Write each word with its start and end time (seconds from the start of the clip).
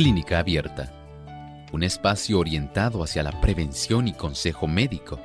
Clínica 0.00 0.38
Abierta, 0.38 0.90
un 1.72 1.82
espacio 1.82 2.38
orientado 2.38 3.04
hacia 3.04 3.22
la 3.22 3.38
prevención 3.42 4.08
y 4.08 4.14
consejo 4.14 4.66
médico, 4.66 5.20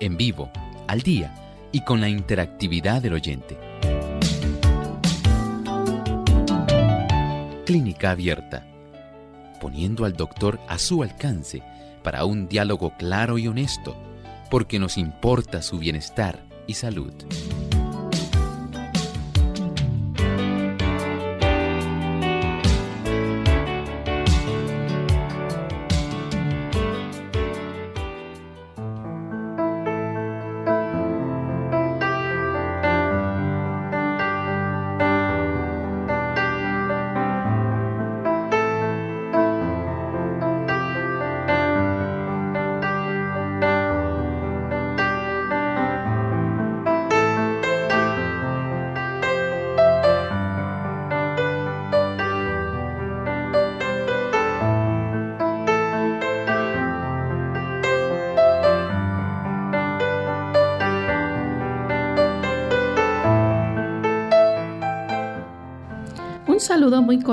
en 0.00 0.18
vivo, 0.18 0.50
al 0.86 1.00
día 1.00 1.34
y 1.72 1.80
con 1.80 2.02
la 2.02 2.10
interactividad 2.10 3.00
del 3.00 3.14
oyente. 3.14 3.56
Clínica 7.64 8.10
Abierta, 8.10 8.66
poniendo 9.62 10.04
al 10.04 10.12
doctor 10.12 10.60
a 10.68 10.78
su 10.78 11.02
alcance 11.02 11.62
para 12.06 12.24
un 12.24 12.46
diálogo 12.46 12.92
claro 12.96 13.36
y 13.36 13.48
honesto, 13.48 13.96
porque 14.48 14.78
nos 14.78 14.96
importa 14.96 15.60
su 15.60 15.80
bienestar 15.80 16.46
y 16.68 16.74
salud. 16.74 17.12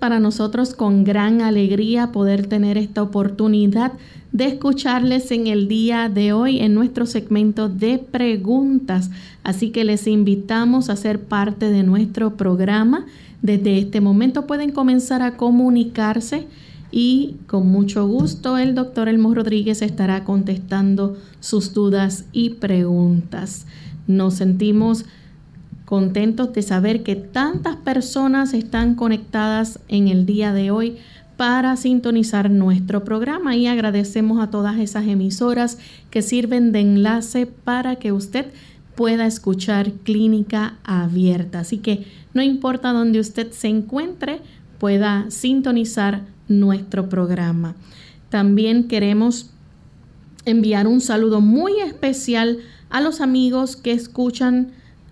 Para 0.00 0.18
nosotros 0.18 0.74
con 0.74 1.04
gran 1.04 1.42
alegría 1.42 2.10
poder 2.10 2.46
tener 2.46 2.76
esta 2.78 3.02
oportunidad 3.02 3.92
de 4.32 4.46
escucharles 4.46 5.30
en 5.30 5.46
el 5.46 5.68
día 5.68 6.08
de 6.08 6.32
hoy 6.32 6.60
en 6.60 6.74
nuestro 6.74 7.04
segmento 7.06 7.68
de 7.68 7.98
preguntas. 7.98 9.10
Así 9.44 9.70
que 9.70 9.84
les 9.84 10.06
invitamos 10.06 10.88
a 10.88 10.96
ser 10.96 11.20
parte 11.20 11.70
de 11.70 11.82
nuestro 11.82 12.36
programa. 12.36 13.06
Desde 13.42 13.78
este 13.78 14.00
momento 14.00 14.46
pueden 14.46 14.72
comenzar 14.72 15.22
a 15.22 15.36
comunicarse 15.36 16.46
y 16.90 17.36
con 17.46 17.68
mucho 17.68 18.06
gusto 18.06 18.58
el 18.58 18.74
doctor 18.74 19.08
Elmo 19.08 19.34
Rodríguez 19.34 19.82
estará 19.82 20.24
contestando 20.24 21.16
sus 21.40 21.74
dudas 21.74 22.24
y 22.32 22.50
preguntas. 22.50 23.66
Nos 24.06 24.34
sentimos 24.34 25.04
contentos 25.90 26.52
de 26.52 26.62
saber 26.62 27.02
que 27.02 27.16
tantas 27.16 27.74
personas 27.74 28.54
están 28.54 28.94
conectadas 28.94 29.80
en 29.88 30.06
el 30.06 30.24
día 30.24 30.52
de 30.52 30.70
hoy 30.70 30.98
para 31.36 31.76
sintonizar 31.76 32.48
nuestro 32.48 33.02
programa 33.02 33.56
y 33.56 33.66
agradecemos 33.66 34.40
a 34.40 34.50
todas 34.50 34.78
esas 34.78 35.08
emisoras 35.08 35.78
que 36.10 36.22
sirven 36.22 36.70
de 36.70 36.78
enlace 36.78 37.46
para 37.46 37.96
que 37.96 38.12
usted 38.12 38.46
pueda 38.94 39.26
escuchar 39.26 39.90
clínica 40.04 40.78
abierta. 40.84 41.58
Así 41.58 41.78
que 41.78 42.06
no 42.34 42.42
importa 42.42 42.92
dónde 42.92 43.18
usted 43.18 43.50
se 43.50 43.66
encuentre, 43.66 44.42
pueda 44.78 45.28
sintonizar 45.28 46.20
nuestro 46.46 47.08
programa. 47.08 47.74
También 48.28 48.86
queremos 48.86 49.50
enviar 50.44 50.86
un 50.86 51.00
saludo 51.00 51.40
muy 51.40 51.80
especial 51.80 52.58
a 52.90 53.00
los 53.00 53.20
amigos 53.20 53.74
que 53.74 53.90
escuchan 53.90 54.70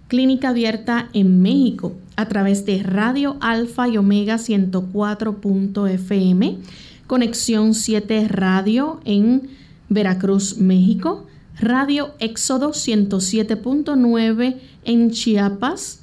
Clínica 0.08 0.48
Abierta 0.48 1.08
en 1.12 1.40
México 1.42 1.92
a 2.16 2.26
través 2.28 2.66
de 2.66 2.82
Radio 2.82 3.36
Alfa 3.40 3.86
y 3.88 3.98
Omega 3.98 4.36
104.fm, 4.36 6.58
Conexión 7.06 7.74
7 7.74 8.26
Radio 8.28 9.00
en 9.04 9.50
Veracruz, 9.90 10.56
México, 10.58 11.26
Radio 11.60 12.14
Éxodo 12.20 12.70
107.9 12.70 14.56
en 14.84 15.10
Chiapas, 15.10 16.00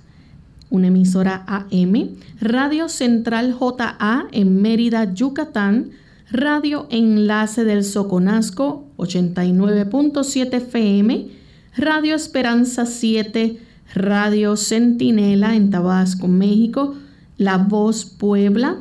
una 0.69 0.87
emisora 0.87 1.43
AM, 1.47 2.09
Radio 2.39 2.89
Central 2.89 3.55
JA 3.59 4.27
en 4.31 4.61
Mérida, 4.61 5.13
Yucatán, 5.13 5.91
Radio 6.29 6.85
Enlace 6.91 7.63
del 7.63 7.83
Soconasco 7.83 8.85
89.7 8.97 10.53
FM, 10.53 11.27
Radio 11.75 12.16
Esperanza 12.16 12.85
7 12.85 13.59
Radio 13.94 14.57
Centinela 14.57 15.56
en 15.56 15.69
Tabasco, 15.69 16.28
México, 16.28 16.96
La 17.38 17.57
Voz 17.57 18.06
Puebla, 18.06 18.78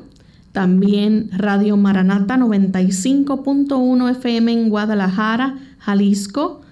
también 0.52 1.30
Radio 1.32 1.76
Maranata 1.76 2.36
95.1 2.36 4.10
FM 4.10 4.52
en 4.52 4.68
Guadalajara, 4.68 5.58
Jalisco 5.78 6.62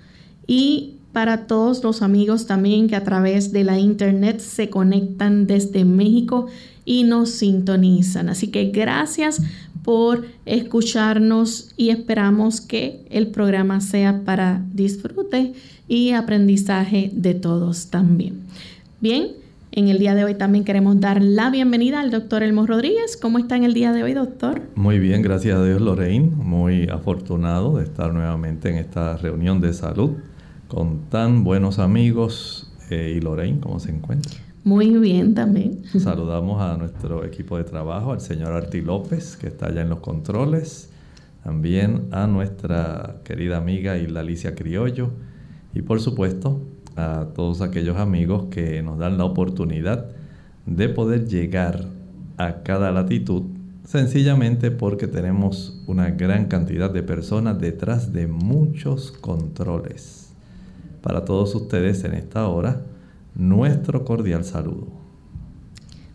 y 0.47 0.95
para 1.13 1.47
todos 1.47 1.85
los 1.85 2.01
amigos 2.01 2.47
también 2.47 2.89
que 2.89 2.97
a 2.97 3.05
través 3.05 3.53
de 3.53 3.65
la 3.65 3.79
internet 3.79 4.41
se 4.41 4.71
conectan 4.71 5.47
desde 5.47 5.85
México 5.85 6.47
y 6.85 7.05
nos 7.05 7.31
sintonizan. 7.31 8.29
Así 8.29 8.49
que 8.49 8.67
gracias 8.67 9.41
por 9.85 10.27
escucharnos 10.47 11.73
y 11.77 11.91
esperamos 11.91 12.61
que 12.61 13.05
el 13.11 13.29
programa 13.29 13.81
sea 13.81 14.23
para 14.25 14.63
disfrute 14.73 15.53
y 15.89 16.13
aprendizaje 16.13 17.11
de 17.13 17.35
todos 17.35 17.91
también. 17.91 18.41
Bien, 19.01 19.29
en 19.73 19.89
el 19.89 19.99
día 19.99 20.15
de 20.15 20.25
hoy 20.25 20.35
también 20.35 20.65
queremos 20.65 21.01
dar 21.01 21.23
la 21.23 21.49
bienvenida 21.51 22.01
al 22.01 22.11
doctor 22.11 22.43
Elmo 22.43 22.67
Rodríguez. 22.67 23.17
¿Cómo 23.17 23.39
está 23.39 23.57
en 23.57 23.65
el 23.65 23.73
día 23.73 23.93
de 23.93 24.03
hoy, 24.03 24.13
doctor? 24.13 24.61
Muy 24.75 24.99
bien, 24.99 25.23
gracias 25.23 25.57
a 25.57 25.65
Dios, 25.65 25.81
Lorraine. 25.81 26.29
Muy 26.29 26.89
afortunado 26.89 27.79
de 27.79 27.85
estar 27.85 28.13
nuevamente 28.13 28.69
en 28.69 28.77
esta 28.77 29.17
reunión 29.17 29.61
de 29.63 29.73
salud 29.73 30.11
con 30.69 31.09
tan 31.09 31.43
buenos 31.43 31.79
amigos. 31.79 32.71
Eh, 32.91 33.15
¿Y 33.17 33.21
Lorraine, 33.21 33.61
cómo 33.61 33.81
se 33.81 33.91
encuentra? 33.91 34.42
Muy 34.65 34.97
bien 34.99 35.35
también. 35.35 35.83
Saludamos 35.99 36.63
a 36.63 36.77
nuestro 36.77 37.25
equipo 37.25 37.59
de 37.59 37.65
trabajo, 37.65 38.13
al 38.13 38.21
señor 38.21 38.53
Arti 38.53 38.81
López, 38.81 39.37
que 39.37 39.49
está 39.49 39.67
allá 39.67 39.83
en 39.83 39.89
los 39.89 39.99
controles. 39.99 40.89
También 41.43 42.07
a 42.13 42.29
nuestra 42.29 43.17
querida 43.25 43.57
amiga 43.57 43.99
Isla 43.99 44.21
Alicia 44.21 44.55
Criollo 44.55 45.11
Y 45.75 45.83
por 45.83 46.01
supuesto, 46.01 46.61
a 46.95 47.27
todos 47.35 47.61
aquellos 47.61 47.97
amigos 47.97 48.45
que 48.51 48.81
nos 48.83 48.99
dan 48.99 49.19
la 49.19 49.25
oportunidad 49.25 50.07
de 50.67 50.89
poder 50.89 51.27
llegar 51.27 51.87
a 52.37 52.63
cada 52.63 52.93
latitud, 52.93 53.43
sencillamente 53.85 54.71
porque 54.71 55.09
tenemos 55.09 55.83
una 55.89 56.11
gran 56.11 56.47
cantidad 56.47 56.91
de 56.91 57.03
personas 57.03 57.59
detrás 57.59 58.13
de 58.13 58.29
muchos 58.29 59.11
controles. 59.11 60.33
Para 61.01 61.25
todos 61.25 61.53
ustedes 61.57 62.05
en 62.05 62.15
esta 62.15 62.47
hora, 62.47 62.83
nuestro 63.35 64.05
cordial 64.05 64.45
saludo. 64.45 65.03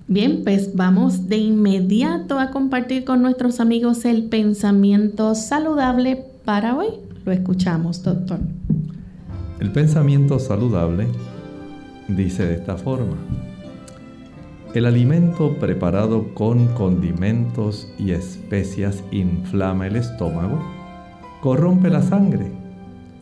Bien, 0.07 0.43
pues 0.43 0.73
vamos 0.75 1.27
de 1.27 1.37
inmediato 1.37 2.39
a 2.39 2.51
compartir 2.51 3.03
con 3.03 3.21
nuestros 3.21 3.59
amigos 3.59 4.05
el 4.05 4.23
pensamiento 4.29 5.35
saludable 5.35 6.23
para 6.45 6.77
hoy. 6.77 6.87
Lo 7.25 7.33
escuchamos, 7.33 8.03
doctor. 8.03 8.39
El 9.59 9.71
pensamiento 9.71 10.39
saludable 10.39 11.07
dice 12.07 12.45
de 12.45 12.53
esta 12.53 12.77
forma. 12.77 13.17
El 14.73 14.85
alimento 14.85 15.57
preparado 15.59 16.33
con 16.33 16.67
condimentos 16.67 17.91
y 17.97 18.11
especias 18.11 19.03
inflama 19.11 19.87
el 19.87 19.95
estómago, 19.95 20.63
corrompe 21.41 21.89
la 21.89 22.01
sangre 22.01 22.51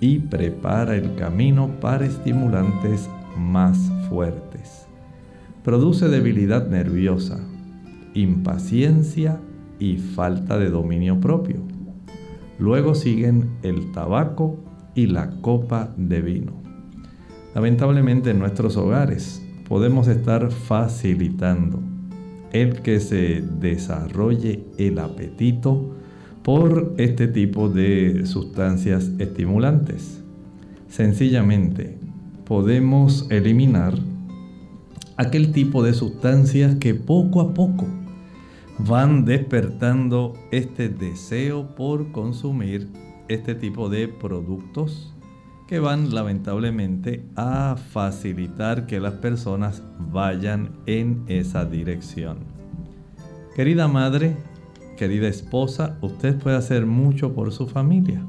y 0.02 0.20
prepara 0.20 0.96
el 0.96 1.16
camino 1.16 1.70
para 1.80 2.06
estimulantes 2.06 3.10
más 3.38 3.92
fuertes. 4.10 4.88
Produce 5.64 6.08
debilidad 6.10 6.68
nerviosa, 6.68 7.40
impaciencia 8.14 9.40
y 9.80 9.98
falta 9.98 10.58
de 10.58 10.70
dominio 10.70 11.20
propio. 11.20 11.58
Luego 12.60 12.96
siguen 12.96 13.50
el 13.64 13.92
tabaco 13.92 14.58
y 14.94 15.08
la 15.08 15.30
copa 15.42 15.94
de 15.98 16.22
vino. 16.22 16.54
Lamentablemente 17.54 18.32
en 18.32 18.40
nuestros 18.40 18.78
hogares 18.78 19.42
podemos 19.68 20.08
estar 20.08 20.52
facilitando 20.52 21.82
el 22.52 22.82
que 22.82 23.00
se 23.00 23.42
desarrolle 23.60 24.64
el 24.78 25.00
apetito 25.00 25.96
por 26.44 26.94
este 26.98 27.28
tipo 27.28 27.70
de 27.70 28.26
sustancias 28.26 29.12
estimulantes. 29.20 30.22
Sencillamente 30.88 31.98
podemos 32.46 33.30
eliminar 33.32 33.94
aquel 35.18 35.52
tipo 35.52 35.84
de 35.84 35.94
sustancias 35.94 36.76
que 36.76 36.94
poco 36.94 37.42
a 37.42 37.54
poco 37.54 37.86
van 38.78 39.26
despertando 39.26 40.34
este 40.52 40.90
deseo 40.90 41.76
por 41.76 42.12
consumir 42.12 42.88
este 43.28 43.56
tipo 43.56 43.90
de 43.90 44.08
productos 44.08 45.14
que 45.68 45.80
van 45.80 46.14
lamentablemente 46.14 47.24
a 47.36 47.76
facilitar 47.92 48.86
que 48.86 49.00
las 49.00 49.14
personas 49.14 49.82
vayan 50.12 50.72
en 50.86 51.24
esa 51.28 51.66
dirección. 51.66 52.40
Querida 53.56 53.88
madre, 53.88 54.38
querida 54.98 55.28
esposa, 55.28 55.98
usted 56.02 56.38
puede 56.38 56.58
hacer 56.58 56.86
mucho 56.86 57.34
por 57.34 57.52
su 57.52 57.68
familia. 57.68 58.24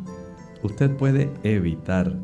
Usted 0.62 0.97
puede 0.97 1.31
evitar 1.43 2.17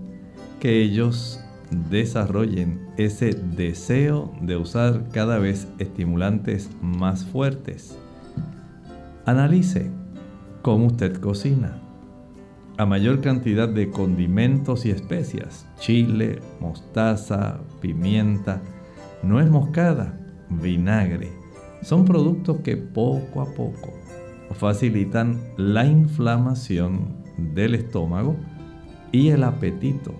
que 0.60 0.80
ellos 0.80 1.41
desarrollen 1.90 2.88
ese 2.96 3.32
deseo 3.32 4.32
de 4.40 4.56
usar 4.56 5.08
cada 5.12 5.38
vez 5.38 5.68
estimulantes 5.78 6.70
más 6.80 7.24
fuertes. 7.24 7.98
Analice 9.24 9.90
cómo 10.62 10.86
usted 10.86 11.16
cocina 11.20 11.78
a 12.78 12.86
mayor 12.86 13.20
cantidad 13.20 13.68
de 13.68 13.90
condimentos 13.90 14.86
y 14.86 14.90
especias, 14.90 15.66
chile, 15.78 16.40
mostaza, 16.58 17.60
pimienta, 17.80 18.62
nuez 19.22 19.48
moscada, 19.50 20.18
vinagre. 20.48 21.30
Son 21.82 22.04
productos 22.04 22.58
que 22.60 22.76
poco 22.76 23.42
a 23.42 23.46
poco 23.54 23.92
facilitan 24.54 25.40
la 25.56 25.86
inflamación 25.86 27.16
del 27.54 27.74
estómago 27.74 28.36
y 29.10 29.28
el 29.28 29.44
apetito 29.44 30.14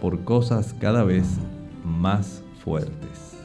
por 0.00 0.24
cosas 0.24 0.74
cada 0.74 1.04
vez 1.04 1.26
más 1.84 2.42
fuertes. 2.64 3.36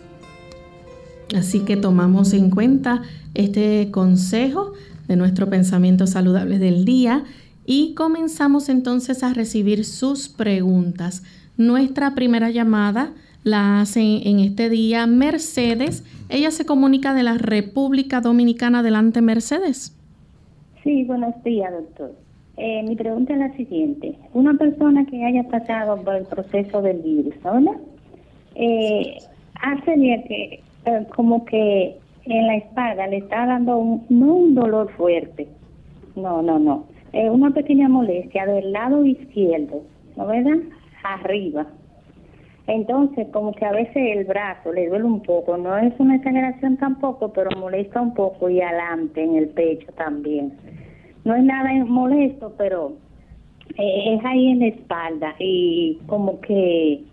Así 1.36 1.62
que 1.62 1.78
tomamos 1.78 2.34
en 2.34 2.50
cuenta 2.50 3.04
este 3.34 3.90
consejo 3.92 4.74
de 5.08 5.16
nuestro 5.16 5.50
pensamiento 5.50 6.08
saludable 6.08 6.60
del 6.60 6.84
día 6.84 7.24
y 7.66 7.94
comenzamos 7.94 8.70
entonces 8.70 9.24
a 9.24 9.34
recibir 9.34 9.86
sus 9.86 10.28
preguntas. 10.28 11.24
Nuestra 11.58 12.16
primera 12.16 12.50
llamada 12.50 13.14
la 13.44 13.82
hace 13.82 14.28
en 14.28 14.40
este 14.40 14.70
día 14.70 15.08
Mercedes. 15.08 16.04
Ella 16.30 16.52
se 16.52 16.66
comunica 16.66 17.14
de 17.14 17.24
la 17.24 17.38
República 17.38 18.22
Dominicana. 18.22 18.80
Adelante, 18.80 19.22
Mercedes. 19.22 19.96
Sí, 20.84 21.04
buenos 21.04 21.34
días, 21.44 21.72
doctor. 21.72 22.21
Eh, 22.64 22.84
mi 22.84 22.96
pregunta 22.96 23.34
es 23.34 23.40
la 23.40 23.52
siguiente. 23.54 24.14
Una 24.36 24.54
persona 24.54 25.04
que 25.08 25.26
haya 25.26 25.42
pasado 25.46 26.00
por 26.04 26.14
el 26.14 26.26
proceso 26.26 26.84
del 26.84 27.00
virus, 27.00 27.34
¿verdad? 27.42 27.76
Eh, 28.54 29.18
hace 29.60 29.96
que 30.28 30.60
eh, 30.86 31.08
como 31.16 31.44
que 31.46 31.98
en 32.26 32.46
la 32.46 32.58
espalda 32.58 33.08
le 33.08 33.18
está 33.18 33.48
dando 33.48 33.80
un, 33.80 34.06
no 34.10 34.36
un 34.36 34.54
dolor 34.54 34.92
fuerte, 34.92 35.48
no, 36.16 36.44
no, 36.44 36.60
no, 36.60 36.86
eh, 37.14 37.32
una 37.32 37.50
pequeña 37.50 37.90
molestia 37.90 38.46
del 38.46 38.72
lado 38.72 39.04
izquierdo, 39.08 39.82
¿no 40.16 40.28
verdad? 40.28 40.60
Arriba. 41.04 41.66
Entonces, 42.68 43.28
como 43.34 43.54
que 43.54 43.66
a 43.66 43.72
veces 43.72 43.96
el 43.96 44.26
brazo 44.26 44.72
le 44.72 44.88
duele 44.88 45.06
un 45.06 45.24
poco, 45.24 45.58
no 45.58 45.76
es 45.80 45.94
una 45.98 46.18
exageración 46.18 46.78
tampoco, 46.78 47.34
pero 47.34 47.50
molesta 47.60 48.00
un 48.00 48.14
poco 48.14 48.52
y 48.52 48.62
adelante 48.62 49.24
en 49.24 49.38
el 49.38 49.48
pecho 49.48 49.92
también. 49.94 50.54
No 51.24 51.36
es 51.36 51.44
nada 51.44 51.70
molesto, 51.86 52.54
pero 52.58 52.94
eh, 53.78 54.16
es 54.16 54.26
ahí 54.26 54.48
en 54.48 54.60
la 54.60 54.68
espalda 54.68 55.36
y 55.40 56.00
como 56.08 56.42
que, 56.42 57.04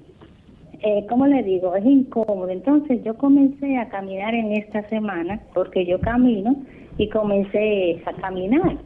eh, 0.80 1.06
¿cómo 1.08 1.26
le 1.26 1.42
digo? 1.42 1.74
Es 1.76 1.84
incómodo. 1.84 2.48
Entonces 2.48 3.02
yo 3.04 3.16
comencé 3.16 3.76
a 3.76 3.88
caminar 3.88 4.34
en 4.34 4.52
esta 4.52 4.88
semana, 4.88 5.40
porque 5.54 5.84
yo 5.86 6.00
camino 6.00 6.56
y 6.96 7.08
comencé 7.08 8.02
a 8.06 8.12
caminar 8.14 8.78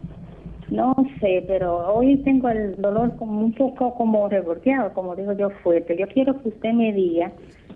no 0.73 0.95
sé, 1.21 1.45
pero 1.47 1.95
hoy 1.95 2.17
tengo 2.25 2.49
el 2.49 2.81
dolor 2.81 3.15
como 3.17 3.41
un 3.41 3.53
poco 3.53 3.95
como 3.95 4.27
revolteado, 4.29 4.93
como 4.95 5.15
digo 5.15 5.33
yo, 5.35 5.51
fuerte. 5.63 5.97
Yo 5.99 6.07
quiero 6.09 6.41
que 6.41 6.49
usted 6.49 6.73
me 6.73 6.95
diga, 6.95 7.31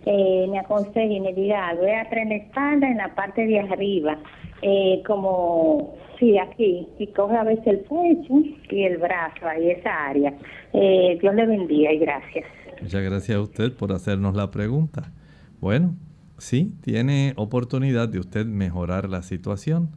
eh, 0.06 0.46
me 0.48 0.58
aconseje 0.58 1.12
y 1.12 1.20
me 1.20 1.34
diga 1.34 1.68
algo. 1.68 1.82
Voy 1.82 1.90
a 1.90 2.08
traer 2.08 2.28
la 2.28 2.36
espalda 2.36 2.88
en 2.88 2.96
la 2.96 3.14
parte 3.14 3.46
de 3.46 3.60
arriba, 3.60 4.16
eh, 4.62 5.02
como, 5.06 5.94
sí, 6.18 6.38
aquí, 6.38 6.88
y 6.98 7.06
coge 7.08 7.36
a 7.36 7.44
veces 7.44 7.66
el 7.66 7.80
pecho 7.80 8.34
y 8.70 8.82
el 8.82 8.98
brazo, 8.98 9.46
ahí 9.46 9.70
esa 9.70 10.08
área. 10.08 10.34
Eh, 10.72 11.18
Dios 11.20 11.34
le 11.34 11.46
bendiga 11.46 11.92
y 11.92 11.98
gracias. 11.98 12.44
Muchas 12.80 13.02
gracias 13.02 13.36
a 13.36 13.40
usted 13.40 13.72
por 13.72 13.92
hacernos 13.92 14.34
la 14.34 14.50
pregunta. 14.50 15.12
Bueno, 15.60 15.94
sí, 16.38 16.72
tiene 16.82 17.32
oportunidad 17.36 18.08
de 18.08 18.18
usted 18.18 18.46
mejorar 18.46 19.08
la 19.08 19.22
situación. 19.22 19.90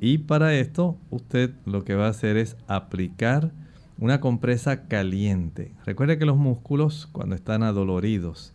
Y 0.00 0.18
para 0.18 0.54
esto 0.54 0.96
usted 1.10 1.50
lo 1.64 1.84
que 1.84 1.94
va 1.94 2.06
a 2.06 2.10
hacer 2.10 2.36
es 2.36 2.56
aplicar 2.66 3.52
una 3.98 4.20
compresa 4.20 4.86
caliente. 4.86 5.72
Recuerde 5.84 6.18
que 6.18 6.26
los 6.26 6.36
músculos 6.36 7.08
cuando 7.12 7.34
están 7.34 7.62
adoloridos 7.62 8.54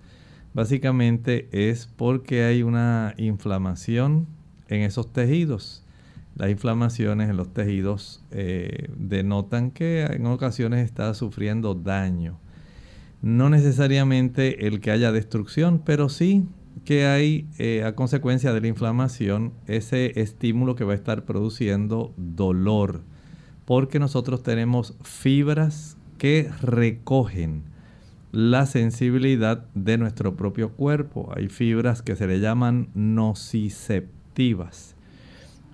básicamente 0.53 1.49
es 1.51 1.87
porque 1.87 2.43
hay 2.43 2.63
una 2.63 3.13
inflamación 3.17 4.27
en 4.67 4.81
esos 4.81 5.11
tejidos. 5.11 5.82
Las 6.35 6.49
inflamaciones 6.49 7.29
en 7.29 7.37
los 7.37 7.53
tejidos 7.53 8.23
eh, 8.31 8.89
denotan 8.97 9.71
que 9.71 10.03
en 10.03 10.25
ocasiones 10.25 10.83
está 10.83 11.13
sufriendo 11.13 11.75
daño. 11.75 12.39
No 13.21 13.49
necesariamente 13.49 14.67
el 14.67 14.81
que 14.81 14.91
haya 14.91 15.11
destrucción, 15.11 15.81
pero 15.85 16.09
sí 16.09 16.45
que 16.85 17.05
hay 17.05 17.47
eh, 17.57 17.83
a 17.83 17.95
consecuencia 17.95 18.51
de 18.51 18.61
la 18.61 18.67
inflamación 18.67 19.53
ese 19.67 20.19
estímulo 20.19 20.75
que 20.75 20.83
va 20.83 20.93
a 20.93 20.95
estar 20.95 21.23
produciendo 21.23 22.13
dolor, 22.17 23.01
porque 23.65 23.99
nosotros 23.99 24.41
tenemos 24.43 24.95
fibras 25.01 25.97
que 26.17 26.49
recogen 26.61 27.63
la 28.31 28.65
sensibilidad 28.65 29.65
de 29.75 29.99
nuestro 29.99 30.35
propio 30.35 30.71
cuerpo. 30.71 31.31
Hay 31.35 31.49
fibras 31.49 32.01
que 32.01 32.15
se 32.15 32.25
le 32.27 32.39
llaman 32.39 32.89
nociceptivas. 32.95 34.95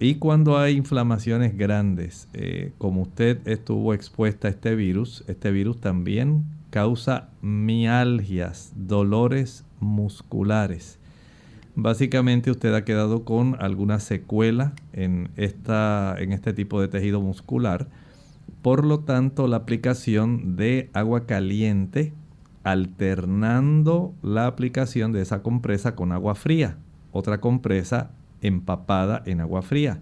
Y 0.02 0.16
cuando 0.16 0.58
hay 0.58 0.78
inflamaciones 0.78 1.58
grandes, 1.58 2.30
eh, 2.34 2.72
como 2.78 3.02
usted 3.02 3.46
estuvo 3.46 3.94
expuesta 3.94 4.48
a 4.48 4.52
este 4.52 4.74
virus, 4.76 5.26
este 5.28 5.52
virus 5.52 5.82
también 5.82 6.46
causa 6.70 7.30
mialgias, 7.42 8.72
dolores 8.76 9.66
musculares. 9.82 11.00
Básicamente 11.76 12.50
usted 12.50 12.74
ha 12.76 12.86
quedado 12.86 13.26
con 13.26 13.58
alguna 13.60 14.00
secuela 14.00 14.74
en, 14.94 15.32
esta, 15.36 16.16
en 16.18 16.32
este 16.32 16.54
tipo 16.54 16.80
de 16.80 16.88
tejido 16.88 17.20
muscular. 17.20 17.88
Por 18.62 18.86
lo 18.86 19.02
tanto, 19.02 19.48
la 19.48 19.58
aplicación 19.58 20.56
de 20.56 20.90
agua 20.94 21.26
caliente 21.26 22.14
alternando 22.64 24.14
la 24.22 24.48
aplicación 24.48 25.12
de 25.12 25.22
esa 25.22 25.42
compresa 25.42 25.96
con 25.96 26.12
agua 26.12 26.36
fría, 26.36 26.78
otra 27.12 27.42
compresa 27.42 28.12
empapada 28.42 29.22
en 29.26 29.42
agua 29.42 29.62
fría. 29.62 30.02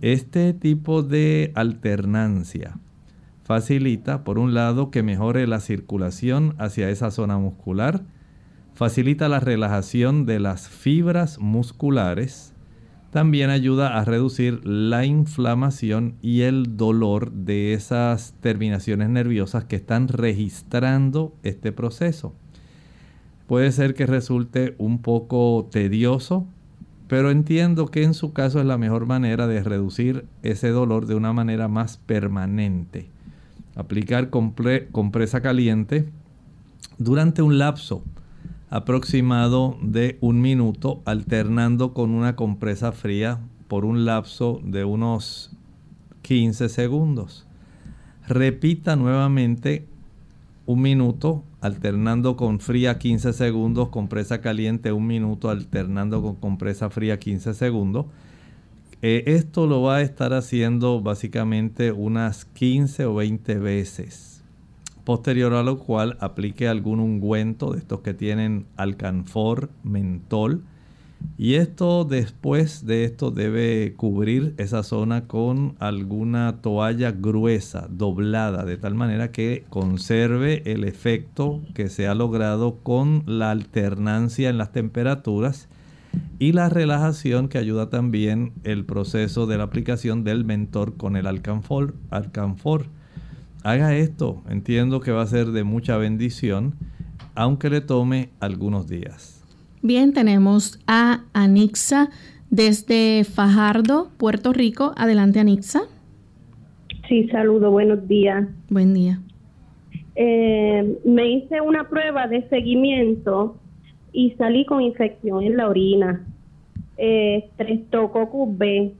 Este 0.00 0.52
tipo 0.52 1.02
de 1.02 1.52
alternancia 1.54 2.78
facilita, 3.44 4.24
por 4.24 4.38
un 4.38 4.54
lado, 4.54 4.90
que 4.90 5.02
mejore 5.02 5.46
la 5.46 5.60
circulación 5.60 6.54
hacia 6.58 6.90
esa 6.90 7.10
zona 7.10 7.38
muscular, 7.38 8.02
facilita 8.74 9.28
la 9.28 9.40
relajación 9.40 10.26
de 10.26 10.40
las 10.40 10.68
fibras 10.68 11.38
musculares, 11.38 12.52
también 13.10 13.48
ayuda 13.48 13.98
a 13.98 14.04
reducir 14.04 14.66
la 14.66 15.06
inflamación 15.06 16.16
y 16.20 16.42
el 16.42 16.76
dolor 16.76 17.32
de 17.32 17.72
esas 17.72 18.34
terminaciones 18.40 19.08
nerviosas 19.08 19.64
que 19.64 19.76
están 19.76 20.08
registrando 20.08 21.34
este 21.42 21.72
proceso. 21.72 22.34
Puede 23.46 23.72
ser 23.72 23.94
que 23.94 24.06
resulte 24.06 24.74
un 24.76 24.98
poco 25.00 25.68
tedioso, 25.70 26.46
pero 27.08 27.30
entiendo 27.30 27.86
que 27.86 28.02
en 28.02 28.14
su 28.14 28.32
caso 28.32 28.60
es 28.60 28.66
la 28.66 28.78
mejor 28.78 29.06
manera 29.06 29.46
de 29.46 29.62
reducir 29.62 30.26
ese 30.42 30.68
dolor 30.70 31.06
de 31.06 31.14
una 31.14 31.32
manera 31.32 31.68
más 31.68 31.98
permanente. 31.98 33.08
Aplicar 33.76 34.30
compresa 34.30 35.40
caliente 35.40 36.08
durante 36.98 37.42
un 37.42 37.58
lapso 37.58 38.02
aproximado 38.70 39.76
de 39.80 40.18
un 40.20 40.40
minuto, 40.40 41.02
alternando 41.04 41.92
con 41.92 42.10
una 42.10 42.34
compresa 42.34 42.92
fría 42.92 43.38
por 43.68 43.84
un 43.84 44.04
lapso 44.04 44.60
de 44.64 44.84
unos 44.84 45.52
15 46.22 46.68
segundos. 46.68 47.46
Repita 48.26 48.96
nuevamente 48.96 49.86
un 50.66 50.82
minuto, 50.82 51.44
alternando 51.66 52.36
con 52.36 52.60
fría 52.60 52.98
15 52.98 53.32
segundos, 53.32 53.90
compresa 53.90 54.40
caliente 54.40 54.92
un 54.92 55.06
minuto, 55.06 55.50
alternando 55.50 56.22
con 56.22 56.36
compresa 56.36 56.90
fría 56.90 57.18
15 57.18 57.54
segundos. 57.54 58.06
Eh, 59.02 59.24
esto 59.26 59.66
lo 59.66 59.82
va 59.82 59.96
a 59.96 60.02
estar 60.02 60.32
haciendo 60.32 61.00
básicamente 61.00 61.92
unas 61.92 62.46
15 62.46 63.04
o 63.06 63.14
20 63.16 63.58
veces 63.58 64.36
posterior 65.06 65.54
a 65.54 65.62
lo 65.62 65.78
cual 65.78 66.18
aplique 66.20 66.66
algún 66.66 66.98
ungüento 66.98 67.72
de 67.72 67.78
estos 67.78 68.00
que 68.00 68.12
tienen 68.12 68.66
alcanfor, 68.76 69.70
mentol. 69.84 70.64
Y 71.38 71.54
esto 71.54 72.04
después 72.04 72.86
de 72.86 73.04
esto 73.04 73.30
debe 73.30 73.94
cubrir 73.94 74.54
esa 74.56 74.82
zona 74.82 75.26
con 75.26 75.74
alguna 75.78 76.60
toalla 76.62 77.12
gruesa, 77.12 77.88
doblada, 77.90 78.64
de 78.64 78.78
tal 78.78 78.94
manera 78.94 79.32
que 79.32 79.64
conserve 79.68 80.62
el 80.64 80.84
efecto 80.84 81.60
que 81.74 81.88
se 81.88 82.06
ha 82.06 82.14
logrado 82.14 82.76
con 82.82 83.22
la 83.26 83.50
alternancia 83.50 84.48
en 84.48 84.56
las 84.56 84.72
temperaturas 84.72 85.68
y 86.38 86.52
la 86.52 86.70
relajación 86.70 87.48
que 87.48 87.58
ayuda 87.58 87.90
también 87.90 88.52
el 88.64 88.84
proceso 88.86 89.46
de 89.46 89.58
la 89.58 89.64
aplicación 89.64 90.24
del 90.24 90.44
mentor 90.44 90.96
con 90.96 91.16
el 91.16 91.26
alcanfor. 91.26 91.94
alcanfor 92.10 92.86
haga 93.66 93.96
esto. 93.96 94.42
Entiendo 94.48 95.00
que 95.00 95.10
va 95.10 95.22
a 95.22 95.26
ser 95.26 95.48
de 95.48 95.64
mucha 95.64 95.96
bendición, 95.96 96.76
aunque 97.34 97.68
le 97.68 97.80
tome 97.80 98.30
algunos 98.38 98.86
días. 98.86 99.35
Bien, 99.86 100.12
tenemos 100.12 100.80
a 100.88 101.20
Anixa 101.32 102.08
desde 102.50 103.22
Fajardo, 103.22 104.08
Puerto 104.16 104.52
Rico. 104.52 104.92
Adelante, 104.96 105.38
Anixa. 105.38 105.82
Sí, 107.06 107.28
saludo, 107.28 107.70
buenos 107.70 108.08
días. 108.08 108.48
Buen 108.68 108.94
día. 108.94 109.20
Eh, 110.16 110.98
me 111.04 111.28
hice 111.28 111.60
una 111.60 111.88
prueba 111.88 112.26
de 112.26 112.48
seguimiento 112.48 113.58
y 114.12 114.32
salí 114.32 114.66
con 114.66 114.82
infección 114.82 115.44
en 115.44 115.56
la 115.56 115.68
orina. 115.68 116.26
Eh, 116.96 117.48
Streptococcus 117.54 118.58
B, 118.58 118.92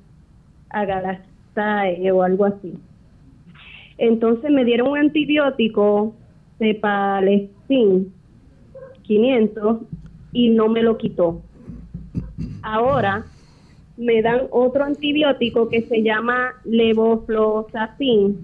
agalastae 0.71 2.13
o 2.13 2.23
algo 2.23 2.45
así. 2.45 2.75
Entonces 3.99 4.53
me 4.53 4.65
dieron 4.65 4.91
un 4.91 4.99
antibiótico 4.99 6.15
de 6.61 6.77
Palestin 6.77 8.13
500 9.03 9.79
y 10.37 10.51
no 10.51 10.69
me 10.69 10.83
lo 10.83 10.99
quitó. 10.99 11.41
Ahora 12.63 13.25
me 13.97 14.21
dan 14.21 14.43
otro 14.51 14.85
antibiótico 14.85 15.71
que 15.71 15.81
se 15.81 16.03
llama 16.03 16.53
levofloxacin 16.65 18.37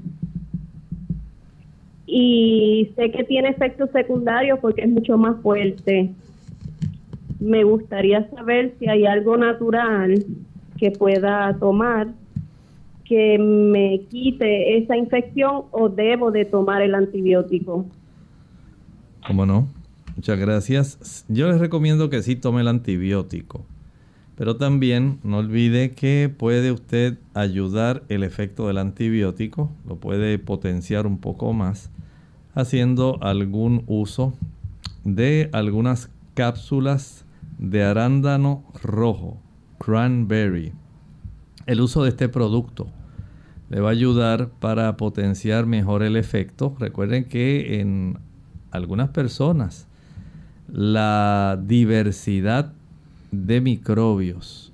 y 2.07 2.91
sé 2.97 3.11
que 3.11 3.25
tiene 3.25 3.51
efectos 3.51 3.91
secundarios 3.91 4.59
porque 4.61 4.81
es 4.81 4.89
mucho 4.89 5.19
más 5.19 5.39
fuerte. 5.43 6.11
Me 7.39 7.63
gustaría 7.63 8.27
saber 8.31 8.73
si 8.79 8.89
hay 8.89 9.05
algo 9.05 9.37
natural 9.37 10.25
que 10.79 10.93
pueda 10.93 11.55
tomar 11.59 12.09
que 13.05 13.37
me 13.39 14.01
quite 14.09 14.79
esa 14.79 14.97
infección 14.97 15.65
o 15.73 15.91
debo 15.91 16.31
de 16.31 16.47
tomar 16.47 16.81
el 16.81 16.95
antibiótico? 16.95 17.85
¿Cómo 19.27 19.45
no? 19.45 19.82
Muchas 20.17 20.39
gracias. 20.39 21.25
Yo 21.29 21.51
les 21.51 21.59
recomiendo 21.59 22.11
que 22.11 22.23
sí 22.23 22.37
tome 22.37 22.61
el 22.61 22.69
antibiótico. 22.69 23.65
Pero 24.37 24.57
también 24.57 25.21
no 25.23 25.39
olvide 25.39 25.93
que 25.93 26.33
puede 26.35 26.73
usted 26.73 27.19
ayudar 27.35 28.03
el 28.09 28.23
efecto 28.23 28.67
del 28.67 28.79
antibiótico, 28.79 29.71
lo 29.87 29.97
puede 29.97 30.39
potenciar 30.39 31.07
un 31.07 31.19
poco 31.19 31.53
más, 31.53 31.91
haciendo 32.55 33.19
algún 33.23 33.85
uso 33.87 34.33
de 35.05 35.51
algunas 35.53 36.11
cápsulas 36.35 37.25
de 37.59 37.85
arándano 37.85 38.65
rojo, 38.83 39.39
cranberry. 39.79 40.73
El 41.67 41.81
uso 41.81 42.03
de 42.03 42.09
este 42.09 42.29
producto 42.29 42.89
le 43.71 43.81
va 43.81 43.91
a 43.91 43.93
ayudar 43.93 44.49
para 44.49 44.97
potenciar 44.97 45.67
mejor 45.67 46.03
el 46.03 46.17
efecto. 46.17 46.75
Recuerden 46.79 47.25
que 47.27 47.81
en 47.81 48.19
algunas 48.71 49.11
personas 49.11 49.87
la 50.73 51.61
diversidad 51.63 52.73
de 53.31 53.61
microbios, 53.61 54.73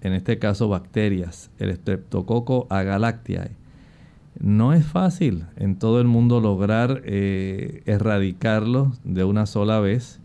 en 0.00 0.12
este 0.12 0.38
caso 0.38 0.68
bacterias, 0.68 1.50
el 1.58 1.74
Streptococcus 1.74 2.66
agalactiae, 2.70 3.50
no 4.38 4.72
es 4.72 4.86
fácil 4.86 5.46
en 5.56 5.76
todo 5.76 6.00
el 6.00 6.06
mundo 6.06 6.40
lograr 6.40 7.02
eh, 7.04 7.82
erradicarlos 7.86 9.00
de 9.02 9.24
una 9.24 9.46
sola 9.46 9.80
vez 9.80 10.20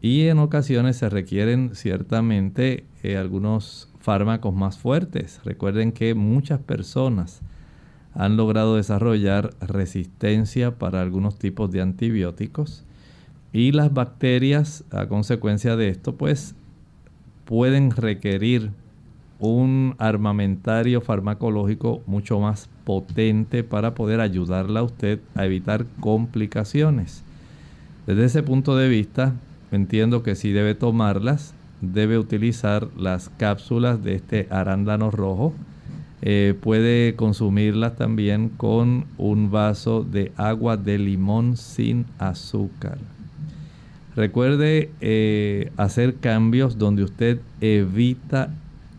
y 0.00 0.26
en 0.28 0.38
ocasiones 0.38 0.96
se 0.96 1.08
requieren 1.08 1.74
ciertamente 1.74 2.84
eh, 3.02 3.16
algunos 3.16 3.88
fármacos 3.98 4.54
más 4.54 4.78
fuertes. 4.78 5.40
Recuerden 5.44 5.90
que 5.90 6.14
muchas 6.14 6.60
personas 6.60 7.40
han 8.14 8.36
logrado 8.36 8.76
desarrollar 8.76 9.54
resistencia 9.60 10.78
para 10.78 11.02
algunos 11.02 11.36
tipos 11.36 11.70
de 11.72 11.82
antibióticos 11.82 12.84
y 13.56 13.72
las 13.72 13.94
bacterias 13.94 14.84
a 14.90 15.06
consecuencia 15.06 15.76
de 15.76 15.88
esto 15.88 16.14
pues 16.14 16.54
pueden 17.46 17.90
requerir 17.90 18.70
un 19.38 19.94
armamentario 19.96 21.00
farmacológico 21.00 22.02
mucho 22.04 22.38
más 22.38 22.68
potente 22.84 23.64
para 23.64 23.94
poder 23.94 24.20
ayudarla 24.20 24.80
a 24.80 24.82
usted 24.82 25.20
a 25.34 25.46
evitar 25.46 25.86
complicaciones. 26.00 27.24
Desde 28.06 28.26
ese 28.26 28.42
punto 28.42 28.76
de 28.76 28.90
vista, 28.90 29.32
entiendo 29.72 30.22
que 30.22 30.34
si 30.34 30.52
debe 30.52 30.74
tomarlas, 30.74 31.54
debe 31.80 32.18
utilizar 32.18 32.88
las 32.94 33.30
cápsulas 33.38 34.04
de 34.04 34.16
este 34.16 34.48
arándano 34.50 35.10
rojo. 35.10 35.54
Eh, 36.20 36.54
puede 36.60 37.16
consumirlas 37.16 37.96
también 37.96 38.50
con 38.50 39.06
un 39.16 39.50
vaso 39.50 40.04
de 40.04 40.32
agua 40.36 40.76
de 40.76 40.98
limón 40.98 41.56
sin 41.56 42.04
azúcar. 42.18 42.98
Recuerde 44.16 44.88
eh, 45.02 45.70
hacer 45.76 46.14
cambios 46.14 46.78
donde 46.78 47.04
usted 47.04 47.38
evita 47.60 48.48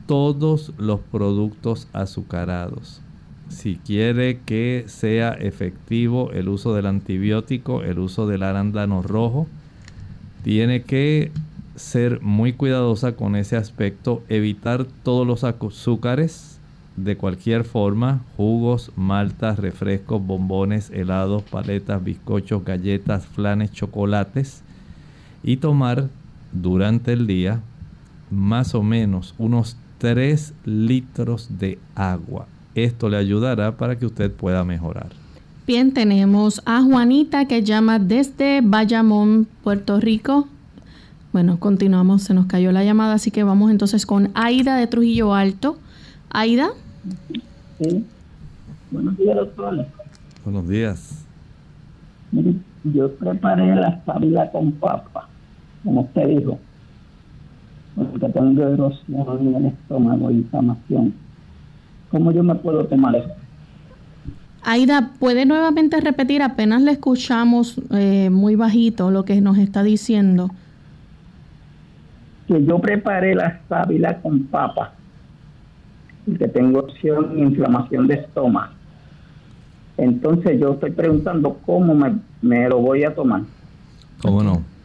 todos 0.05 0.73
los 0.77 0.99
productos 0.99 1.87
azucarados. 1.91 3.01
Si 3.49 3.77
quiere 3.77 4.39
que 4.45 4.83
sea 4.85 5.31
efectivo 5.31 6.31
el 6.33 6.49
uso 6.49 6.75
del 6.75 6.85
antibiótico, 6.85 7.81
el 7.81 7.97
uso 7.97 8.27
del 8.27 8.43
arándano 8.43 9.01
rojo, 9.01 9.47
tiene 10.43 10.83
que 10.83 11.31
ser 11.75 12.21
muy 12.21 12.53
cuidadosa 12.53 13.13
con 13.15 13.35
ese 13.35 13.57
aspecto, 13.57 14.21
evitar 14.29 14.85
todos 15.01 15.25
los 15.25 15.43
azúcares 15.43 16.59
de 16.95 17.17
cualquier 17.17 17.63
forma, 17.63 18.21
jugos, 18.35 18.91
maltas, 18.95 19.57
refrescos, 19.57 20.23
bombones, 20.23 20.91
helados, 20.91 21.41
paletas, 21.41 22.03
bizcochos, 22.03 22.63
galletas, 22.63 23.25
flanes, 23.25 23.71
chocolates 23.71 24.63
y 25.47 25.57
tomar 25.57 26.09
durante 26.51 27.13
el 27.13 27.25
día 27.25 27.61
más 28.29 28.75
o 28.75 28.83
menos 28.83 29.33
unos 29.37 29.77
3 29.97 30.53
litros 30.65 31.57
de 31.57 31.79
agua. 31.95 32.47
Esto 32.75 33.07
le 33.07 33.15
ayudará 33.15 33.77
para 33.77 33.97
que 33.97 34.05
usted 34.05 34.29
pueda 34.29 34.65
mejorar. 34.65 35.07
Bien, 35.65 35.93
tenemos 35.93 36.61
a 36.65 36.83
Juanita 36.83 37.45
que 37.45 37.63
llama 37.63 37.97
desde 37.97 38.59
Bayamón, 38.61 39.47
Puerto 39.63 40.01
Rico. 40.01 40.49
Bueno, 41.31 41.59
continuamos, 41.59 42.23
se 42.23 42.33
nos 42.33 42.47
cayó 42.47 42.73
la 42.73 42.83
llamada, 42.83 43.13
así 43.13 43.31
que 43.31 43.43
vamos 43.43 43.71
entonces 43.71 44.05
con 44.05 44.31
Aida 44.33 44.75
de 44.75 44.87
Trujillo 44.87 45.33
Alto. 45.33 45.77
Aida. 46.29 46.71
Sí. 47.81 48.05
Buenos 48.91 49.17
días, 49.17 49.35
doctor. 49.37 49.85
Buenos 50.43 50.67
días. 50.67 51.25
yo 52.83 53.11
preparé 53.13 53.75
la 53.75 54.03
sábila 54.05 54.51
con 54.51 54.73
papa, 54.73 55.29
como 55.87 56.01
usted 56.01 56.27
dijo, 56.27 56.59
porque 57.95 58.27
tengo 58.27 58.61
erosión 58.61 59.47
en 59.47 59.55
el 59.55 59.65
estómago 59.67 60.29
y 60.29 60.35
inflamación. 60.35 61.13
¿Cómo 62.11 62.33
yo 62.33 62.43
me 62.43 62.55
puedo 62.55 62.85
tomar 62.87 63.15
eso? 63.15 63.29
Aida, 64.63 65.11
¿puede 65.17 65.45
nuevamente 65.45 66.01
repetir? 66.01 66.43
Apenas 66.43 66.81
le 66.81 66.91
escuchamos 66.91 67.81
eh, 67.91 68.29
muy 68.29 68.55
bajito 68.55 69.11
lo 69.11 69.23
que 69.23 69.39
nos 69.39 69.57
está 69.57 69.81
diciendo. 69.81 70.51
Que 72.49 72.65
yo 72.65 72.79
preparé 72.79 73.33
la 73.33 73.61
sábila 73.69 74.21
con 74.21 74.43
papa, 74.43 74.91
que 76.25 76.49
tengo 76.49 76.79
opción 76.79 77.39
inflamación 77.39 78.07
de 78.07 78.15
estómago. 78.15 78.73
Entonces 79.95 80.59
yo 80.59 80.73
estoy 80.73 80.91
preguntando 80.91 81.57
cómo 81.65 81.95
me, 81.95 82.17
me 82.41 82.67
lo 82.67 82.79
voy 82.79 83.05
a 83.05 83.15
tomar. 83.15 83.43
¿Cómo 84.21 84.43
no? 84.43 84.76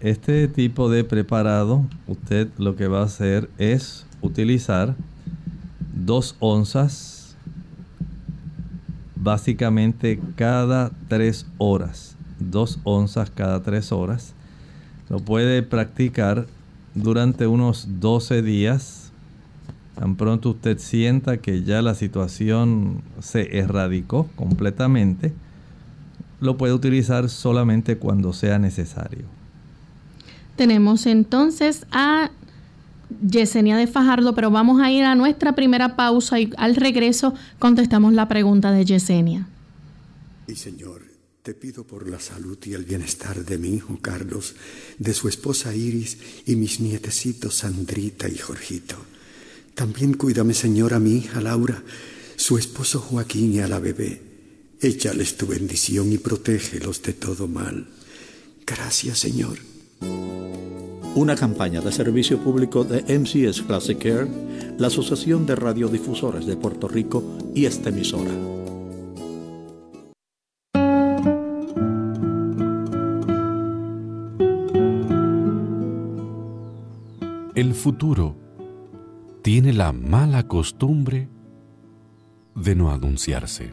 Este 0.00 0.46
tipo 0.46 0.90
de 0.90 1.04
preparado, 1.04 1.86
usted 2.06 2.48
lo 2.58 2.76
que 2.76 2.86
va 2.86 3.00
a 3.00 3.06
hacer 3.06 3.48
es 3.56 4.06
utilizar 4.20 4.94
dos 5.94 6.36
onzas 6.38 7.16
básicamente 9.26 10.20
cada 10.36 10.92
tres 11.08 11.46
horas, 11.58 12.14
dos 12.38 12.78
onzas 12.84 13.30
cada 13.30 13.62
tres 13.62 13.90
horas. 13.90 14.34
Lo 15.08 15.18
puede 15.18 15.62
practicar 15.62 16.46
durante 16.94 17.46
unos 17.46 17.88
12 17.98 18.42
días. 18.42 19.10
Tan 19.98 20.14
pronto 20.14 20.50
usted 20.50 20.78
sienta 20.78 21.38
que 21.38 21.62
ya 21.62 21.80
la 21.82 21.94
situación 21.94 23.02
se 23.18 23.58
erradicó 23.58 24.28
completamente, 24.36 25.32
lo 26.40 26.56
puede 26.56 26.74
utilizar 26.74 27.28
solamente 27.28 27.96
cuando 27.96 28.32
sea 28.32 28.58
necesario. 28.58 29.35
Tenemos 30.56 31.04
entonces 31.04 31.86
a 31.90 32.30
Yesenia 33.30 33.76
de 33.76 33.86
Fajardo, 33.86 34.34
pero 34.34 34.50
vamos 34.50 34.80
a 34.80 34.90
ir 34.90 35.04
a 35.04 35.14
nuestra 35.14 35.54
primera 35.54 35.96
pausa 35.96 36.40
y 36.40 36.50
al 36.56 36.76
regreso 36.76 37.34
contestamos 37.58 38.14
la 38.14 38.26
pregunta 38.26 38.72
de 38.72 38.84
Yesenia. 38.84 39.48
Y 40.48 40.56
Señor, 40.56 41.02
te 41.42 41.54
pido 41.54 41.86
por 41.86 42.08
la 42.08 42.18
salud 42.18 42.58
y 42.64 42.72
el 42.72 42.84
bienestar 42.84 43.44
de 43.44 43.58
mi 43.58 43.74
hijo 43.74 43.98
Carlos, 44.00 44.54
de 44.98 45.12
su 45.14 45.28
esposa 45.28 45.74
Iris 45.74 46.18
y 46.46 46.56
mis 46.56 46.80
nietecitos 46.80 47.56
Sandrita 47.56 48.28
y 48.28 48.38
Jorgito. 48.38 48.96
También 49.74 50.14
cuídame, 50.14 50.54
Señor, 50.54 50.94
a 50.94 50.98
mi 50.98 51.18
hija 51.18 51.40
Laura, 51.40 51.82
su 52.36 52.56
esposo 52.56 53.00
Joaquín 53.00 53.52
y 53.52 53.60
a 53.60 53.68
la 53.68 53.78
bebé. 53.78 54.22
Échales 54.80 55.36
tu 55.36 55.46
bendición 55.46 56.12
y 56.12 56.18
protégelos 56.18 57.02
de 57.02 57.12
todo 57.12 57.46
mal. 57.46 57.88
Gracias, 58.66 59.18
Señor 59.18 59.75
una 60.00 61.34
campaña 61.34 61.80
de 61.80 61.90
servicio 61.90 62.38
público 62.38 62.84
de 62.84 63.02
MCS 63.18 63.62
Classic 63.62 63.98
Care, 63.98 64.28
la 64.78 64.88
Asociación 64.88 65.46
de 65.46 65.56
Radiodifusores 65.56 66.44
de 66.44 66.56
Puerto 66.56 66.88
Rico 66.88 67.22
y 67.54 67.64
esta 67.64 67.88
emisora. 67.88 68.30
El 77.54 77.72
futuro 77.72 78.36
tiene 79.40 79.72
la 79.72 79.92
mala 79.92 80.46
costumbre 80.46 81.30
de 82.54 82.74
no 82.74 82.90
anunciarse. 82.90 83.72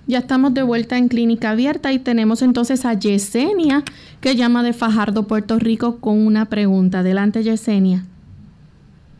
Ya 0.08 0.20
estamos 0.20 0.54
de 0.54 0.62
vuelta 0.62 0.96
en 0.96 1.08
Clínica 1.08 1.50
Abierta 1.50 1.92
y 1.92 1.98
tenemos 1.98 2.40
entonces 2.40 2.86
a 2.86 2.94
Yesenia 2.94 3.84
que 4.22 4.36
llama 4.36 4.62
de 4.62 4.72
Fajardo, 4.72 5.24
Puerto 5.24 5.58
Rico, 5.58 5.98
con 6.00 6.26
una 6.26 6.46
pregunta. 6.46 7.00
Adelante, 7.00 7.42
Yesenia. 7.42 8.06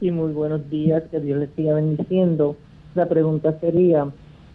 Sí, 0.00 0.10
muy 0.10 0.32
buenos 0.32 0.70
días, 0.70 1.02
que 1.10 1.20
Dios 1.20 1.40
les 1.40 1.50
siga 1.50 1.74
bendiciendo. 1.74 2.56
La 2.94 3.06
pregunta 3.06 3.60
sería, 3.60 4.06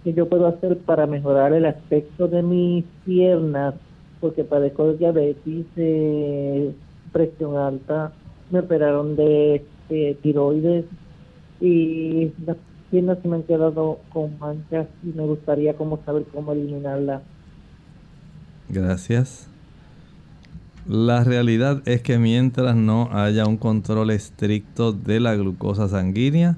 ¿qué 0.03 0.15
yo 0.15 0.27
puedo 0.27 0.47
hacer 0.47 0.79
para 0.79 1.05
mejorar 1.05 1.53
el 1.53 1.67
aspecto 1.67 2.27
de 2.27 2.41
mis 2.41 2.83
piernas? 3.05 3.75
Porque 4.19 4.43
padezco 4.43 4.87
de 4.87 4.97
diabetes, 4.97 5.65
de 5.75 6.73
presión 7.11 7.57
alta, 7.57 8.11
me 8.49 8.61
operaron 8.61 9.15
de, 9.15 9.63
de 9.87 10.17
tiroides 10.23 10.85
y 11.61 12.31
las 12.43 12.57
piernas 12.93 13.17
se 13.23 13.27
me 13.27 13.37
han 13.37 13.43
quedado 13.43 13.97
con 14.13 14.37
manchas 14.37 14.85
y 15.03 15.07
me 15.17 15.23
gustaría 15.23 15.75
como 15.75 15.99
saber 16.05 16.25
cómo 16.31 16.51
eliminarla. 16.51 17.23
Gracias. 18.69 19.47
La 20.87 21.23
realidad 21.23 21.81
es 21.85 22.03
que 22.03 22.19
mientras 22.19 22.75
no 22.75 23.09
haya 23.11 23.47
un 23.47 23.57
control 23.57 24.11
estricto 24.11 24.93
de 24.93 25.19
la 25.19 25.33
glucosa 25.33 25.87
sanguínea, 25.87 26.57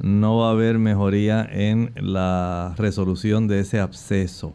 no 0.00 0.38
va 0.38 0.48
a 0.48 0.50
haber 0.50 0.80
mejoría 0.80 1.48
en 1.48 1.92
la 1.94 2.74
resolución 2.76 3.46
de 3.46 3.60
ese 3.60 3.78
absceso. 3.78 4.54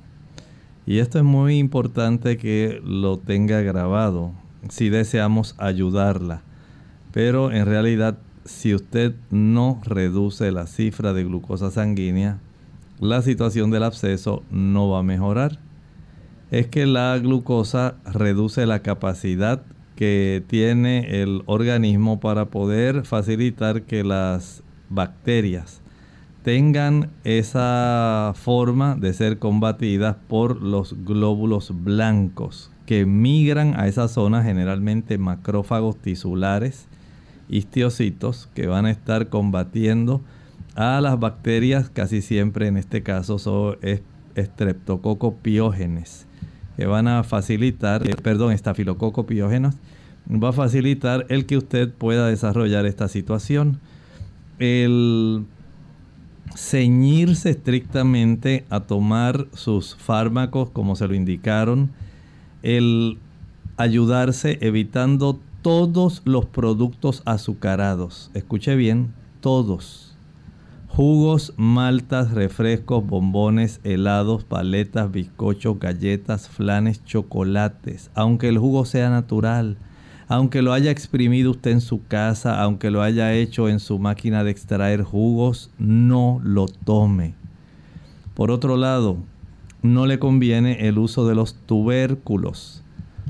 Y 0.86 1.00
esto 1.00 1.20
es 1.20 1.24
muy 1.24 1.58
importante 1.58 2.36
que 2.36 2.82
lo 2.84 3.18
tenga 3.18 3.62
grabado 3.62 4.34
si 4.68 4.90
deseamos 4.90 5.56
ayudarla. 5.58 6.42
Pero 7.14 7.50
en 7.54 7.66
realidad 7.66 8.18
si 8.48 8.74
usted 8.74 9.14
no 9.30 9.80
reduce 9.84 10.52
la 10.52 10.66
cifra 10.66 11.14
de 11.14 11.24
glucosa 11.24 11.70
sanguínea, 11.70 12.40
la 13.00 13.22
situación 13.22 13.70
del 13.70 13.84
absceso 13.84 14.44
no 14.50 14.90
va 14.90 15.00
a 15.00 15.04
mejorar. 15.04 15.60
Es 16.50 16.68
que 16.68 16.86
la 16.86 17.18
glucosa 17.20 17.96
reduce 18.06 18.66
la 18.66 18.80
capacidad 18.80 19.62
que 19.96 20.44
tiene 20.48 21.22
el 21.22 21.44
organismo 21.46 22.20
para 22.20 22.46
poder 22.46 23.06
facilitar 23.06 23.84
que 23.84 24.04
las 24.04 24.64
bacterias 24.90 25.82
tengan 26.44 27.10
esa 27.26 28.32
forma 28.36 28.96
de 28.96 29.14
ser 29.14 29.38
combatidas 29.38 30.16
por 30.28 30.62
los 30.62 30.96
glóbulos 31.04 31.74
blancos 31.84 32.72
que 32.86 33.06
migran 33.06 33.78
a 33.78 33.88
esa 33.88 34.08
zona, 34.08 34.44
generalmente 34.44 35.18
macrófagos 35.18 35.98
tisulares, 35.98 36.88
histiocitos 37.50 38.50
que 38.54 38.68
van 38.68 38.86
a 38.86 38.92
estar 38.92 39.30
combatiendo 39.30 40.22
a 40.76 41.02
las 41.02 41.20
bacterias, 41.20 41.90
casi 41.90 42.22
siempre 42.22 42.68
en 42.68 42.78
este 42.78 43.04
caso 43.04 43.40
son 43.40 43.78
estreptococopiógenes, 44.36 46.28
que 46.76 46.86
van 46.86 47.08
a 47.08 47.24
facilitar, 47.24 48.08
eh, 48.08 48.16
perdón, 48.16 48.52
estafilococopiógenos, 48.52 49.76
va 50.30 50.50
a 50.50 50.54
facilitar 50.54 51.26
el 51.30 51.46
que 51.46 51.58
usted 51.58 51.92
pueda 51.92 52.28
desarrollar 52.28 52.86
esta 52.86 53.08
situación. 53.08 53.80
El 54.60 55.46
ceñirse 56.56 57.52
estrictamente 57.52 58.66
a 58.70 58.82
tomar 58.82 59.48
sus 59.54 59.96
fármacos 59.96 60.70
como 60.70 60.96
se 60.96 61.08
lo 61.08 61.16
indicaron, 61.16 61.92
el 62.64 63.18
ayudarse 63.78 64.58
evitando 64.62 65.40
todos 65.68 66.22
los 66.24 66.46
productos 66.46 67.22
azucarados. 67.26 68.32
Escuche 68.34 68.78
bien, 68.78 69.14
todos. 69.42 70.16
Jugos, 70.88 71.54
maltas, 71.58 72.32
refrescos, 72.32 73.06
bombones, 73.06 73.82
helados, 73.84 74.46
paletas, 74.46 75.12
bizcochos, 75.12 75.78
galletas, 75.78 76.48
flanes, 76.48 77.04
chocolates. 77.04 78.12
Aunque 78.16 78.48
el 78.48 78.58
jugo 78.58 78.86
sea 78.86 79.10
natural, 79.10 79.76
aunque 80.30 80.62
lo 80.62 80.72
haya 80.72 80.90
exprimido 80.90 81.52
usted 81.52 81.72
en 81.72 81.82
su 81.82 82.02
casa, 82.08 82.62
aunque 82.64 82.90
lo 82.90 83.02
haya 83.02 83.34
hecho 83.34 83.68
en 83.68 83.82
su 83.82 84.00
máquina 84.00 84.46
de 84.46 84.52
extraer 84.52 85.04
jugos, 85.04 85.70
no 85.78 86.40
lo 86.46 86.68
tome. 86.68 87.34
Por 88.36 88.52
otro 88.52 88.78
lado, 88.78 89.18
no 89.82 90.06
le 90.06 90.18
conviene 90.18 90.88
el 90.88 90.98
uso 90.98 91.28
de 91.28 91.36
los 91.36 91.56
tubérculos. 91.56 92.86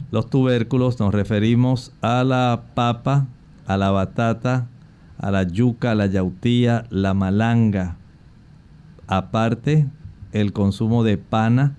Los 0.09 0.29
tubérculos 0.29 0.99
nos 0.99 1.13
referimos 1.13 1.91
a 2.01 2.23
la 2.23 2.63
papa, 2.75 3.27
a 3.65 3.75
la 3.75 3.91
batata, 3.91 4.69
a 5.17 5.31
la 5.31 5.43
yuca, 5.43 5.91
a 5.91 5.95
la 5.95 6.05
yautía, 6.05 6.85
la 6.89 7.13
malanga. 7.13 7.97
Aparte, 9.07 9.87
el 10.31 10.53
consumo 10.53 11.03
de 11.03 11.17
pana 11.17 11.75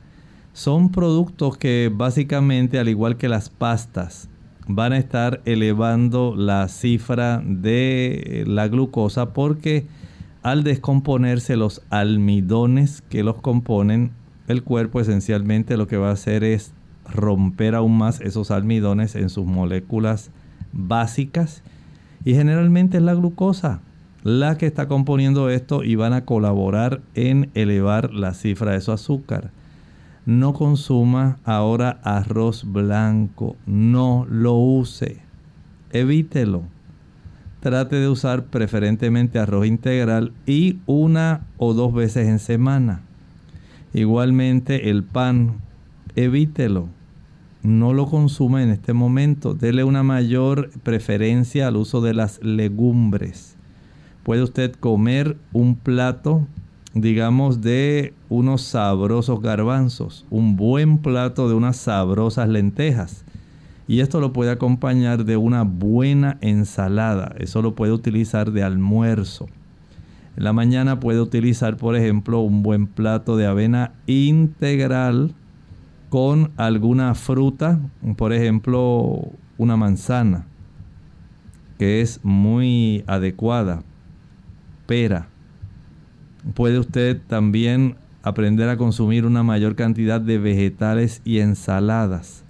son 0.52 0.90
productos 0.90 1.56
que 1.56 1.90
básicamente, 1.94 2.78
al 2.78 2.88
igual 2.88 3.16
que 3.16 3.28
las 3.28 3.48
pastas, 3.48 4.28
van 4.66 4.92
a 4.92 4.98
estar 4.98 5.40
elevando 5.46 6.34
la 6.36 6.68
cifra 6.68 7.42
de 7.44 8.44
la 8.46 8.68
glucosa 8.68 9.32
porque 9.32 9.86
al 10.42 10.64
descomponerse 10.64 11.56
los 11.56 11.82
almidones 11.88 13.02
que 13.08 13.22
los 13.22 13.40
componen, 13.40 14.12
el 14.46 14.62
cuerpo 14.62 15.00
esencialmente 15.00 15.76
lo 15.76 15.86
que 15.86 15.96
va 15.96 16.10
a 16.10 16.12
hacer 16.12 16.44
es 16.44 16.74
romper 17.12 17.74
aún 17.74 17.96
más 17.96 18.20
esos 18.20 18.50
almidones 18.50 19.14
en 19.14 19.30
sus 19.30 19.46
moléculas 19.46 20.30
básicas 20.72 21.62
y 22.24 22.34
generalmente 22.34 22.98
es 22.98 23.02
la 23.02 23.14
glucosa 23.14 23.80
la 24.24 24.58
que 24.58 24.66
está 24.66 24.88
componiendo 24.88 25.48
esto 25.48 25.84
y 25.84 25.94
van 25.94 26.12
a 26.12 26.24
colaborar 26.24 27.00
en 27.14 27.50
elevar 27.54 28.12
la 28.12 28.34
cifra 28.34 28.72
de 28.72 28.80
su 28.80 28.92
azúcar 28.92 29.50
no 30.28 30.52
consuma 30.52 31.38
ahora 31.42 32.00
arroz 32.02 32.70
blanco, 32.70 33.56
no 33.64 34.26
lo 34.28 34.56
use, 34.56 35.22
evítelo. 35.90 36.64
Trate 37.60 37.96
de 37.96 38.10
usar 38.10 38.44
preferentemente 38.44 39.38
arroz 39.38 39.66
integral 39.66 40.34
y 40.44 40.80
una 40.84 41.46
o 41.56 41.72
dos 41.72 41.94
veces 41.94 42.28
en 42.28 42.40
semana. 42.40 43.00
Igualmente 43.94 44.90
el 44.90 45.02
pan, 45.02 45.62
evítelo. 46.14 46.90
No 47.62 47.92
lo 47.92 48.06
consuma 48.06 48.62
en 48.62 48.70
este 48.70 48.92
momento. 48.92 49.54
Dele 49.54 49.84
una 49.84 50.02
mayor 50.02 50.70
preferencia 50.82 51.68
al 51.68 51.76
uso 51.76 52.00
de 52.00 52.14
las 52.14 52.42
legumbres. 52.42 53.56
Puede 54.22 54.42
usted 54.42 54.72
comer 54.72 55.36
un 55.52 55.74
plato 55.74 56.46
digamos, 56.94 57.60
de 57.60 58.14
unos 58.28 58.62
sabrosos 58.62 59.40
garbanzos, 59.40 60.26
un 60.30 60.56
buen 60.56 60.98
plato 60.98 61.48
de 61.48 61.54
unas 61.54 61.76
sabrosas 61.76 62.48
lentejas. 62.48 63.24
Y 63.86 64.00
esto 64.00 64.20
lo 64.20 64.32
puede 64.32 64.50
acompañar 64.50 65.24
de 65.24 65.36
una 65.36 65.62
buena 65.62 66.38
ensalada. 66.40 67.34
Eso 67.38 67.62
lo 67.62 67.74
puede 67.74 67.92
utilizar 67.92 68.52
de 68.52 68.62
almuerzo. 68.62 69.46
En 70.36 70.44
la 70.44 70.52
mañana 70.52 71.00
puede 71.00 71.20
utilizar, 71.20 71.76
por 71.76 71.96
ejemplo, 71.96 72.40
un 72.40 72.62
buen 72.62 72.86
plato 72.86 73.36
de 73.36 73.46
avena 73.46 73.92
integral 74.06 75.34
con 76.08 76.52
alguna 76.56 77.14
fruta, 77.14 77.80
por 78.16 78.32
ejemplo, 78.32 79.30
una 79.58 79.76
manzana, 79.76 80.46
que 81.78 82.00
es 82.00 82.20
muy 82.22 83.04
adecuada, 83.06 83.82
pera, 84.86 85.28
puede 86.54 86.78
usted 86.78 87.20
también 87.26 87.96
aprender 88.22 88.68
a 88.68 88.76
consumir 88.76 89.26
una 89.26 89.42
mayor 89.42 89.76
cantidad 89.76 90.20
de 90.20 90.38
vegetales 90.38 91.20
y 91.24 91.38
ensaladas. 91.38 92.44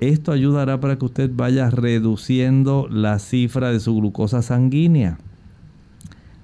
Esto 0.00 0.32
ayudará 0.32 0.80
para 0.80 0.96
que 0.96 1.04
usted 1.04 1.30
vaya 1.32 1.70
reduciendo 1.70 2.88
la 2.90 3.18
cifra 3.18 3.70
de 3.70 3.80
su 3.80 3.94
glucosa 3.94 4.42
sanguínea. 4.42 5.18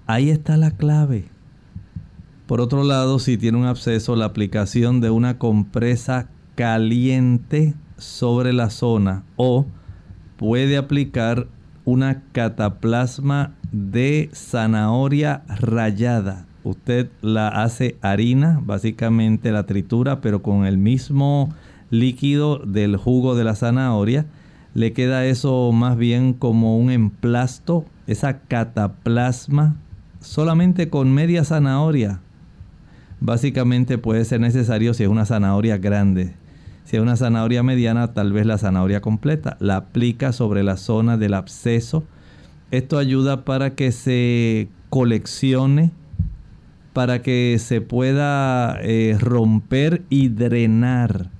Ahí 0.06 0.30
está 0.30 0.56
la 0.56 0.70
clave. 0.70 1.28
Por 2.50 2.60
otro 2.60 2.82
lado, 2.82 3.20
si 3.20 3.38
tiene 3.38 3.58
un 3.58 3.66
absceso, 3.66 4.16
la 4.16 4.24
aplicación 4.24 5.00
de 5.00 5.10
una 5.10 5.38
compresa 5.38 6.26
caliente 6.56 7.74
sobre 7.96 8.52
la 8.52 8.70
zona 8.70 9.22
o 9.36 9.66
puede 10.36 10.76
aplicar 10.76 11.46
una 11.84 12.24
cataplasma 12.32 13.54
de 13.70 14.30
zanahoria 14.32 15.44
rallada. 15.46 16.48
Usted 16.64 17.08
la 17.22 17.46
hace 17.46 17.98
harina, 18.02 18.60
básicamente 18.64 19.52
la 19.52 19.64
tritura, 19.66 20.20
pero 20.20 20.42
con 20.42 20.66
el 20.66 20.76
mismo 20.76 21.54
líquido 21.90 22.58
del 22.58 22.96
jugo 22.96 23.36
de 23.36 23.44
la 23.44 23.54
zanahoria. 23.54 24.26
Le 24.74 24.92
queda 24.92 25.24
eso 25.24 25.70
más 25.70 25.96
bien 25.96 26.32
como 26.32 26.78
un 26.78 26.90
emplasto, 26.90 27.84
esa 28.08 28.40
cataplasma, 28.40 29.76
solamente 30.18 30.90
con 30.90 31.14
media 31.14 31.44
zanahoria. 31.44 32.18
Básicamente 33.20 33.98
puede 33.98 34.24
ser 34.24 34.40
necesario 34.40 34.94
si 34.94 35.04
es 35.04 35.08
una 35.08 35.26
zanahoria 35.26 35.78
grande. 35.78 36.34
Si 36.84 36.96
es 36.96 37.02
una 37.02 37.16
zanahoria 37.16 37.62
mediana, 37.62 38.14
tal 38.14 38.32
vez 38.32 38.46
la 38.46 38.58
zanahoria 38.58 39.00
completa. 39.00 39.56
La 39.60 39.76
aplica 39.76 40.32
sobre 40.32 40.62
la 40.62 40.76
zona 40.76 41.16
del 41.16 41.34
absceso 41.34 42.04
esto 42.70 42.98
ayuda 42.98 43.44
para 43.44 43.74
que 43.74 43.90
se 43.90 44.68
coleccione, 44.90 45.90
para 46.92 47.20
que 47.20 47.56
se 47.58 47.80
pueda 47.80 48.78
eh, 48.80 49.16
romper 49.18 50.02
y 50.08 50.28
drenar, 50.28 51.30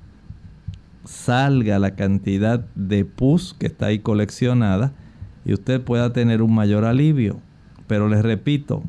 salga 1.05 1.79
la 1.79 1.95
cantidad 1.95 2.66
de 2.75 3.05
pus 3.05 3.55
que 3.55 3.66
está 3.66 3.87
ahí 3.87 4.01
coleccionada 4.01 4.93
y 5.45 5.53
usted 5.53 5.81
pueda 5.81 6.12
tener 6.12 6.43
un 6.43 6.53
mayor 6.53 6.85
alivio. 6.85 7.40
Pero 7.87 8.09
les 8.09 8.23
repito, 8.23 8.83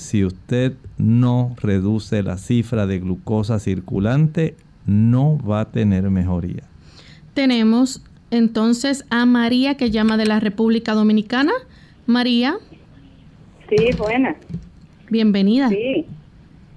si 0.00 0.24
usted 0.24 0.72
no 0.98 1.54
reduce 1.60 2.22
la 2.22 2.38
cifra 2.38 2.86
de 2.86 2.98
glucosa 2.98 3.58
circulante, 3.58 4.54
no 4.86 5.38
va 5.38 5.60
a 5.60 5.70
tener 5.70 6.10
mejoría. 6.10 6.62
Tenemos 7.34 8.02
entonces 8.30 9.04
a 9.10 9.26
María 9.26 9.76
que 9.76 9.90
llama 9.90 10.16
de 10.16 10.26
la 10.26 10.40
República 10.40 10.94
Dominicana. 10.94 11.52
María. 12.06 12.56
Sí, 13.68 13.90
buena. 13.98 14.36
Bienvenida. 15.10 15.68
Sí, 15.68 16.06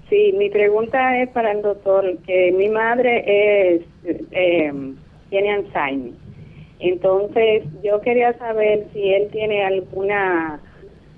sí, 0.10 0.34
mi 0.38 0.50
pregunta 0.50 1.22
es 1.22 1.30
para 1.30 1.54
el 1.54 1.62
doctor, 1.62 2.18
que 2.28 2.52
mi 2.52 2.68
madre 2.68 3.76
es 3.76 3.82
em, 4.32 4.96
tiene 5.30 5.54
Alzheimer. 5.54 6.14
Entonces, 6.80 7.64
yo 7.84 8.02
quería 8.02 8.38
saber 8.38 8.88
si 8.94 9.14
él 9.14 9.30
tiene 9.32 9.64
alguna 9.64 10.60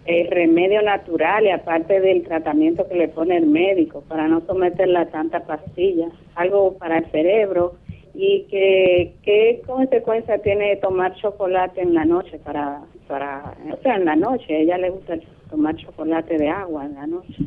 eh, 0.08 0.28
remedio 0.30 0.84
natural 0.84 1.46
y 1.46 1.50
aparte 1.50 2.00
del 2.00 2.22
tratamiento 2.22 2.88
que 2.88 2.94
le 2.94 3.08
pone 3.08 3.38
el 3.38 3.48
médico 3.48 4.04
para 4.08 4.28
no 4.28 4.42
someterla 4.46 5.02
a 5.02 5.06
tanta 5.08 5.48
pastilla, 5.48 6.10
algo 6.36 6.78
para 6.78 7.00
el 7.00 7.10
cerebro 7.10 7.78
y 8.14 8.46
que 8.50 9.16
qué 9.24 9.64
consecuencia 9.66 10.38
tiene 10.44 10.76
tomar 10.76 11.16
chocolate 11.16 11.82
en 11.82 11.96
la 11.96 12.06
noche 12.06 12.38
para 12.38 12.82
para 13.08 13.56
o 13.74 13.82
sea 13.82 13.96
en 13.96 14.06
la 14.06 14.16
noche 14.16 14.56
a 14.56 14.60
ella 14.60 14.78
le 14.78 14.92
gusta 14.92 15.16
tomar 15.50 15.76
chocolate 15.76 16.38
de 16.38 16.50
agua 16.50 16.86
en 16.86 16.94
la 16.94 17.08
noche. 17.08 17.44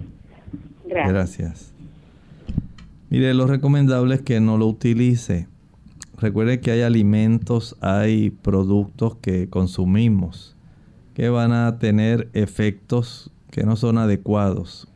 Gracias. 0.85 1.73
Mire 3.09 3.35
lo 3.35 3.47
recomendable 3.47 4.17
es 4.17 4.23
que 4.23 4.41
no 4.41 4.59
lo 4.59 4.67
utilice. 4.67 5.47
Recuerde 6.21 6.61
que 6.61 6.73
hay 6.73 6.83
alimentos 6.83 7.77
hay 7.81 8.31
productos 8.31 9.15
que 9.15 9.49
consumimos 9.49 10.58
que 11.19 11.29
van 11.29 11.51
a 11.51 11.81
tener 11.81 12.31
efectos 12.33 13.33
que 13.51 13.65
no 13.65 13.75
son 13.75 13.99
adecuados 13.99 14.89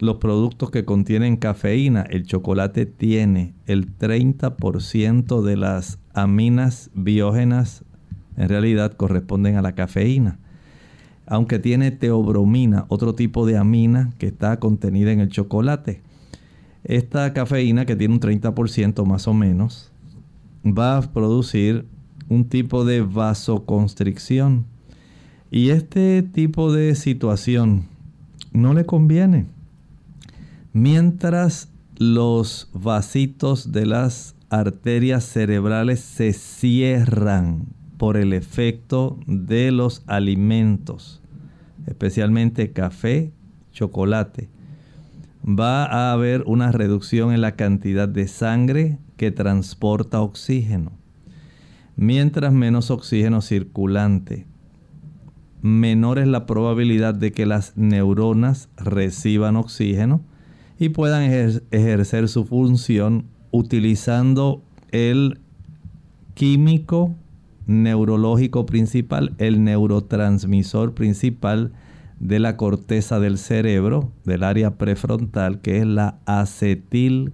los 0.00 0.16
productos 0.16 0.70
que 0.70 0.84
contienen 0.84 1.36
cafeína, 1.36 2.02
el 2.02 2.26
chocolate 2.26 2.84
tiene 2.84 3.54
el 3.66 3.96
30% 3.96 5.42
de 5.42 5.56
las 5.56 5.98
aminas 6.12 6.90
biógenas 6.94 7.84
en 8.36 8.48
realidad 8.48 8.92
corresponden 8.94 9.56
a 9.56 9.62
la 9.62 9.74
cafeína. 9.74 10.38
Aunque 11.26 11.58
tiene 11.58 11.90
teobromina, 11.90 12.84
otro 12.88 13.14
tipo 13.14 13.46
de 13.46 13.56
amina 13.56 14.12
que 14.18 14.26
está 14.26 14.58
contenida 14.58 15.12
en 15.12 15.20
el 15.20 15.28
chocolate. 15.28 16.02
Esta 16.82 17.32
cafeína, 17.32 17.86
que 17.86 17.96
tiene 17.96 18.14
un 18.14 18.20
30% 18.20 19.06
más 19.06 19.26
o 19.26 19.32
menos, 19.32 19.90
va 20.66 20.98
a 20.98 21.12
producir 21.12 21.86
un 22.28 22.44
tipo 22.46 22.84
de 22.84 23.00
vasoconstricción. 23.02 24.66
Y 25.50 25.70
este 25.70 26.22
tipo 26.22 26.72
de 26.72 26.94
situación 26.94 27.86
no 28.52 28.74
le 28.74 28.86
conviene 28.86 29.46
Mientras 30.76 31.70
los 31.98 32.68
vasitos 32.74 33.70
de 33.70 33.86
las 33.86 34.34
arterias 34.50 35.22
cerebrales 35.22 36.00
se 36.00 36.32
cierran 36.32 37.66
por 37.96 38.16
el 38.16 38.32
efecto 38.32 39.20
de 39.28 39.70
los 39.70 40.02
alimentos, 40.08 41.22
especialmente 41.86 42.72
café, 42.72 43.30
chocolate, 43.70 44.48
va 45.44 45.84
a 45.84 46.10
haber 46.10 46.42
una 46.44 46.72
reducción 46.72 47.32
en 47.32 47.40
la 47.40 47.54
cantidad 47.54 48.08
de 48.08 48.26
sangre 48.26 48.98
que 49.16 49.30
transporta 49.30 50.22
oxígeno. 50.22 50.90
Mientras 51.94 52.52
menos 52.52 52.90
oxígeno 52.90 53.42
circulante, 53.42 54.44
menor 55.64 56.18
es 56.18 56.28
la 56.28 56.44
probabilidad 56.44 57.14
de 57.14 57.32
que 57.32 57.46
las 57.46 57.74
neuronas 57.74 58.68
reciban 58.76 59.56
oxígeno 59.56 60.20
y 60.78 60.90
puedan 60.90 61.22
ejercer 61.22 62.28
su 62.28 62.44
función 62.44 63.24
utilizando 63.50 64.62
el 64.90 65.40
químico 66.34 67.14
neurológico 67.66 68.66
principal, 68.66 69.32
el 69.38 69.64
neurotransmisor 69.64 70.92
principal 70.92 71.72
de 72.20 72.40
la 72.40 72.58
corteza 72.58 73.18
del 73.18 73.38
cerebro, 73.38 74.12
del 74.26 74.42
área 74.42 74.76
prefrontal, 74.76 75.62
que 75.62 75.78
es 75.78 75.86
la 75.86 76.18
acetilcolina. 76.26 77.32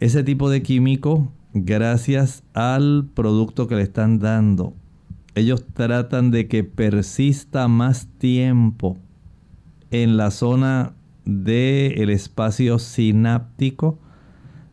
Ese 0.00 0.22
tipo 0.22 0.50
de 0.50 0.62
químico, 0.62 1.32
gracias 1.54 2.42
al 2.52 3.08
producto 3.14 3.68
que 3.68 3.76
le 3.76 3.82
están 3.82 4.18
dando, 4.18 4.74
ellos 5.36 5.66
tratan 5.74 6.30
de 6.30 6.48
que 6.48 6.64
persista 6.64 7.68
más 7.68 8.08
tiempo 8.18 8.96
en 9.90 10.16
la 10.16 10.30
zona 10.30 10.94
del 11.26 12.08
espacio 12.08 12.78
sináptico, 12.78 13.98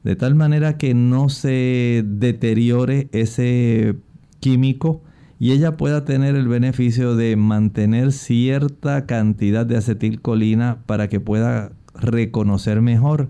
de 0.03 0.15
tal 0.15 0.35
manera 0.35 0.77
que 0.77 0.93
no 0.93 1.27
se 1.27 2.03
deteriore 2.07 3.09
ese 3.11 3.97
químico 4.39 5.01
y 5.37 5.51
ella 5.51 5.75
pueda 5.75 6.05
tener 6.05 6.37
el 6.37 6.47
beneficio 6.47 7.17
de 7.17 7.35
mantener 7.35 8.13
cierta 8.13 9.05
cantidad 9.05 9.65
de 9.65 9.75
acetilcolina 9.75 10.77
para 10.85 11.09
que 11.09 11.19
pueda 11.19 11.73
reconocer 11.93 12.81
mejor. 12.81 13.27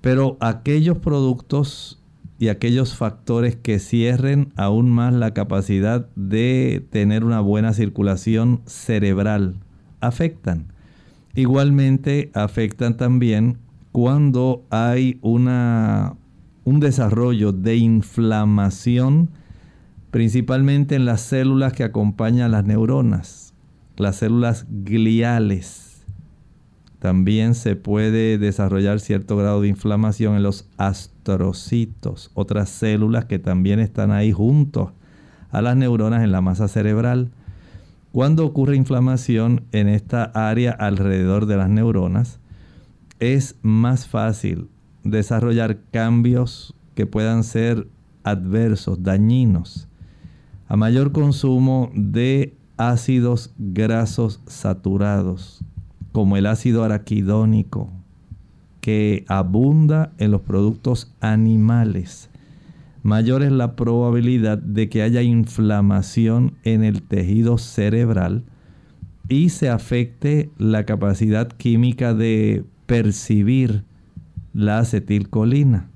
Pero 0.00 0.36
aquellos 0.40 0.98
productos 0.98 2.01
y 2.42 2.48
aquellos 2.48 2.96
factores 2.96 3.54
que 3.54 3.78
cierren 3.78 4.52
aún 4.56 4.90
más 4.90 5.14
la 5.14 5.32
capacidad 5.32 6.08
de 6.16 6.84
tener 6.90 7.22
una 7.22 7.38
buena 7.38 7.72
circulación 7.72 8.62
cerebral 8.66 9.60
afectan. 10.00 10.72
Igualmente 11.36 12.32
afectan 12.34 12.96
también 12.96 13.58
cuando 13.92 14.64
hay 14.70 15.20
una, 15.22 16.16
un 16.64 16.80
desarrollo 16.80 17.52
de 17.52 17.76
inflamación 17.76 19.30
principalmente 20.10 20.96
en 20.96 21.04
las 21.04 21.20
células 21.20 21.74
que 21.74 21.84
acompañan 21.84 22.50
las 22.50 22.64
neuronas, 22.64 23.54
las 23.96 24.16
células 24.16 24.66
gliales 24.68 25.92
también 27.02 27.56
se 27.56 27.74
puede 27.74 28.38
desarrollar 28.38 29.00
cierto 29.00 29.36
grado 29.36 29.60
de 29.60 29.66
inflamación 29.66 30.36
en 30.36 30.44
los 30.44 30.68
otras 32.34 32.68
células 32.68 33.24
que 33.26 33.38
también 33.38 33.80
están 33.80 34.10
ahí 34.10 34.32
juntos 34.32 34.90
a 35.50 35.62
las 35.62 35.76
neuronas 35.76 36.22
en 36.22 36.32
la 36.32 36.40
masa 36.40 36.68
cerebral. 36.68 37.30
Cuando 38.10 38.44
ocurre 38.44 38.76
inflamación 38.76 39.64
en 39.72 39.88
esta 39.88 40.24
área 40.24 40.72
alrededor 40.72 41.46
de 41.46 41.56
las 41.56 41.70
neuronas, 41.70 42.40
es 43.20 43.56
más 43.62 44.06
fácil 44.06 44.68
desarrollar 45.04 45.78
cambios 45.90 46.74
que 46.94 47.06
puedan 47.06 47.44
ser 47.44 47.88
adversos, 48.24 49.02
dañinos. 49.02 49.88
A 50.68 50.76
mayor 50.76 51.12
consumo 51.12 51.90
de 51.94 52.56
ácidos 52.76 53.54
grasos 53.58 54.40
saturados, 54.46 55.64
como 56.12 56.36
el 56.36 56.46
ácido 56.46 56.84
araquidónico, 56.84 57.90
que 58.82 59.24
abunda 59.28 60.12
en 60.18 60.32
los 60.32 60.40
productos 60.40 61.14
animales, 61.20 62.28
mayor 63.04 63.44
es 63.44 63.52
la 63.52 63.76
probabilidad 63.76 64.58
de 64.58 64.88
que 64.88 65.02
haya 65.02 65.22
inflamación 65.22 66.54
en 66.64 66.82
el 66.82 67.00
tejido 67.02 67.58
cerebral 67.58 68.42
y 69.28 69.50
se 69.50 69.70
afecte 69.70 70.50
la 70.58 70.84
capacidad 70.84 71.46
química 71.46 72.12
de 72.12 72.64
percibir 72.86 73.84
la 74.52 74.80
acetilcolina. 74.80 75.88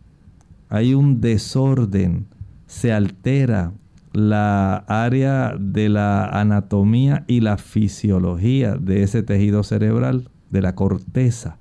Hay 0.68 0.94
un 0.94 1.20
desorden, 1.20 2.26
se 2.66 2.92
altera 2.92 3.72
la 4.12 4.76
área 4.86 5.56
de 5.58 5.88
la 5.88 6.26
anatomía 6.26 7.24
y 7.26 7.40
la 7.40 7.58
fisiología 7.58 8.76
de 8.76 9.02
ese 9.02 9.24
tejido 9.24 9.64
cerebral, 9.64 10.30
de 10.50 10.62
la 10.62 10.76
corteza, 10.76 11.58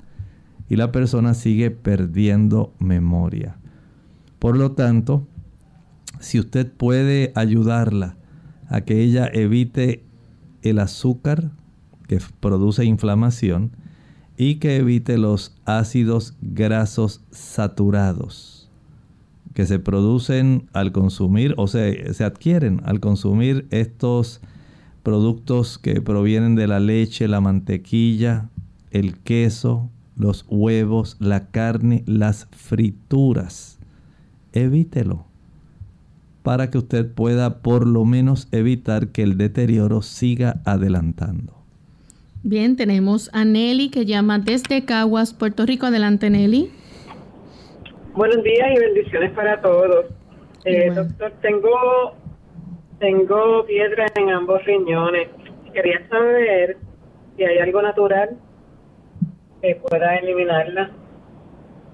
y 0.70 0.76
la 0.76 0.92
persona 0.92 1.34
sigue 1.34 1.72
perdiendo 1.72 2.74
memoria. 2.80 3.58
Por 4.40 4.58
lo 4.58 4.72
tanto, 4.72 5.28
si 6.20 6.40
usted 6.40 6.72
puede 6.72 7.32
ayudarla 7.36 8.18
a 8.68 8.82
que 8.82 9.02
ella 9.02 9.30
evite 9.32 10.04
el 10.62 10.80
azúcar 10.80 11.52
que 12.08 12.20
produce 12.40 12.86
inflamación 12.86 13.72
y 14.38 14.56
que 14.56 14.78
evite 14.78 15.18
los 15.18 15.56
ácidos 15.66 16.36
grasos 16.42 17.24
saturados, 17.32 18.70
que 19.54 19.66
se 19.66 19.80
producen 19.80 20.68
al 20.74 20.92
consumir 20.92 21.54
o 21.58 21.68
se, 21.68 22.14
se 22.14 22.24
adquieren 22.24 22.82
al 22.86 23.00
consumir 23.00 23.68
estos 23.70 24.42
productos 25.04 25.78
que 25.78 26.02
provienen 26.02 26.56
de 26.56 26.68
la 26.68 26.80
leche, 26.80 27.28
la 27.28 27.40
mantequilla, 27.40 28.50
el 28.92 29.18
queso, 29.20 29.90
los 30.18 30.46
huevos, 30.50 31.18
la 31.20 31.48
carne, 31.52 32.04
las 32.06 32.48
frituras. 32.52 33.80
Evítelo 34.54 35.26
para 36.46 36.70
que 36.70 36.78
usted 36.78 37.12
pueda 37.12 37.64
por 37.64 37.88
lo 37.88 38.06
menos 38.06 38.48
evitar 38.52 39.08
que 39.08 39.24
el 39.24 39.36
deterioro 39.36 40.04
siga 40.04 40.62
adelantando. 40.64 41.54
Bien, 42.44 42.78
tenemos 42.78 43.32
a 43.34 43.44
Nelly 43.44 43.90
que 43.90 44.06
llama 44.06 44.38
desde 44.38 44.86
Caguas, 44.86 45.34
Puerto 45.34 45.66
Rico. 45.66 45.88
Adelante, 45.88 46.30
Nelly. 46.30 46.70
Buenos 48.14 48.44
días 48.44 48.68
y 48.76 48.80
bendiciones 48.80 49.32
para 49.32 49.60
todos. 49.60 50.06
Eh, 50.66 50.92
doctor, 50.94 51.34
tengo, 51.42 52.16
tengo 53.00 53.66
piedra 53.66 54.06
en 54.16 54.30
ambos 54.30 54.64
riñones. 54.66 55.30
Quería 55.74 56.08
saber 56.08 56.78
si 57.36 57.44
hay 57.44 57.58
algo 57.58 57.82
natural 57.82 58.38
que 59.66 59.76
pueda 59.76 60.16
eliminarla. 60.18 60.92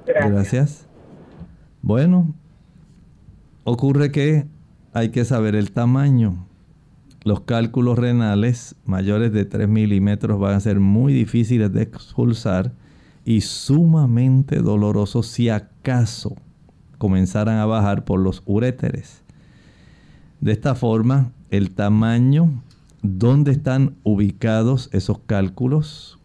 Gracias. 0.06 0.32
Gracias. 0.32 0.88
Bueno, 1.82 2.34
ocurre 3.64 4.12
que 4.12 4.46
hay 4.94 5.10
que 5.10 5.24
saber 5.26 5.56
el 5.56 5.72
tamaño. 5.72 6.48
Los 7.24 7.42
cálculos 7.42 7.98
renales 7.98 8.76
mayores 8.86 9.32
de 9.32 9.46
3 9.46 9.68
milímetros 9.68 10.40
van 10.40 10.56
a 10.56 10.60
ser 10.60 10.80
muy 10.80 11.14
difíciles 11.14 11.72
de 11.72 11.84
expulsar 11.84 12.74
y 13.24 13.42
sumamente 13.42 14.58
doloroso 14.58 15.22
si 15.24 15.50
acaso 15.50 16.36
comenzaran 16.98 17.58
a 17.58 17.66
bajar 17.66 18.04
por 18.04 18.20
los 18.20 18.44
uréteres. 18.46 19.24
De 20.40 20.52
esta 20.52 20.74
forma, 20.76 21.32
el 21.52 21.72
tamaño, 21.72 22.64
dónde 23.04 23.52
están 23.52 23.96
ubicados 24.04 24.90
esos 24.92 25.20
cálculos 25.20 26.21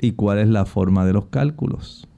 y 0.00 0.12
cuál 0.12 0.38
es 0.38 0.48
la 0.48 0.64
forma 0.64 1.04
de 1.04 1.12
los 1.12 1.26
cálculos. 1.26 2.08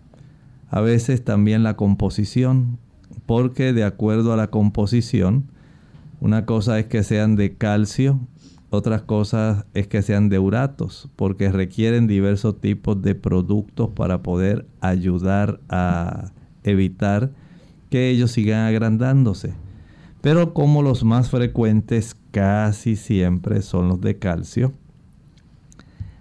A 0.70 0.80
veces 0.80 1.24
también 1.24 1.62
la 1.62 1.76
composición, 1.76 2.78
porque 3.26 3.72
de 3.72 3.84
acuerdo 3.84 4.32
a 4.32 4.36
la 4.36 4.48
composición, 4.48 5.50
una 6.20 6.46
cosa 6.46 6.78
es 6.78 6.86
que 6.86 7.02
sean 7.02 7.36
de 7.36 7.56
calcio 7.56 8.20
otras 8.74 9.02
cosas 9.02 9.66
es 9.74 9.86
que 9.86 10.00
sean 10.00 10.30
de 10.30 10.38
uratos, 10.38 11.10
porque 11.14 11.52
requieren 11.52 12.06
diversos 12.06 12.58
tipos 12.58 13.02
de 13.02 13.14
productos 13.14 13.90
para 13.90 14.22
poder 14.22 14.64
ayudar 14.80 15.60
a 15.68 16.30
evitar 16.64 17.32
que 17.90 18.08
ellos 18.08 18.30
sigan 18.30 18.60
agrandándose. 18.60 19.52
Pero 20.22 20.54
como 20.54 20.80
los 20.80 21.04
más 21.04 21.28
frecuentes 21.28 22.16
casi 22.30 22.96
siempre 22.96 23.60
son 23.60 23.88
los 23.88 24.00
de 24.00 24.18
calcio, 24.18 24.72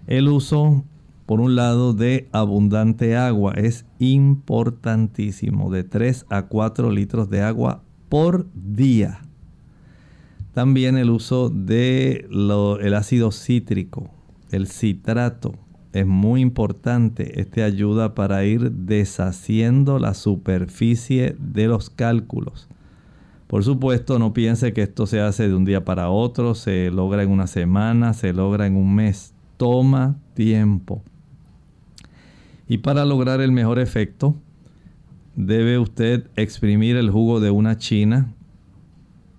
el 0.06 0.28
uso, 0.28 0.84
por 1.32 1.40
un 1.40 1.56
lado, 1.56 1.94
de 1.94 2.28
abundante 2.34 3.16
agua 3.16 3.54
es 3.56 3.86
importantísimo, 4.00 5.72
de 5.72 5.86
3 5.86 6.26
a 6.30 6.48
4 6.48 6.92
litros 6.92 7.30
de 7.30 7.42
agua 7.42 7.84
por 8.10 8.48
día 8.54 9.22
también 10.54 10.98
el 10.98 11.10
uso 11.10 11.50
de 11.50 12.28
el 12.82 12.94
ácido 12.94 13.32
cítrico, 13.32 14.10
el 14.52 14.68
citrato, 14.68 15.54
es 15.94 16.06
muy 16.06 16.42
importante. 16.42 17.40
Este 17.40 17.64
ayuda 17.64 18.16
para 18.16 18.44
ir 18.44 18.72
deshaciendo 18.72 20.00
la 20.00 20.14
superficie 20.14 21.38
de 21.40 21.68
los 21.68 21.90
cálculos. 21.90 22.68
Por 23.48 23.64
supuesto, 23.64 24.20
no 24.20 24.34
piense 24.34 24.74
que 24.74 24.82
esto 24.82 25.06
se 25.06 25.22
hace 25.22 25.48
de 25.48 25.56
un 25.56 25.66
día 25.66 25.84
para 25.84 26.10
otro, 26.10 26.56
se 26.56 26.92
logra 26.92 27.24
en 27.24 27.30
una 27.30 27.48
semana, 27.48 28.14
se 28.14 28.34
logra 28.34 28.68
en 28.68 28.76
un 28.76 28.96
mes. 28.96 29.34
Toma 29.58 30.18
tiempo. 30.34 31.04
Y 32.72 32.78
para 32.78 33.04
lograr 33.04 33.42
el 33.42 33.52
mejor 33.52 33.80
efecto, 33.80 34.34
debe 35.36 35.78
usted 35.78 36.30
exprimir 36.38 36.96
el 36.96 37.10
jugo 37.10 37.42
de 37.42 37.52
una 37.52 37.78
china 37.78 38.34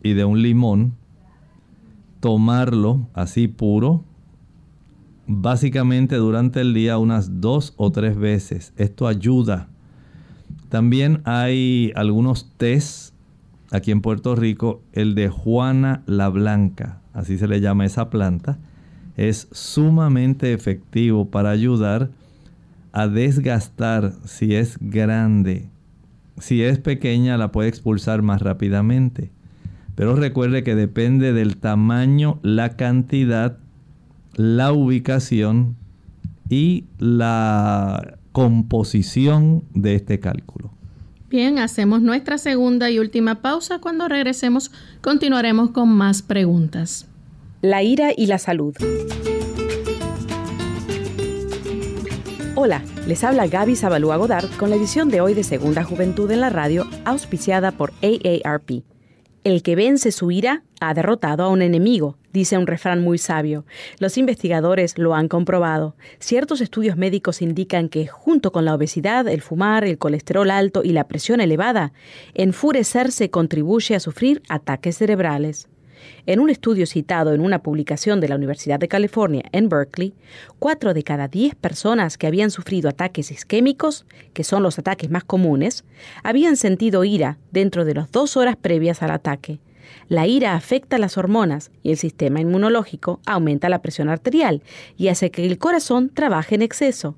y 0.03 0.13
de 0.13 0.27
un 0.27 0.43
limón, 0.43 0.93
tomarlo 2.21 3.09
así 3.15 3.49
puro, 3.49 4.05
básicamente 5.27 6.17
durante 6.17 6.61
el 6.61 6.75
día 6.75 6.99
unas 6.99 7.41
dos 7.41 7.73
o 7.79 7.91
tres 7.91 8.19
veces. 8.19 8.75
Esto 8.77 9.07
ayuda. 9.07 9.71
También 10.69 11.23
hay 11.25 11.91
algunos 11.95 12.53
tés 12.59 13.15
aquí 13.71 13.93
en 13.93 14.03
Puerto 14.03 14.37
Rico, 14.37 14.83
el 14.93 15.15
de 15.15 15.31
Juana 15.31 16.03
la 16.05 16.29
Blanca, 16.29 17.01
así 17.15 17.39
se 17.39 17.49
le 17.49 17.63
llama 17.63 17.87
esa 17.87 18.11
planta, 18.11 18.59
es 19.17 19.49
sumamente 19.53 20.53
efectivo 20.53 21.31
para 21.31 21.49
ayudar 21.49 22.11
a 22.93 23.09
desgastar 23.09 24.13
si 24.25 24.55
es 24.55 24.79
grande. 24.81 25.69
Si 26.39 26.63
es 26.63 26.79
pequeña 26.79 27.37
la 27.37 27.53
puede 27.53 27.69
expulsar 27.69 28.23
más 28.23 28.43
rápidamente. 28.43 29.31
Pero 29.95 30.17
recuerde 30.17 30.63
que 30.63 30.75
depende 30.75 31.33
del 31.33 31.57
tamaño, 31.59 32.39
la 32.43 32.77
cantidad, 32.77 33.59
la 34.35 34.73
ubicación 34.73 35.77
y 36.49 36.85
la 36.99 38.19
composición 38.33 39.65
de 39.75 39.95
este 39.95 40.21
cálculo. 40.21 40.71
Bien, 41.29 41.59
hacemos 41.59 42.03
nuestra 42.03 42.37
segunda 42.37 42.91
y 42.91 42.99
última 42.99 43.41
pausa. 43.41 43.79
Cuando 43.79 44.09
regresemos 44.09 44.71
continuaremos 45.01 45.71
con 45.71 45.89
más 45.89 46.21
preguntas. 46.23 47.07
La 47.63 47.83
ira 47.83 48.11
y 48.15 48.27
la 48.27 48.39
salud. 48.39 48.75
Hola, 52.65 52.81
les 53.09 53.25
habla 53.25 53.49
Gaby 53.49 53.75
Zabalúa 53.75 54.17
Godard 54.19 54.49
con 54.57 54.71
la 54.71 54.77
edición 54.77 55.09
de 55.09 55.21
hoy 55.21 55.35
de 55.35 55.43
Segunda 55.43 55.83
Juventud 55.83 56.31
en 56.31 56.41
la 56.41 56.49
Radio, 56.49 56.87
auspiciada 57.05 57.73
por 57.73 57.93
AARP. 58.05 58.85
El 59.43 59.65
que 59.65 59.75
vence 59.75 60.13
su 60.13 60.31
ira 60.31 60.63
ha 60.79 60.95
derrotado 60.95 61.43
a 61.43 61.49
un 61.49 61.61
enemigo, 61.61 62.19
dice 62.33 62.57
un 62.57 62.69
refrán 62.69 63.03
muy 63.03 63.19
sabio. 63.19 63.65
Los 63.99 64.17
investigadores 64.17 64.97
lo 64.97 65.17
han 65.17 65.27
comprobado. 65.27 65.97
Ciertos 66.21 66.61
estudios 66.61 66.97
médicos 66.97 67.43
indican 67.43 67.89
que, 67.89 68.07
junto 68.07 68.53
con 68.53 68.65
la 68.65 68.77
obesidad, 68.77 69.27
el 69.27 69.43
fumar, 69.43 69.83
el 69.83 69.99
colesterol 69.99 70.49
alto 70.49 70.83
y 70.85 70.93
la 70.93 71.09
presión 71.09 71.41
elevada, 71.41 71.93
enfurecerse 72.35 73.29
contribuye 73.29 73.97
a 73.97 74.01
sufrir 74.01 74.41
ataques 74.49 74.99
cerebrales. 74.99 75.67
En 76.27 76.41
un 76.41 76.51
estudio 76.51 76.87
citado 76.87 77.33
en 77.33 77.41
una 77.41 77.63
publicación 77.63 78.21
de 78.21 78.29
la 78.29 78.37
Universidad 78.37 78.79
de 78.79 78.89
California 78.89 79.45
en 79.53 79.69
Berkeley, 79.69 80.15
cuatro 80.59 80.95
de 80.95 81.03
cada 81.03 81.29
diez 81.29 81.55
personas 81.55 82.19
que 82.19 82.27
habían 82.27 82.51
sufrido 82.51 82.89
ataques 82.89 83.31
isquémicos, 83.31 84.07
que 84.33 84.45
son 84.45 84.63
los 84.63 84.79
ataques 84.79 85.11
más 85.11 85.25
comunes, 85.25 85.85
habían 86.23 86.57
sentido 86.57 87.05
ira 87.05 87.39
dentro 87.51 87.85
de 87.85 87.95
las 87.95 88.11
dos 88.11 88.37
horas 88.37 88.57
previas 88.57 89.03
al 89.03 89.11
ataque. 89.11 89.61
La 90.09 90.27
ira 90.27 90.55
afecta 90.55 90.99
las 90.99 91.19
hormonas 91.19 91.71
y 91.83 91.91
el 91.91 91.97
sistema 91.97 92.41
inmunológico 92.41 93.21
aumenta 93.27 93.69
la 93.69 93.83
presión 93.83 94.09
arterial 94.09 94.63
y 94.97 95.09
hace 95.09 95.31
que 95.31 95.45
el 95.47 95.59
corazón 95.59 96.11
trabaje 96.11 96.55
en 96.55 96.63
exceso. 96.63 97.17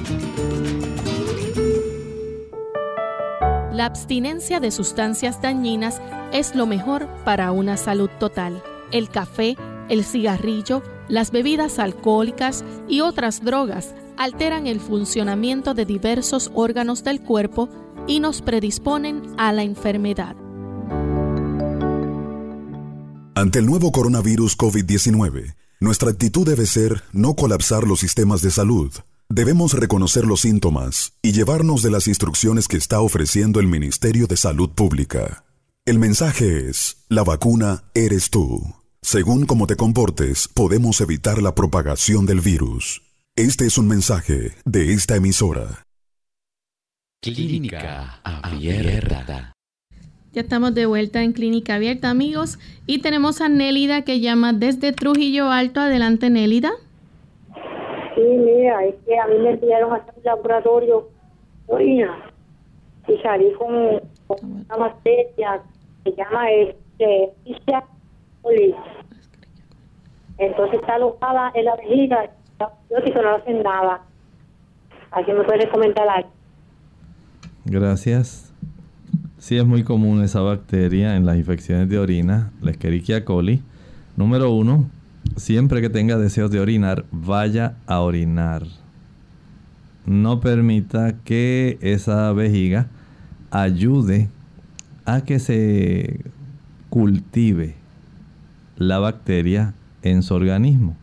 La 3.75 3.87
abstinencia 3.87 4.61
de 4.61 4.71
sustancias 4.71 5.41
dañinas 5.41 6.01
es 6.31 6.55
lo 6.55 6.65
mejor 6.65 7.09
para 7.25 7.51
una 7.51 7.75
salud 7.75 8.09
total. 8.21 8.63
El 8.93 9.09
café, 9.09 9.57
el 9.89 10.05
cigarrillo, 10.05 10.81
las 11.09 11.29
bebidas 11.31 11.77
alcohólicas 11.77 12.63
y 12.87 13.01
otras 13.01 13.43
drogas 13.43 13.93
alteran 14.15 14.65
el 14.65 14.79
funcionamiento 14.79 15.73
de 15.73 15.83
diversos 15.83 16.51
órganos 16.55 17.03
del 17.03 17.19
cuerpo 17.19 17.67
y 18.07 18.21
nos 18.21 18.41
predisponen 18.41 19.21
a 19.37 19.51
la 19.51 19.63
enfermedad. 19.63 20.37
Ante 23.35 23.59
el 23.59 23.65
nuevo 23.65 23.91
coronavirus 23.91 24.57
COVID-19, 24.57 25.53
nuestra 25.81 26.11
actitud 26.11 26.47
debe 26.47 26.65
ser 26.65 27.03
no 27.11 27.35
colapsar 27.35 27.85
los 27.85 27.99
sistemas 27.99 28.41
de 28.41 28.51
salud 28.51 28.93
Debemos 29.29 29.73
reconocer 29.73 30.25
los 30.25 30.41
síntomas 30.41 31.13
y 31.23 31.31
llevarnos 31.31 31.81
de 31.81 31.89
las 31.89 32.07
instrucciones 32.07 32.67
que 32.67 32.77
está 32.77 33.01
ofreciendo 33.01 33.59
el 33.59 33.65
Ministerio 33.67 34.27
de 34.27 34.37
Salud 34.37 34.69
Pública. 34.69 35.43
El 35.83 35.97
mensaje 35.97 36.69
es, 36.69 37.05
la 37.09 37.23
vacuna 37.23 37.85
eres 37.95 38.29
tú. 38.29 38.61
Según 39.01 39.45
cómo 39.45 39.65
te 39.65 39.75
comportes, 39.75 40.47
podemos 40.47 41.01
evitar 41.01 41.41
la 41.41 41.55
propagación 41.55 42.27
del 42.27 42.39
virus. 42.39 43.01
Este 43.35 43.65
es 43.65 43.79
un 43.79 43.87
mensaje 43.87 44.53
de 44.63 44.93
esta 44.93 45.15
emisora. 45.15 45.85
Clínica 47.21 48.21
Abierta. 48.23 49.53
Ya 50.33 50.41
estamos 50.41 50.75
de 50.75 50.85
vuelta 50.85 51.23
en 51.23 51.33
Clínica 51.33 51.75
Abierta, 51.75 52.11
amigos, 52.11 52.59
y 52.85 52.99
tenemos 52.99 53.41
a 53.41 53.49
Nélida 53.49 54.03
que 54.03 54.19
llama 54.19 54.53
desde 54.53 54.93
Trujillo 54.93 55.49
Alto. 55.51 55.79
Adelante, 55.79 56.29
Nélida. 56.29 56.71
Sí, 58.15 58.21
mira, 58.21 58.85
es 58.85 58.95
que 59.05 59.19
a 59.19 59.27
mí 59.27 59.37
me 59.39 59.51
enviaron 59.51 59.91
a 59.93 59.95
un 59.95 60.23
laboratorio 60.23 61.09
orina 61.67 62.31
y 63.07 63.17
salí 63.17 63.51
con, 63.53 64.01
una 64.27 64.75
bacteria 64.77 65.61
que 66.03 66.11
se 66.11 66.17
llama 66.17 66.49
este, 66.51 67.33
Entonces 70.37 70.79
está 70.79 70.95
alojada 70.95 71.51
en 71.53 71.65
la 71.65 71.75
vejiga, 71.75 72.29
yo 72.59 73.03
que 73.03 73.11
no 73.11 73.35
hacen 73.35 73.63
nada. 73.63 74.01
Aquí 75.11 75.31
me 75.31 75.43
puede 75.43 75.69
comentar 75.69 76.07
algo. 76.07 76.29
Gracias. 77.65 78.53
Sí 79.37 79.57
es 79.57 79.65
muy 79.65 79.83
común 79.83 80.23
esa 80.23 80.41
bacteria 80.41 81.15
en 81.15 81.25
las 81.25 81.37
infecciones 81.37 81.89
de 81.89 81.99
orina, 81.99 82.51
la 82.61 82.71
Escherichia 82.71 83.25
coli. 83.25 83.61
Número 84.15 84.51
uno, 84.51 84.89
siempre 85.35 85.81
que 85.81 85.89
tenga 85.89 86.17
deseos 86.17 86.51
de 86.51 86.59
orinar, 86.59 87.05
vaya 87.11 87.75
a 87.87 87.99
orinar. 87.99 88.63
No 90.05 90.39
permita 90.39 91.15
que 91.23 91.77
esa 91.81 92.31
vejiga 92.33 92.87
ayude 93.51 94.29
a 95.05 95.21
que 95.21 95.39
se 95.39 96.21
cultive 96.89 97.75
la 98.77 98.99
bacteria 98.99 99.73
en 100.01 100.23
su 100.23 100.33
organismo. 100.33 100.95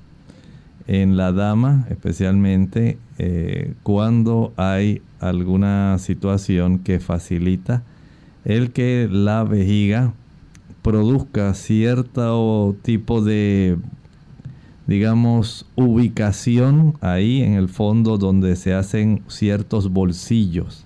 En 0.86 1.16
la 1.16 1.32
dama, 1.32 1.86
especialmente 1.90 2.98
eh, 3.18 3.74
cuando 3.82 4.52
hay 4.56 5.02
alguna 5.20 5.96
situación 5.98 6.80
que 6.80 6.98
facilita 6.98 7.82
el 8.44 8.72
que 8.72 9.08
la 9.10 9.44
vejiga 9.44 10.12
produzca 10.82 11.54
cierto 11.54 12.74
tipo 12.82 13.22
de 13.22 13.78
digamos, 14.86 15.66
ubicación 15.74 16.94
ahí 17.00 17.42
en 17.42 17.54
el 17.54 17.68
fondo 17.68 18.18
donde 18.18 18.56
se 18.56 18.74
hacen 18.74 19.22
ciertos 19.28 19.90
bolsillos. 19.90 20.84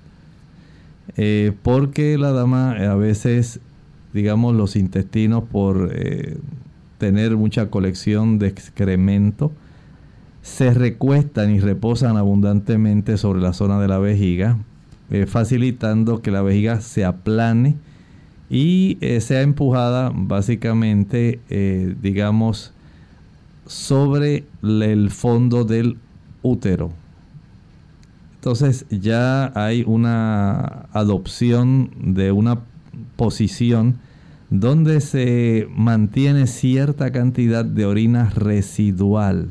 Eh, 1.17 1.53
porque 1.63 2.19
la 2.19 2.33
dama 2.33 2.73
a 2.73 2.95
veces, 2.95 3.61
digamos, 4.13 4.55
los 4.55 4.77
intestinos 4.77 5.45
por 5.45 5.91
eh, 5.93 6.37
tener 6.99 7.37
mucha 7.37 7.71
colección 7.71 8.39
de 8.39 8.49
excremento, 8.49 9.53
se 10.43 10.73
recuestan 10.73 11.55
y 11.55 11.61
reposan 11.61 12.17
abundantemente 12.17 13.19
sobre 13.19 13.41
la 13.41 13.53
zona 13.53 13.81
de 13.81 13.89
la 13.89 13.99
vejiga, 13.99 14.59
eh, 15.11 15.27
facilitando 15.27 16.23
que 16.23 16.31
la 16.31 16.43
vejiga 16.43 16.81
se 16.81 17.05
aplane 17.05 17.75
y 18.49 18.97
eh, 19.01 19.21
sea 19.21 19.43
empujada 19.43 20.13
básicamente, 20.15 21.41
eh, 21.51 21.97
digamos, 22.01 22.73
sobre 23.67 24.45
el 24.62 25.11
fondo 25.11 25.64
del 25.64 25.99
útero. 26.43 26.93
Entonces 28.37 28.87
ya 28.91 29.53
hay 29.55 29.83
una 29.87 30.87
adopción 30.93 31.91
de 32.01 32.31
una 32.31 32.61
posición 33.17 33.99
donde 34.51 35.01
se 35.01 35.67
mantiene 35.75 36.47
cierta 36.47 37.11
cantidad 37.11 37.64
de 37.64 37.87
orina 37.87 38.31
residual. 38.31 39.49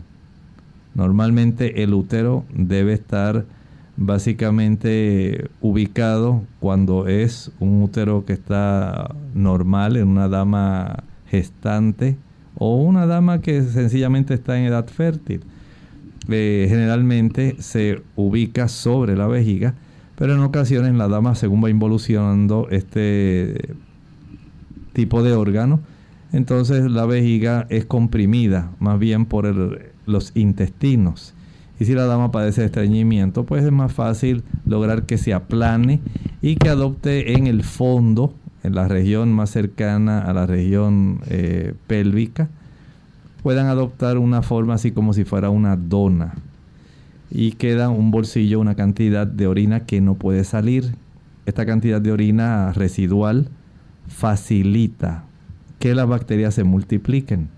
Normalmente 0.93 1.83
el 1.83 1.93
útero 1.93 2.45
debe 2.53 2.93
estar 2.93 3.45
básicamente 3.97 5.49
ubicado 5.59 6.43
cuando 6.61 7.07
es 7.07 7.51
un 7.59 7.81
útero 7.81 8.25
que 8.25 8.33
está 8.33 9.13
normal 9.33 9.97
en 9.97 10.07
una 10.07 10.29
dama 10.29 11.03
gestante 11.27 12.17
o 12.57 12.77
una 12.77 13.05
dama 13.05 13.41
que 13.41 13.61
sencillamente 13.63 14.33
está 14.33 14.57
en 14.57 14.65
edad 14.65 14.87
fértil. 14.87 15.41
Eh, 16.27 16.65
generalmente 16.67 17.55
se 17.59 18.01
ubica 18.15 18.67
sobre 18.67 19.15
la 19.15 19.27
vejiga, 19.27 19.75
pero 20.15 20.33
en 20.33 20.39
ocasiones 20.39 20.93
la 20.95 21.07
dama 21.07 21.35
según 21.35 21.63
va 21.63 21.69
involucionando 21.69 22.67
este 22.71 23.75
tipo 24.93 25.21
de 25.21 25.33
órgano, 25.33 25.81
entonces 26.31 26.89
la 26.89 27.05
vejiga 27.05 27.67
es 27.69 27.85
comprimida 27.85 28.71
más 28.79 28.97
bien 28.97 29.25
por 29.25 29.53
los 30.05 30.31
intestinos. 30.35 31.33
Y 31.79 31.85
si 31.85 31.93
la 31.93 32.05
dama 32.05 32.31
padece 32.31 32.61
de 32.61 32.67
estreñimiento, 32.67 33.45
pues 33.45 33.63
es 33.63 33.71
más 33.71 33.91
fácil 33.91 34.43
lograr 34.65 35.05
que 35.05 35.17
se 35.17 35.33
aplane 35.33 35.99
y 36.41 36.55
que 36.55 36.69
adopte 36.69 37.33
en 37.33 37.47
el 37.47 37.63
fondo, 37.63 38.33
en 38.65 38.75
la 38.75 38.87
región 38.87 39.31
más 39.31 39.51
cercana 39.51 40.19
a 40.19 40.33
la 40.33 40.45
región 40.45 41.21
eh, 41.27 41.73
pélvica, 41.87 42.49
puedan 43.43 43.67
adoptar 43.67 44.17
una 44.17 44.41
forma 44.41 44.73
así 44.73 44.91
como 44.91 45.13
si 45.13 45.23
fuera 45.23 45.49
una 45.49 45.75
dona. 45.75 46.33
Y 47.29 47.53
queda 47.53 47.89
un 47.89 48.11
bolsillo, 48.11 48.59
una 48.59 48.75
cantidad 48.75 49.27
de 49.27 49.47
orina 49.47 49.81
que 49.81 50.01
no 50.01 50.15
puede 50.15 50.43
salir. 50.43 50.95
Esta 51.45 51.65
cantidad 51.65 52.01
de 52.01 52.11
orina 52.11 52.71
residual 52.71 53.49
facilita 54.07 55.23
que 55.79 55.93
las 55.93 56.07
bacterias 56.07 56.55
se 56.55 56.63
multipliquen. 56.63 57.49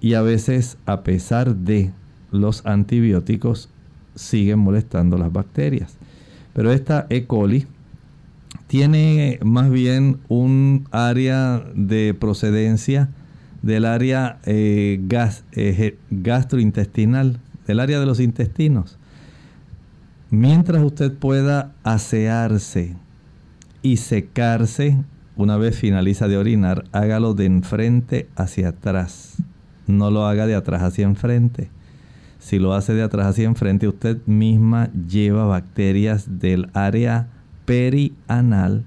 Y 0.00 0.14
a 0.14 0.22
veces, 0.22 0.76
a 0.86 1.02
pesar 1.02 1.56
de 1.56 1.90
los 2.30 2.64
antibióticos, 2.66 3.70
siguen 4.14 4.60
molestando 4.60 5.18
las 5.18 5.32
bacterias. 5.32 5.96
Pero 6.52 6.70
esta 6.70 7.06
E. 7.10 7.26
coli 7.26 7.66
tiene 8.74 9.38
más 9.44 9.70
bien 9.70 10.18
un 10.26 10.88
área 10.90 11.62
de 11.76 12.12
procedencia 12.12 13.08
del 13.62 13.84
área 13.84 14.40
eh, 14.46 15.00
eh, 15.52 15.96
gastrointestinal, 16.10 17.38
del 17.68 17.78
área 17.78 18.00
de 18.00 18.06
los 18.06 18.18
intestinos. 18.18 18.98
Mientras 20.30 20.82
usted 20.82 21.12
pueda 21.12 21.70
asearse 21.84 22.96
y 23.80 23.98
secarse 23.98 24.96
una 25.36 25.56
vez 25.56 25.78
finaliza 25.78 26.26
de 26.26 26.36
orinar, 26.36 26.84
hágalo 26.90 27.34
de 27.34 27.44
enfrente 27.44 28.28
hacia 28.34 28.70
atrás. 28.70 29.36
No 29.86 30.10
lo 30.10 30.26
haga 30.26 30.48
de 30.48 30.56
atrás 30.56 30.82
hacia 30.82 31.04
enfrente. 31.04 31.70
Si 32.40 32.58
lo 32.58 32.74
hace 32.74 32.92
de 32.92 33.04
atrás 33.04 33.28
hacia 33.28 33.44
enfrente, 33.44 33.86
usted 33.86 34.18
misma 34.26 34.90
lleva 34.92 35.46
bacterias 35.46 36.40
del 36.40 36.70
área 36.74 37.28
perianal 37.64 38.84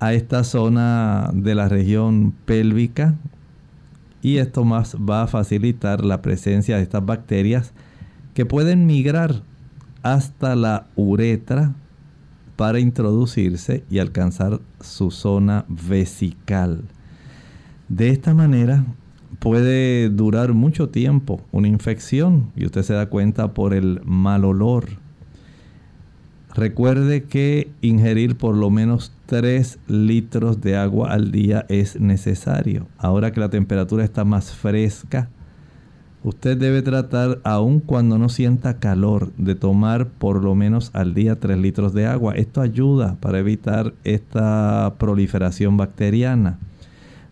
a 0.00 0.12
esta 0.12 0.44
zona 0.44 1.30
de 1.34 1.54
la 1.54 1.68
región 1.68 2.34
pélvica 2.44 3.14
y 4.22 4.38
esto 4.38 4.64
más 4.64 4.96
va 4.96 5.22
a 5.22 5.26
facilitar 5.26 6.04
la 6.04 6.22
presencia 6.22 6.76
de 6.76 6.82
estas 6.82 7.04
bacterias 7.04 7.72
que 8.34 8.46
pueden 8.46 8.86
migrar 8.86 9.42
hasta 10.02 10.54
la 10.54 10.86
uretra 10.96 11.74
para 12.56 12.80
introducirse 12.80 13.84
y 13.88 13.98
alcanzar 13.98 14.60
su 14.80 15.10
zona 15.10 15.64
vesical. 15.68 16.84
De 17.88 18.10
esta 18.10 18.34
manera 18.34 18.84
puede 19.38 20.10
durar 20.10 20.52
mucho 20.54 20.88
tiempo 20.88 21.40
una 21.52 21.68
infección 21.68 22.50
y 22.56 22.66
usted 22.66 22.82
se 22.82 22.94
da 22.94 23.06
cuenta 23.06 23.54
por 23.54 23.74
el 23.74 24.00
mal 24.04 24.44
olor. 24.44 24.88
Recuerde 26.58 27.22
que 27.22 27.70
ingerir 27.82 28.36
por 28.36 28.56
lo 28.56 28.68
menos 28.68 29.12
3 29.26 29.78
litros 29.86 30.60
de 30.60 30.76
agua 30.76 31.12
al 31.12 31.30
día 31.30 31.64
es 31.68 32.00
necesario. 32.00 32.88
Ahora 32.98 33.32
que 33.32 33.38
la 33.38 33.48
temperatura 33.48 34.02
está 34.02 34.24
más 34.24 34.52
fresca, 34.52 35.28
Usted 36.24 36.58
debe 36.58 36.82
tratar, 36.82 37.40
aun 37.44 37.78
cuando 37.78 38.18
no 38.18 38.28
sienta 38.28 38.80
calor, 38.80 39.32
de 39.36 39.54
tomar 39.54 40.08
por 40.08 40.42
lo 40.42 40.56
menos 40.56 40.90
al 40.92 41.14
día 41.14 41.38
3 41.38 41.56
litros 41.56 41.94
de 41.94 42.06
agua. 42.06 42.34
Esto 42.34 42.60
ayuda 42.60 43.16
para 43.20 43.38
evitar 43.38 43.94
esta 44.02 44.96
proliferación 44.98 45.76
bacteriana. 45.76 46.58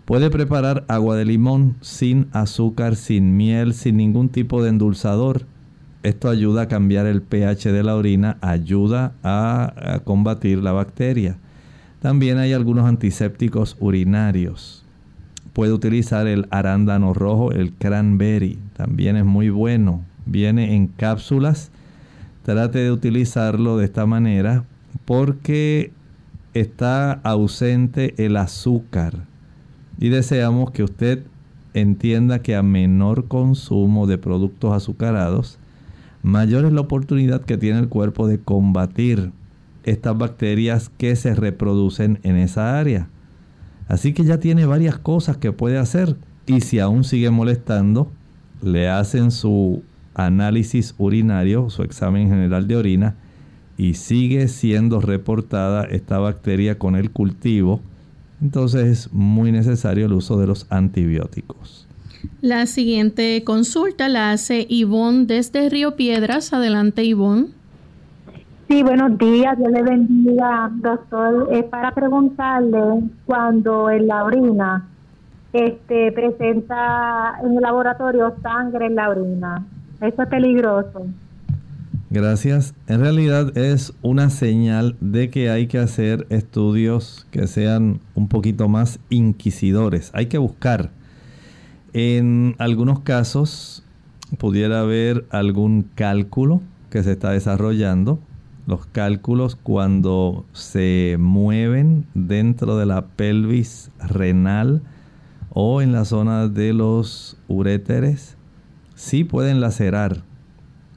Puede 0.04 0.30
preparar 0.30 0.84
agua 0.86 1.16
de 1.16 1.24
limón 1.24 1.74
sin 1.80 2.28
azúcar, 2.30 2.94
sin 2.94 3.36
miel, 3.36 3.74
sin 3.74 3.96
ningún 3.96 4.28
tipo 4.28 4.62
de 4.62 4.68
endulzador. 4.68 5.46
Esto 6.06 6.28
ayuda 6.28 6.62
a 6.62 6.68
cambiar 6.68 7.06
el 7.06 7.20
pH 7.20 7.72
de 7.72 7.82
la 7.82 7.96
orina, 7.96 8.38
ayuda 8.40 9.14
a, 9.24 10.02
combatir 10.04 10.58
la 10.58 10.70
bacteria. 10.70 11.36
También 12.00 12.38
hay 12.38 12.52
algunos 12.52 12.86
antisépticos 12.86 13.76
urinarios 13.80 14.84
puede 15.52 15.72
utilizar 15.72 16.28
el 16.28 16.46
arándano 16.50 17.12
rojo, 17.12 17.50
el 17.50 17.72
cranberry, 17.72 18.58
también 18.76 19.16
es 19.16 19.24
muy 19.24 19.48
bueno. 19.48 20.04
Viene 20.26 20.76
en 20.76 20.86
cápsulas. 20.86 21.70
Trate 22.44 22.78
de 22.78 22.92
utilizarlo 22.92 23.78
de 23.78 23.86
esta 23.86 24.04
manera 24.04 24.64
porque 25.06 25.92
está 26.52 27.14
ausente 27.24 28.14
el 28.24 28.36
azúcar. 28.36 29.24
Y 29.98 30.10
deseamos 30.10 30.70
que 30.70 30.84
usted 30.84 31.24
entienda 31.74 32.42
que 32.42 32.54
a 32.54 32.62
menor 32.62 33.26
consumo 33.26 34.06
de 34.06 34.18
productos 34.18 34.74
azucarados, 34.74 35.58
mayor 36.26 36.64
es 36.64 36.72
la 36.72 36.80
oportunidad 36.80 37.42
que 37.42 37.56
tiene 37.56 37.78
el 37.78 37.88
cuerpo 37.88 38.26
de 38.26 38.40
combatir 38.40 39.30
estas 39.84 40.18
bacterias 40.18 40.90
que 40.98 41.14
se 41.14 41.36
reproducen 41.36 42.18
en 42.24 42.34
esa 42.34 42.80
área. 42.80 43.08
Así 43.86 44.12
que 44.12 44.24
ya 44.24 44.40
tiene 44.40 44.66
varias 44.66 44.98
cosas 44.98 45.36
que 45.36 45.52
puede 45.52 45.78
hacer. 45.78 46.16
Y 46.48 46.62
si 46.62 46.80
aún 46.80 47.04
sigue 47.04 47.30
molestando, 47.30 48.10
le 48.60 48.88
hacen 48.88 49.30
su 49.30 49.84
análisis 50.14 50.96
urinario, 50.98 51.70
su 51.70 51.84
examen 51.84 52.28
general 52.28 52.66
de 52.66 52.76
orina, 52.76 53.14
y 53.78 53.94
sigue 53.94 54.48
siendo 54.48 55.00
reportada 55.00 55.84
esta 55.84 56.18
bacteria 56.18 56.76
con 56.76 56.96
el 56.96 57.12
cultivo, 57.12 57.80
entonces 58.42 58.86
es 58.86 59.12
muy 59.12 59.52
necesario 59.52 60.06
el 60.06 60.12
uso 60.12 60.40
de 60.40 60.48
los 60.48 60.66
antibióticos. 60.70 61.85
La 62.40 62.66
siguiente 62.66 63.42
consulta 63.44 64.08
la 64.08 64.32
hace 64.32 64.66
Ivonne 64.68 65.26
desde 65.26 65.68
Río 65.68 65.96
Piedras. 65.96 66.52
Adelante, 66.52 67.04
Ivonne. 67.04 67.48
Sí, 68.68 68.82
buenos 68.82 69.16
días, 69.16 69.56
Dios 69.58 69.70
le 69.70 69.82
bendiga, 69.82 70.70
doctor. 70.74 71.48
Es 71.52 71.64
para 71.64 71.92
preguntarle 71.92 73.04
cuando 73.24 73.90
en 73.90 74.08
la 74.08 74.24
orina 74.24 74.88
este, 75.52 76.10
presenta 76.12 77.38
en 77.42 77.54
el 77.54 77.62
laboratorio 77.62 78.34
sangre 78.42 78.86
en 78.86 78.96
la 78.96 79.08
orina. 79.08 79.64
Eso 80.00 80.22
es 80.22 80.28
peligroso. 80.28 81.06
Gracias. 82.10 82.74
En 82.86 83.00
realidad 83.00 83.56
es 83.56 83.92
una 84.02 84.30
señal 84.30 84.96
de 85.00 85.30
que 85.30 85.50
hay 85.50 85.66
que 85.66 85.78
hacer 85.78 86.26
estudios 86.30 87.26
que 87.30 87.46
sean 87.46 88.00
un 88.14 88.28
poquito 88.28 88.68
más 88.68 88.98
inquisidores. 89.10 90.10
Hay 90.12 90.26
que 90.26 90.38
buscar. 90.38 90.90
En 91.98 92.56
algunos 92.58 93.00
casos 93.00 93.82
pudiera 94.36 94.80
haber 94.80 95.24
algún 95.30 95.88
cálculo 95.94 96.60
que 96.90 97.02
se 97.02 97.12
está 97.12 97.30
desarrollando 97.30 98.18
los 98.66 98.84
cálculos 98.84 99.56
cuando 99.56 100.44
se 100.52 101.16
mueven 101.18 102.04
dentro 102.12 102.76
de 102.76 102.84
la 102.84 103.06
pelvis 103.06 103.90
renal 103.98 104.82
o 105.54 105.80
en 105.80 105.92
la 105.92 106.04
zona 106.04 106.48
de 106.48 106.74
los 106.74 107.38
uréteres, 107.48 108.36
sí 108.94 109.24
pueden 109.24 109.62
lacerar. 109.62 110.22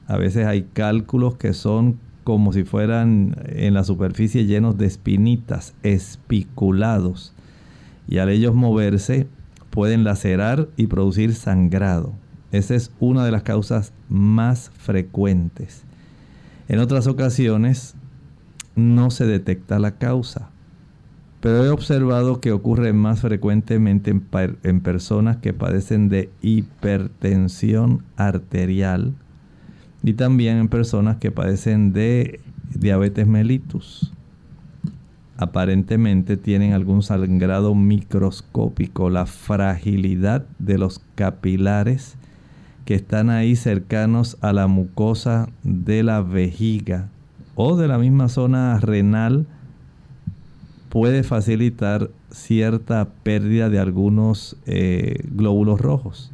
A 0.06 0.18
veces 0.18 0.46
hay 0.46 0.64
cálculos 0.64 1.34
que 1.36 1.54
son 1.54 1.98
como 2.24 2.52
si 2.52 2.64
fueran 2.64 3.36
en 3.46 3.72
la 3.72 3.84
superficie 3.84 4.44
llenos 4.44 4.76
de 4.76 4.84
espinitas, 4.84 5.72
espiculados. 5.82 7.32
Y 8.06 8.18
al 8.18 8.28
ellos 8.28 8.54
moverse 8.54 9.28
pueden 9.70 10.04
lacerar 10.04 10.68
y 10.76 10.86
producir 10.88 11.34
sangrado. 11.34 12.12
Esa 12.52 12.74
es 12.74 12.90
una 12.98 13.24
de 13.24 13.30
las 13.30 13.44
causas 13.44 13.92
más 14.08 14.70
frecuentes. 14.76 15.84
En 16.68 16.80
otras 16.80 17.06
ocasiones 17.06 17.94
no 18.76 19.10
se 19.10 19.26
detecta 19.26 19.78
la 19.78 19.92
causa. 19.92 20.50
pero 21.40 21.64
he 21.64 21.70
observado 21.70 22.38
que 22.40 22.52
ocurre 22.52 22.92
más 22.92 23.20
frecuentemente 23.20 24.10
en, 24.10 24.80
personas 24.80 25.38
que 25.38 25.54
padecen 25.54 26.10
de 26.10 26.28
hipertensión 26.42 28.04
arterial 28.16 29.14
y 30.02 30.12
también 30.12 30.58
en 30.58 30.68
personas 30.68 31.16
que 31.16 31.30
padecen 31.30 31.94
de 31.94 32.40
diabetes 32.74 33.26
mellitus. 33.26 34.12
Aparentemente 35.40 36.36
tienen 36.36 36.74
algún 36.74 37.02
sangrado 37.02 37.74
microscópico, 37.74 39.08
la 39.08 39.24
fragilidad 39.24 40.44
de 40.58 40.76
los 40.76 41.00
capilares 41.14 42.18
que 42.84 42.94
están 42.94 43.30
ahí 43.30 43.56
cercanos 43.56 44.36
a 44.42 44.52
la 44.52 44.66
mucosa 44.66 45.48
de 45.62 46.02
la 46.02 46.20
vejiga 46.20 47.08
o 47.54 47.74
de 47.78 47.88
la 47.88 47.96
misma 47.96 48.28
zona 48.28 48.78
renal 48.80 49.46
puede 50.90 51.22
facilitar 51.22 52.10
cierta 52.30 53.08
pérdida 53.22 53.70
de 53.70 53.78
algunos 53.78 54.58
eh, 54.66 55.24
glóbulos 55.30 55.80
rojos. 55.80 56.32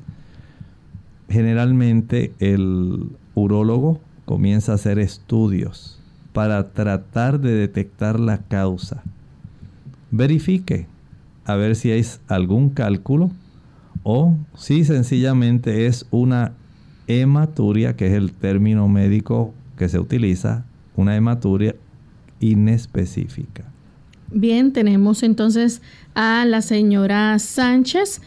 Generalmente 1.29 2.33
el 2.41 3.09
urólogo 3.37 4.01
comienza 4.25 4.73
a 4.73 4.75
hacer 4.75 4.99
estudios 4.99 5.96
para 6.37 6.71
tratar 6.75 7.41
de 7.41 7.53
detectar 7.53 8.21
la 8.21 8.37
causa. 8.37 9.03
Verifique 10.11 10.87
a 11.47 11.55
ver 11.55 11.77
si 11.77 11.91
hay 11.91 12.05
algún 12.29 12.69
cálculo 12.69 13.31
o 14.03 14.37
si 14.55 14.85
sencillamente 14.85 15.87
es 15.87 16.05
una 16.11 16.53
hematuria, 17.07 17.97
que 17.97 18.09
es 18.09 18.13
el 18.13 18.35
término 18.35 18.87
médico 18.87 19.55
que 19.79 19.89
se 19.89 19.99
utiliza, 19.99 20.67
una 20.95 21.17
hematuria 21.17 21.75
inespecífica. 22.41 23.65
Bien, 24.31 24.75
tenemos 24.75 25.23
entonces 25.23 25.81
a 26.15 26.45
la 26.45 26.61
señora 26.61 27.39
Sánchez. 27.39 28.21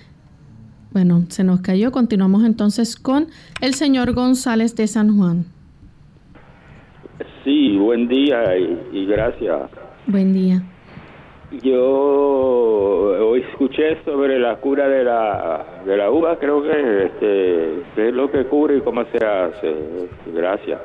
Bueno, 0.94 1.28
se 1.30 1.44
nos 1.44 1.62
cayó. 1.62 1.92
Continuamos 1.92 2.44
entonces 2.44 2.96
con 2.96 3.28
el 3.62 3.76
señor 3.76 4.14
González 4.14 4.76
de 4.76 4.88
San 4.88 5.16
Juan. 5.16 5.59
Sí, 7.44 7.78
buen 7.78 8.08
día 8.08 8.58
y, 8.58 9.06
gracias. 9.06 9.70
Buen 10.08 10.34
día. 10.34 10.62
Yo 11.64 11.82
hoy 13.30 13.42
escuché 13.42 14.04
sobre 14.04 14.40
la 14.40 14.58
cura 14.58 14.88
de 14.88 15.04
la, 15.04 15.66
de 15.86 15.98
la 15.98 16.12
uva, 16.12 16.38
creo 16.38 16.62
que 16.62 17.06
este, 17.06 17.84
qué 17.96 18.10
es 18.10 18.14
lo 18.14 18.30
que 18.30 18.46
cubre 18.46 18.78
y 18.78 18.82
cómo 18.82 19.04
se 19.06 19.26
hace. 19.26 19.74
Gracias. 20.34 20.80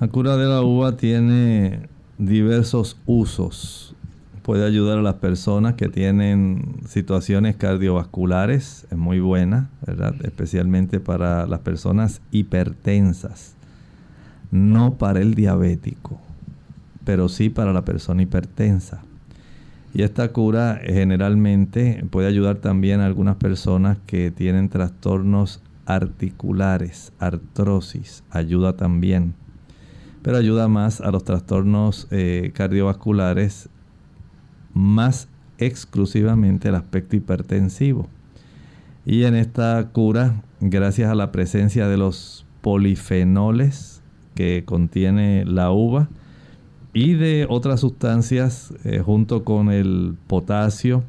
La 0.00 0.08
cura 0.08 0.36
de 0.36 0.46
la 0.46 0.62
uva 0.62 0.96
tiene 0.96 1.88
diversos 2.18 2.98
usos. 3.06 3.94
Puede 4.42 4.64
ayudar 4.64 4.98
a 4.98 5.02
las 5.02 5.14
personas 5.14 5.74
que 5.74 5.88
tienen 5.88 6.76
situaciones 6.86 7.56
cardiovasculares, 7.56 8.86
es 8.90 8.96
muy 8.96 9.20
buena, 9.20 9.70
¿verdad? 9.84 10.14
Especialmente 10.22 11.00
para 11.00 11.46
las 11.46 11.60
personas 11.60 12.22
hipertensas. 12.30 13.55
No 14.50 14.94
para 14.94 15.20
el 15.20 15.34
diabético, 15.34 16.20
pero 17.04 17.28
sí 17.28 17.50
para 17.50 17.72
la 17.72 17.84
persona 17.84 18.22
hipertensa. 18.22 19.02
Y 19.94 20.02
esta 20.02 20.32
cura 20.32 20.80
generalmente 20.84 22.04
puede 22.10 22.28
ayudar 22.28 22.56
también 22.56 23.00
a 23.00 23.06
algunas 23.06 23.36
personas 23.36 23.98
que 24.06 24.30
tienen 24.30 24.68
trastornos 24.68 25.62
articulares, 25.86 27.12
artrosis, 27.18 28.22
ayuda 28.30 28.76
también 28.76 29.34
pero 30.26 30.38
ayuda 30.38 30.66
más 30.66 31.00
a 31.00 31.12
los 31.12 31.22
trastornos 31.22 32.08
eh, 32.10 32.50
cardiovasculares, 32.52 33.68
más 34.74 35.28
exclusivamente 35.58 36.68
el 36.68 36.74
aspecto 36.74 37.14
hipertensivo. 37.14 38.08
Y 39.04 39.22
en 39.22 39.36
esta 39.36 39.90
cura, 39.92 40.42
gracias 40.58 41.12
a 41.12 41.14
la 41.14 41.30
presencia 41.30 41.86
de 41.86 41.96
los 41.96 42.44
polifenoles 42.60 43.95
que 44.36 44.62
contiene 44.64 45.44
la 45.44 45.72
uva 45.72 46.08
y 46.94 47.14
de 47.14 47.46
otras 47.50 47.80
sustancias 47.80 48.72
eh, 48.84 49.00
junto 49.00 49.42
con 49.42 49.72
el 49.72 50.14
potasio 50.28 51.02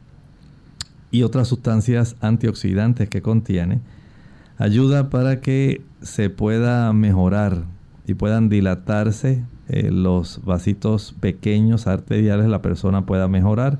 y 1.11 1.23
otras 1.23 1.47
sustancias 1.47 2.15
antioxidantes 2.19 3.07
que 3.07 3.21
contiene, 3.21 3.79
ayuda 4.57 5.09
para 5.09 5.39
que 5.39 5.81
se 6.01 6.29
pueda 6.29 6.91
mejorar 6.93 7.63
y 8.05 8.15
puedan 8.15 8.49
dilatarse 8.49 9.45
eh, 9.69 9.91
los 9.91 10.41
vasitos 10.43 11.15
pequeños 11.19 11.87
arteriales, 11.87 12.47
la 12.47 12.61
persona 12.61 13.05
pueda 13.05 13.27
mejorar. 13.27 13.79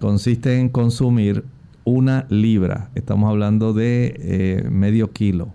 Consiste 0.00 0.58
en 0.58 0.68
consumir 0.68 1.44
una 1.84 2.26
libra, 2.30 2.90
estamos 2.94 3.28
hablando 3.30 3.72
de 3.72 4.14
eh, 4.18 4.68
medio 4.70 5.12
kilo, 5.12 5.48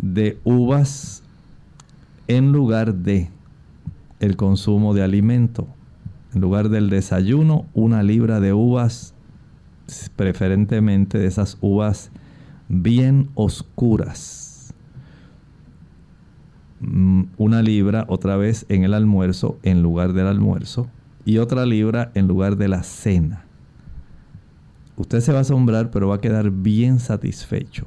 de 0.00 0.38
uvas 0.44 1.22
en 2.28 2.52
lugar 2.52 2.94
de 2.94 3.30
el 4.20 4.36
consumo 4.36 4.94
de 4.94 5.02
alimento. 5.02 5.66
En 6.34 6.40
lugar 6.40 6.68
del 6.68 6.90
desayuno, 6.90 7.66
una 7.74 8.02
libra 8.02 8.40
de 8.40 8.52
uvas, 8.52 9.14
preferentemente 10.16 11.18
de 11.18 11.26
esas 11.26 11.58
uvas 11.60 12.10
bien 12.68 13.30
oscuras 13.34 14.48
Mm, 16.80 17.24
una 17.38 17.60
libra 17.60 18.04
otra 18.08 18.36
vez 18.36 18.64
en 18.68 18.84
el 18.84 18.94
almuerzo 18.94 19.58
en 19.64 19.82
lugar 19.82 20.12
del 20.12 20.28
almuerzo 20.28 20.88
y 21.24 21.38
otra 21.38 21.66
libra 21.66 22.12
en 22.14 22.28
lugar 22.28 22.56
de 22.56 22.68
la 22.68 22.84
cena. 22.84 23.44
Usted 24.96 25.20
se 25.20 25.32
va 25.32 25.38
a 25.38 25.42
asombrar, 25.42 25.90
pero 25.90 26.08
va 26.08 26.16
a 26.16 26.20
quedar 26.20 26.50
bien 26.50 27.00
satisfecho. 27.00 27.86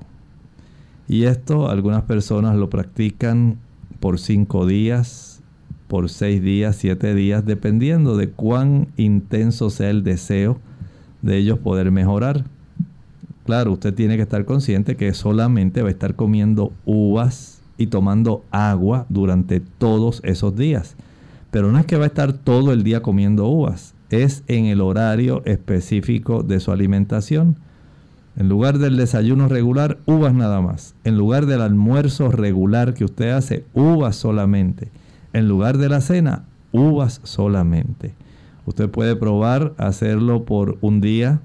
Y 1.08 1.24
esto 1.24 1.70
algunas 1.70 2.04
personas 2.04 2.56
lo 2.56 2.70
practican 2.70 3.60
por 4.02 4.20
cinco 4.20 4.66
días, 4.66 5.42
por 5.88 6.10
seis 6.10 6.42
días, 6.42 6.76
siete 6.76 7.16
días, 7.16 7.46
dependiendo 7.46 8.18
de 8.18 8.30
cuán 8.30 8.88
intenso 8.98 9.70
sea 9.70 9.92
el 9.92 10.04
deseo 10.04 10.58
de 11.22 11.38
ellos 11.38 11.60
poder 11.60 11.92
mejorar. 11.92 12.44
Claro, 13.46 13.72
usted 13.72 13.94
tiene 13.94 14.18
que 14.18 14.24
estar 14.24 14.44
consciente 14.44 14.98
que 14.98 15.14
solamente 15.14 15.82
va 15.84 15.88
a 15.88 15.92
estar 15.92 16.16
comiendo 16.16 16.74
uvas 16.84 17.62
y 17.78 17.88
tomando 17.88 18.44
agua 18.52 19.06
durante 19.10 19.60
todos 19.60 20.20
esos 20.24 20.56
días. 20.56 20.96
Pero 21.52 21.72
no 21.72 21.78
es 21.78 21.86
que 21.86 21.98
va 21.98 22.06
a 22.06 22.08
estar 22.08 22.34
todo 22.34 22.74
el 22.74 22.84
día 22.84 23.02
comiendo 23.02 23.48
uvas, 23.48 23.94
es 24.10 24.44
en 24.48 24.66
el 24.66 24.82
horario 24.82 25.44
específico 25.46 26.44
de 26.44 26.60
su 26.60 26.72
alimentación. 26.72 27.58
En 28.38 28.48
lugar 28.48 28.78
del 28.78 28.98
desayuno 28.98 29.48
regular, 29.48 30.00
uvas 30.06 30.34
nada 30.34 30.62
más. 30.62 30.96
En 31.04 31.18
lugar 31.18 31.46
del 31.46 31.62
almuerzo 31.62 32.32
regular 32.32 32.94
que 32.94 33.06
usted 33.06 33.32
hace, 33.32 33.66
uvas 33.74 34.16
solamente. 34.16 34.90
En 35.34 35.48
lugar 35.48 35.78
de 35.78 35.90
la 35.90 36.02
cena, 36.02 36.46
uvas 36.72 37.20
solamente. 37.24 38.16
Usted 38.66 38.90
puede 38.90 39.16
probar 39.16 39.74
hacerlo 39.78 40.46
por 40.46 40.78
un 40.82 41.02
día, 41.02 41.42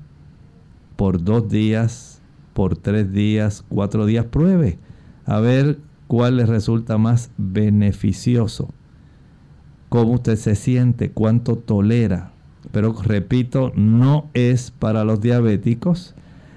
por 0.97 1.22
dos 1.24 1.49
días, 1.49 2.22
por 2.55 2.76
tres 2.76 3.12
días, 3.12 3.64
cuatro 3.68 4.07
días. 4.07 4.26
Pruebe 4.26 4.78
a 5.24 5.41
ver 5.41 5.78
cuál 6.07 6.37
les 6.37 6.49
resulta 6.49 6.99
más 6.99 7.30
beneficioso, 7.37 8.68
cómo 9.89 10.12
usted 10.12 10.37
se 10.37 10.55
siente, 10.55 11.11
cuánto 11.11 11.57
tolera. 11.57 12.30
Pero 12.70 12.95
repito, 13.03 13.72
no 13.74 14.30
es 14.34 14.70
para 14.70 15.05
los 15.05 15.20
diabéticos 15.20 16.14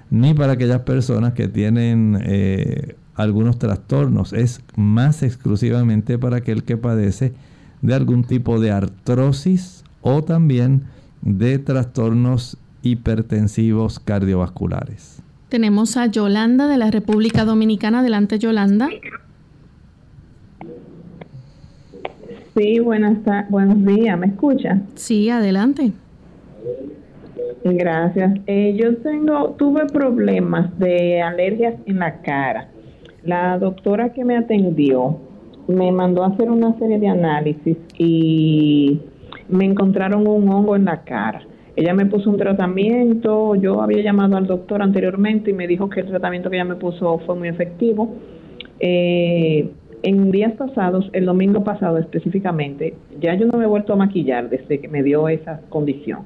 ni 0.10 0.34
para 0.34 0.54
aquellas 0.54 0.82
personas 0.82 1.34
que 1.34 1.48
tienen 1.48 2.20
eh, 2.24 2.96
algunos 3.16 3.60
trastornos. 3.60 4.34
Es 4.34 4.62
más 4.76 5.24
exclusivamente 5.24 6.18
para 6.18 6.38
aquel 6.38 6.64
que 6.64 6.78
padece 6.78 7.34
de 7.82 7.94
algún 7.94 8.24
tipo 8.24 8.60
de 8.60 8.72
artrosis 8.72 9.84
o 10.02 10.24
también 10.24 10.84
de 11.22 11.60
trastornos 11.60 12.58
hipertensivos 12.82 14.00
cardiovasculares. 14.00 15.22
Tenemos 15.50 15.98
a 15.98 16.06
Yolanda 16.06 16.68
de 16.68 16.78
la 16.78 16.92
República 16.92 17.44
Dominicana. 17.44 18.00
Adelante, 18.00 18.40
Yolanda. 18.40 18.90
Sí, 22.56 22.80
buenas 22.80 23.18
buenos 23.50 23.86
días, 23.86 24.20
¿me 24.20 24.28
escucha? 24.28 24.82
Sí, 24.96 25.30
adelante. 25.30 25.94
Gracias. 27.64 28.40
Eh, 28.48 28.76
yo 28.78 28.98
tengo, 28.98 29.56
tuve 29.58 29.86
problemas 29.88 30.78
de 30.80 31.22
alergias 31.22 31.76
en 31.86 32.00
la 32.00 32.22
cara. 32.22 32.70
La 33.24 33.58
doctora 33.58 34.14
que 34.14 34.24
me 34.24 34.38
atendió 34.38 35.18
me 35.68 35.92
mandó 35.92 36.24
a 36.24 36.28
hacer 36.28 36.50
una 36.50 36.78
serie 36.80 37.00
de 37.00 37.08
análisis 37.08 37.78
y 37.98 39.02
me 39.50 39.66
encontraron 39.66 40.28
un 40.28 40.50
hongo 40.50 40.76
en 40.76 40.86
la 40.86 41.04
cara. 41.04 41.42
Ella 41.76 41.94
me 41.94 42.06
puso 42.06 42.30
un 42.30 42.38
tratamiento, 42.38 43.56
yo 43.56 43.82
había 43.82 44.02
llamado 44.02 44.36
al 44.36 44.48
doctor 44.48 44.82
anteriormente 44.82 45.52
y 45.52 45.54
me 45.54 45.68
dijo 45.68 45.90
que 45.90 46.02
el 46.02 46.08
tratamiento 46.08 46.50
que 46.50 46.58
ella 46.58 46.66
me 46.66 46.76
puso 46.76 47.20
fue 47.20 47.36
muy 47.36 47.48
efectivo. 47.48 48.16
Eh, 48.80 49.70
en 50.02 50.32
días 50.32 50.54
pasados, 50.54 51.10
el 51.14 51.26
domingo 51.26 51.64
pasado 51.64 51.98
específicamente, 51.98 52.96
ya 53.20 53.36
yo 53.36 53.46
no 53.46 53.58
me 53.58 53.66
he 53.66 53.68
vuelto 53.68 53.94
a 53.94 53.96
maquillar 53.96 54.50
desde 54.50 54.80
que 54.80 54.88
me 54.88 55.04
dio 55.04 55.28
esa 55.28 55.62
condición. 55.70 56.22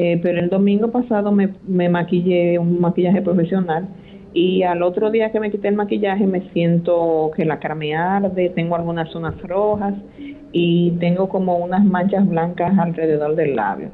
Eh, 0.00 0.20
pero 0.22 0.38
el 0.38 0.48
domingo 0.48 0.92
pasado 0.92 1.32
me, 1.32 1.54
me 1.66 1.88
maquillé 1.88 2.56
un 2.60 2.80
maquillaje 2.80 3.20
profesional 3.20 3.88
y 4.32 4.62
al 4.62 4.84
otro 4.84 5.10
día 5.10 5.32
que 5.32 5.40
me 5.40 5.50
quité 5.50 5.66
el 5.66 5.74
maquillaje 5.74 6.24
me 6.24 6.48
siento 6.52 7.32
que 7.34 7.44
la 7.44 7.58
cara 7.58 7.74
me 7.74 7.96
arde, 7.96 8.50
tengo 8.50 8.76
algunas 8.76 9.10
zonas 9.10 9.34
rojas 9.42 9.94
y 10.52 10.92
tengo 11.00 11.28
como 11.28 11.56
unas 11.56 11.84
manchas 11.84 12.28
blancas 12.28 12.78
alrededor 12.78 13.34
del 13.34 13.56
labio. 13.56 13.88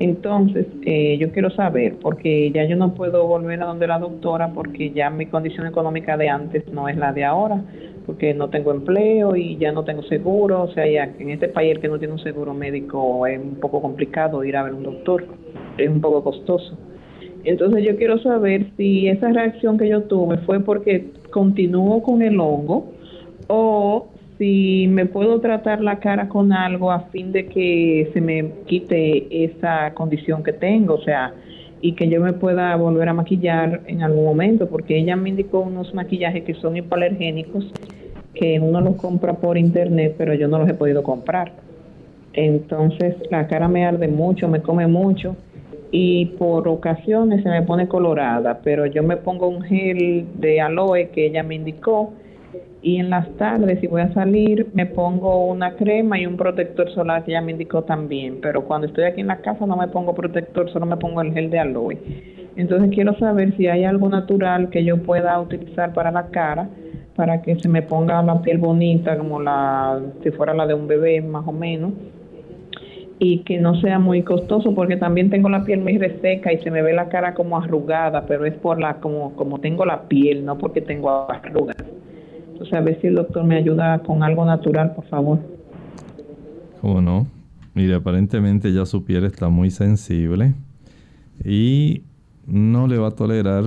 Entonces, 0.00 0.66
eh, 0.86 1.18
yo 1.18 1.30
quiero 1.30 1.50
saber, 1.50 1.96
porque 2.00 2.50
ya 2.52 2.64
yo 2.64 2.74
no 2.74 2.94
puedo 2.94 3.26
volver 3.26 3.62
a 3.62 3.66
donde 3.66 3.86
la 3.86 3.98
doctora, 3.98 4.50
porque 4.54 4.92
ya 4.92 5.10
mi 5.10 5.26
condición 5.26 5.66
económica 5.66 6.16
de 6.16 6.30
antes 6.30 6.66
no 6.72 6.88
es 6.88 6.96
la 6.96 7.12
de 7.12 7.26
ahora, 7.26 7.62
porque 8.06 8.32
no 8.32 8.48
tengo 8.48 8.72
empleo 8.72 9.36
y 9.36 9.58
ya 9.58 9.72
no 9.72 9.84
tengo 9.84 10.02
seguro, 10.04 10.62
o 10.62 10.68
sea, 10.68 10.86
ya 10.86 11.04
en 11.18 11.28
este 11.28 11.48
país 11.48 11.72
el 11.72 11.80
que 11.80 11.88
no 11.88 11.98
tiene 11.98 12.14
un 12.14 12.18
seguro 12.18 12.54
médico 12.54 13.26
es 13.26 13.38
un 13.38 13.56
poco 13.56 13.82
complicado 13.82 14.42
ir 14.42 14.56
a 14.56 14.62
ver 14.62 14.72
un 14.72 14.84
doctor, 14.84 15.26
es 15.76 15.90
un 15.90 16.00
poco 16.00 16.24
costoso. 16.24 16.78
Entonces 17.44 17.84
yo 17.84 17.94
quiero 17.96 18.18
saber 18.22 18.70
si 18.78 19.06
esa 19.06 19.28
reacción 19.28 19.76
que 19.76 19.86
yo 19.86 20.04
tuve 20.04 20.38
fue 20.38 20.60
porque 20.60 21.10
continúo 21.30 22.02
con 22.02 22.22
el 22.22 22.40
hongo 22.40 22.86
o 23.48 24.09
si 24.40 24.86
me 24.88 25.04
puedo 25.04 25.38
tratar 25.40 25.82
la 25.82 25.98
cara 25.98 26.30
con 26.30 26.50
algo 26.54 26.90
a 26.90 27.00
fin 27.10 27.30
de 27.30 27.46
que 27.48 28.08
se 28.14 28.22
me 28.22 28.50
quite 28.64 29.44
esa 29.44 29.92
condición 29.92 30.42
que 30.42 30.54
tengo, 30.54 30.94
o 30.94 31.02
sea, 31.02 31.34
y 31.82 31.92
que 31.92 32.08
yo 32.08 32.22
me 32.22 32.32
pueda 32.32 32.74
volver 32.76 33.10
a 33.10 33.12
maquillar 33.12 33.82
en 33.86 34.02
algún 34.02 34.24
momento, 34.24 34.66
porque 34.70 34.96
ella 34.96 35.14
me 35.14 35.28
indicó 35.28 35.60
unos 35.60 35.92
maquillajes 35.92 36.44
que 36.44 36.54
son 36.54 36.74
hipoalergénicos, 36.74 37.70
que 38.34 38.58
uno 38.58 38.80
los 38.80 38.96
compra 38.96 39.34
por 39.34 39.58
internet, 39.58 40.14
pero 40.16 40.32
yo 40.32 40.48
no 40.48 40.58
los 40.58 40.70
he 40.70 40.74
podido 40.74 41.02
comprar. 41.02 41.52
Entonces 42.32 43.16
la 43.30 43.46
cara 43.46 43.68
me 43.68 43.84
arde 43.84 44.08
mucho, 44.08 44.48
me 44.48 44.62
come 44.62 44.86
mucho 44.86 45.36
y 45.90 46.24
por 46.38 46.66
ocasiones 46.66 47.42
se 47.42 47.50
me 47.50 47.60
pone 47.60 47.88
colorada, 47.88 48.60
pero 48.64 48.86
yo 48.86 49.02
me 49.02 49.18
pongo 49.18 49.48
un 49.48 49.60
gel 49.60 50.24
de 50.36 50.62
aloe 50.62 51.10
que 51.10 51.26
ella 51.26 51.42
me 51.42 51.56
indicó 51.56 52.14
y 52.82 52.96
en 52.96 53.10
las 53.10 53.28
tardes 53.36 53.80
si 53.80 53.86
voy 53.86 54.00
a 54.00 54.12
salir 54.14 54.68
me 54.72 54.86
pongo 54.86 55.46
una 55.46 55.74
crema 55.74 56.18
y 56.18 56.26
un 56.26 56.36
protector 56.36 56.90
solar 56.90 57.24
que 57.24 57.32
ya 57.32 57.42
me 57.42 57.52
indicó 57.52 57.82
también, 57.82 58.38
pero 58.40 58.64
cuando 58.64 58.86
estoy 58.86 59.04
aquí 59.04 59.20
en 59.20 59.26
la 59.26 59.38
casa 59.38 59.66
no 59.66 59.76
me 59.76 59.88
pongo 59.88 60.14
protector, 60.14 60.70
solo 60.70 60.86
me 60.86 60.96
pongo 60.96 61.20
el 61.20 61.32
gel 61.32 61.50
de 61.50 61.58
aloe. 61.58 61.98
Entonces 62.56 62.90
quiero 62.92 63.16
saber 63.18 63.56
si 63.56 63.68
hay 63.68 63.84
algo 63.84 64.08
natural 64.08 64.70
que 64.70 64.84
yo 64.84 65.02
pueda 65.02 65.38
utilizar 65.40 65.92
para 65.92 66.10
la 66.10 66.28
cara 66.28 66.68
para 67.16 67.42
que 67.42 67.54
se 67.56 67.68
me 67.68 67.82
ponga 67.82 68.22
la 68.22 68.40
piel 68.40 68.58
bonita 68.58 69.18
como 69.18 69.40
la 69.40 70.00
si 70.22 70.30
fuera 70.30 70.54
la 70.54 70.66
de 70.66 70.74
un 70.74 70.86
bebé 70.86 71.20
más 71.20 71.46
o 71.46 71.52
menos 71.52 71.92
y 73.18 73.40
que 73.40 73.58
no 73.58 73.74
sea 73.82 73.98
muy 73.98 74.22
costoso 74.22 74.74
porque 74.74 74.96
también 74.96 75.28
tengo 75.28 75.50
la 75.50 75.64
piel 75.64 75.80
muy 75.80 75.98
reseca 75.98 76.50
y 76.50 76.58
se 76.58 76.70
me 76.70 76.80
ve 76.80 76.94
la 76.94 77.10
cara 77.10 77.34
como 77.34 77.58
arrugada, 77.58 78.24
pero 78.26 78.46
es 78.46 78.54
por 78.54 78.80
la 78.80 78.94
como 78.94 79.34
como 79.36 79.60
tengo 79.60 79.84
la 79.84 80.08
piel, 80.08 80.46
no 80.46 80.56
porque 80.56 80.80
tengo 80.80 81.30
arrugas. 81.30 81.76
Entonces, 82.60 82.78
a 82.78 82.82
ver 82.82 83.00
si 83.00 83.06
el 83.06 83.14
doctor 83.14 83.42
me 83.42 83.56
ayuda 83.56 84.00
con 84.02 84.22
algo 84.22 84.44
natural, 84.44 84.92
por 84.94 85.06
favor. 85.06 85.38
¿Cómo 86.82 87.00
no? 87.00 87.26
Mire, 87.72 87.94
aparentemente 87.94 88.70
ya 88.70 88.84
su 88.84 89.02
piel 89.02 89.24
está 89.24 89.48
muy 89.48 89.70
sensible 89.70 90.52
y 91.42 92.02
no 92.46 92.86
le 92.86 92.98
va 92.98 93.08
a 93.08 93.10
tolerar 93.12 93.64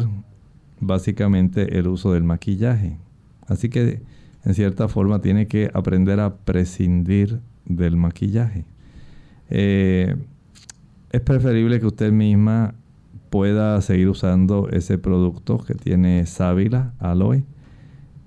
básicamente 0.79 1.79
el 1.79 1.87
uso 1.87 2.13
del 2.13 2.23
maquillaje. 2.23 2.99
Así 3.47 3.67
que 3.67 4.03
en 4.45 4.53
cierta 4.53 4.87
forma 4.87 5.21
tiene 5.21 5.47
que 5.47 5.71
aprender 5.73 6.19
a 6.19 6.35
prescindir 6.35 7.39
del 7.65 7.97
maquillaje. 7.97 8.63
Eh, 9.49 10.15
es 11.09 11.21
preferible 11.21 11.79
que 11.79 11.87
usted 11.87 12.11
misma 12.11 12.75
pueda 13.31 13.81
seguir 13.81 14.09
usando 14.09 14.69
ese 14.69 14.99
producto 14.99 15.57
que 15.57 15.73
tiene 15.73 16.27
sábila, 16.27 16.93
aloe, 16.99 17.43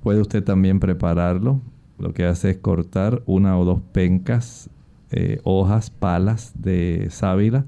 Puede 0.07 0.21
usted 0.21 0.45
también 0.45 0.79
prepararlo. 0.79 1.61
Lo 1.99 2.15
que 2.15 2.27
hace 2.27 2.51
es 2.51 2.59
cortar 2.59 3.25
una 3.27 3.59
o 3.59 3.65
dos 3.65 3.81
pencas, 3.91 4.71
eh, 5.11 5.41
hojas, 5.43 5.91
palas 5.91 6.53
de 6.55 7.09
sábila. 7.11 7.65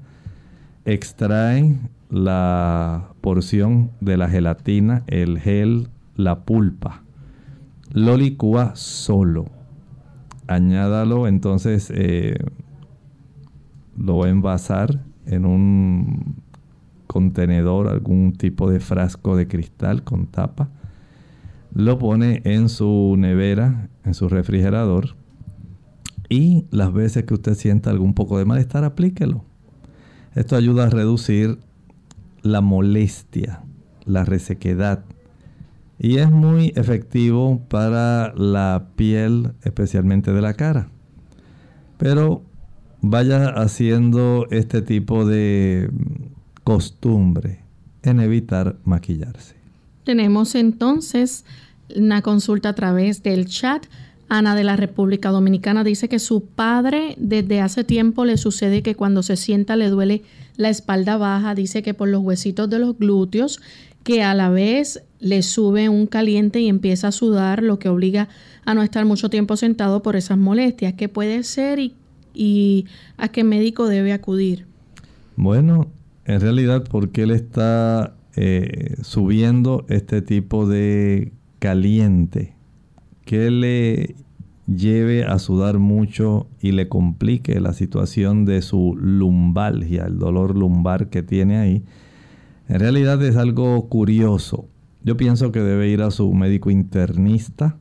Extrae 0.85 1.75
la 2.09 3.09
porción 3.19 3.91
de 3.99 4.15
la 4.15 4.29
gelatina, 4.29 5.03
el 5.07 5.37
gel, 5.37 5.89
la 6.15 6.45
pulpa. 6.45 7.03
Lo 7.91 8.15
licúa 8.15 8.73
solo. 8.73 9.47
Añádalo 10.47 11.27
entonces, 11.27 11.91
eh, 11.93 12.37
lo 13.97 14.19
va 14.19 14.27
a 14.27 14.29
envasar 14.29 15.03
en 15.25 15.45
un 15.45 16.37
contenedor, 17.05 17.89
algún 17.89 18.31
tipo 18.31 18.71
de 18.71 18.79
frasco 18.79 19.35
de 19.35 19.49
cristal 19.49 20.05
con 20.05 20.27
tapa 20.27 20.69
lo 21.73 21.97
pone 21.99 22.41
en 22.45 22.69
su 22.69 23.15
nevera, 23.17 23.89
en 24.03 24.13
su 24.13 24.29
refrigerador. 24.29 25.15
Y 26.29 26.65
las 26.69 26.93
veces 26.93 27.23
que 27.23 27.33
usted 27.33 27.55
sienta 27.55 27.89
algún 27.89 28.13
poco 28.13 28.37
de 28.37 28.45
malestar, 28.45 28.83
aplíquelo. 28.83 29.43
Esto 30.35 30.55
ayuda 30.55 30.85
a 30.85 30.89
reducir 30.89 31.59
la 32.41 32.61
molestia, 32.61 33.63
la 34.05 34.25
resequedad. 34.25 35.03
Y 35.97 36.17
es 36.17 36.31
muy 36.31 36.71
efectivo 36.75 37.61
para 37.67 38.33
la 38.35 38.89
piel, 38.95 39.53
especialmente 39.63 40.31
de 40.31 40.41
la 40.41 40.53
cara. 40.53 40.89
Pero 41.97 42.43
vaya 43.01 43.49
haciendo 43.49 44.47
este 44.51 44.81
tipo 44.81 45.25
de 45.25 45.91
costumbre 46.63 47.63
en 48.03 48.19
evitar 48.19 48.77
maquillarse. 48.85 49.58
Tenemos 50.03 50.55
entonces 50.55 51.45
una 51.95 52.21
consulta 52.21 52.69
a 52.69 52.73
través 52.73 53.23
del 53.23 53.47
chat. 53.47 53.85
Ana 54.27 54.55
de 54.55 54.63
la 54.63 54.75
República 54.75 55.31
Dominicana 55.31 55.83
dice 55.83 56.07
que 56.07 56.19
su 56.19 56.45
padre 56.45 57.15
desde 57.17 57.61
hace 57.61 57.83
tiempo 57.83 58.25
le 58.25 58.37
sucede 58.37 58.83
que 58.83 58.95
cuando 58.95 59.23
se 59.23 59.35
sienta 59.35 59.75
le 59.75 59.89
duele 59.89 60.21
la 60.55 60.69
espalda 60.69 61.17
baja, 61.17 61.55
dice 61.55 61.81
que 61.81 61.95
por 61.95 62.09
los 62.09 62.21
huesitos 62.21 62.69
de 62.69 62.77
los 62.77 62.97
glúteos, 62.97 63.59
que 64.03 64.21
a 64.23 64.33
la 64.33 64.49
vez 64.49 65.03
le 65.19 65.41
sube 65.41 65.89
un 65.89 66.05
caliente 66.05 66.59
y 66.59 66.69
empieza 66.69 67.07
a 67.07 67.11
sudar, 67.11 67.63
lo 67.63 67.79
que 67.79 67.89
obliga 67.89 68.29
a 68.65 68.73
no 68.73 68.83
estar 68.83 69.03
mucho 69.05 69.29
tiempo 69.29 69.57
sentado 69.57 70.03
por 70.03 70.15
esas 70.15 70.37
molestias. 70.37 70.93
¿Qué 70.93 71.09
puede 71.09 71.43
ser 71.43 71.79
y, 71.79 71.95
y 72.33 72.85
a 73.17 73.29
qué 73.29 73.43
médico 73.43 73.87
debe 73.87 74.13
acudir? 74.13 74.67
Bueno, 75.35 75.87
en 76.25 76.39
realidad 76.41 76.83
porque 76.89 77.23
él 77.23 77.31
está 77.31 78.15
eh, 78.41 78.95
subiendo 79.01 79.85
este 79.89 80.21
tipo 80.21 80.65
de 80.65 81.33
caliente 81.59 82.55
que 83.25 83.51
le 83.51 84.15
lleve 84.65 85.25
a 85.25 85.39
sudar 85.39 85.77
mucho 85.77 86.47
y 86.61 86.71
le 86.71 86.87
complique 86.87 87.59
la 87.59 87.73
situación 87.73 88.45
de 88.45 88.61
su 88.61 88.95
lumbalgia, 88.97 90.05
el 90.05 90.19
dolor 90.19 90.55
lumbar 90.55 91.09
que 91.09 91.21
tiene 91.21 91.57
ahí, 91.57 91.83
en 92.69 92.79
realidad 92.79 93.21
es 93.25 93.35
algo 93.35 93.89
curioso. 93.89 94.69
Yo 95.03 95.17
pienso 95.17 95.51
que 95.51 95.59
debe 95.59 95.89
ir 95.89 96.01
a 96.01 96.09
su 96.09 96.31
médico 96.33 96.71
internista 96.71 97.75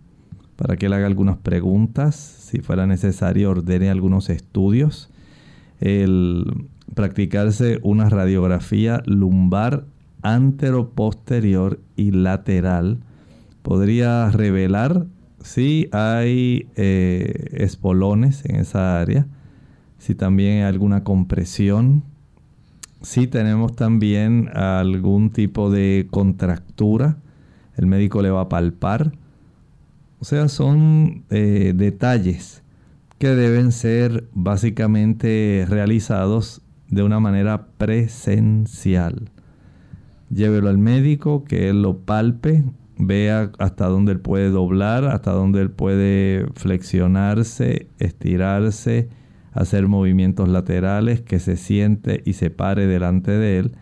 para 0.57 0.77
que 0.77 0.89
le 0.89 0.97
haga 0.97 1.07
algunas 1.07 1.37
preguntas, 1.37 2.17
si 2.17 2.63
fuera 2.63 2.85
necesario 2.89 3.51
ordene 3.51 3.91
algunos 3.91 4.29
estudios, 4.29 5.09
el 5.79 6.67
practicarse 6.97 7.79
una 7.85 8.09
radiografía 8.09 9.05
lumbar 9.07 9.85
antero, 10.23 10.91
posterior 10.91 11.81
y 11.97 12.11
lateral 12.11 12.99
podría 13.63 14.31
revelar 14.31 15.07
si 15.43 15.89
hay 15.93 16.69
eh, 16.77 17.49
espolones 17.53 18.45
en 18.45 18.57
esa 18.57 19.01
área, 19.01 19.27
si 19.99 20.15
también 20.15 20.59
hay 20.59 20.63
alguna 20.63 21.05
compresión, 21.05 22.03
si 23.03 23.27
tenemos 23.27 23.77
también 23.77 24.49
algún 24.55 25.31
tipo 25.31 25.71
de 25.71 26.09
contractura, 26.11 27.19
el 27.77 27.87
médico 27.87 28.23
le 28.23 28.31
va 28.31 28.43
a 28.43 28.49
palpar. 28.49 29.13
O 30.21 30.25
sea, 30.25 30.49
son 30.49 31.25
eh, 31.31 31.73
detalles 31.77 32.63
que 33.19 33.29
deben 33.29 33.71
ser 33.71 34.29
básicamente 34.33 35.67
realizados 35.69 36.63
de 36.89 37.03
una 37.03 37.21
manera 37.21 37.67
presencial 37.77 39.31
llévelo 40.31 40.69
al 40.69 40.79
médico, 40.79 41.45
que 41.45 41.69
él 41.69 41.83
lo 41.83 41.99
palpe, 41.99 42.65
vea 42.99 43.53
hasta 43.59 43.87
dónde 43.87 44.13
él 44.13 44.21
puede 44.21 44.51
doblar, 44.51 45.05
hasta 45.05 45.33
dónde 45.33 45.61
él 45.61 45.71
puede 45.71 46.47
flexionarse, 46.55 47.89
estirarse, 47.99 49.09
hacer 49.53 49.89
movimientos 49.89 50.49
laterales, 50.49 51.21
que 51.21 51.39
se 51.39 51.57
siente 51.57 52.23
y 52.25 52.35
se 52.35 52.51
pare 52.51 52.87
delante 52.87 53.33
de 53.33 53.59
él 53.59 53.73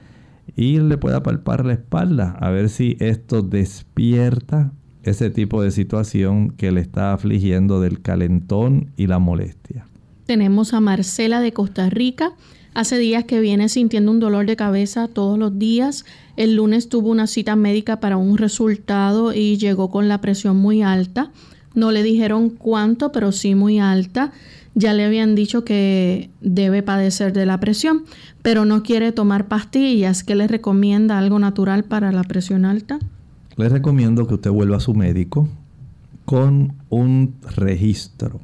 y 0.55 0.79
le 0.79 0.99
pueda 0.99 1.23
palpar 1.23 1.65
la 1.65 1.75
espalda 1.75 2.37
a 2.39 2.51
ver 2.51 2.69
si 2.69 2.97
esto 3.01 3.43
despierta 3.43 4.73
ese 5.03 5.31
tipo 5.31 5.63
de 5.63 5.71
situación 5.71 6.51
que 6.51 6.73
le 6.73 6.81
está 6.81 7.13
afligiendo 7.13 7.81
del 7.81 8.03
calentón 8.03 8.93
y 8.97 9.07
la 9.07 9.19
molestia. 9.19 9.87
Tenemos 10.27 10.75
a 10.75 10.81
Marcela 10.81 11.41
de 11.41 11.53
Costa 11.53 11.89
Rica. 11.89 12.33
Hace 12.75 12.99
días 12.99 13.25
que 13.25 13.41
viene 13.41 13.69
sintiendo 13.69 14.11
un 14.11 14.19
dolor 14.19 14.45
de 14.45 14.57
cabeza 14.57 15.07
todos 15.07 15.39
los 15.39 15.57
días. 15.57 16.05
El 16.37 16.57
lunes 16.57 16.89
tuvo 16.89 17.11
una 17.11 17.29
cita 17.29 17.55
médica 17.55 18.01
para 18.01 18.17
un 18.17 18.37
resultado 18.37 19.33
y 19.33 19.57
llegó 19.57 19.89
con 19.89 20.09
la 20.09 20.21
presión 20.21 20.57
muy 20.57 20.83
alta. 20.83 21.31
No 21.75 21.93
le 21.93 22.03
dijeron 22.03 22.51
cuánto, 22.51 23.13
pero 23.13 23.31
sí 23.31 23.55
muy 23.55 23.79
alta. 23.79 24.33
Ya 24.75 24.95
le 24.95 25.05
habían 25.05 25.37
dicho 25.37 25.65
que 25.65 26.29
debe 26.41 26.83
padecer 26.83 27.33
de 27.33 27.47
la 27.47 27.61
presión, 27.61 28.05
pero 28.43 28.65
no 28.65 28.83
quiere 28.83 29.13
tomar 29.13 29.47
pastillas. 29.47 30.25
¿Qué 30.25 30.35
le 30.35 30.49
recomienda 30.49 31.19
algo 31.19 31.39
natural 31.39 31.85
para 31.85 32.11
la 32.11 32.25
presión 32.25 32.65
alta? 32.65 32.99
Le 33.57 33.69
recomiendo 33.69 34.27
que 34.27 34.35
usted 34.35 34.51
vuelva 34.51 34.79
a 34.79 34.81
su 34.81 34.93
médico 34.93 35.49
con 36.25 36.75
un 36.91 37.37
registro 37.55 38.41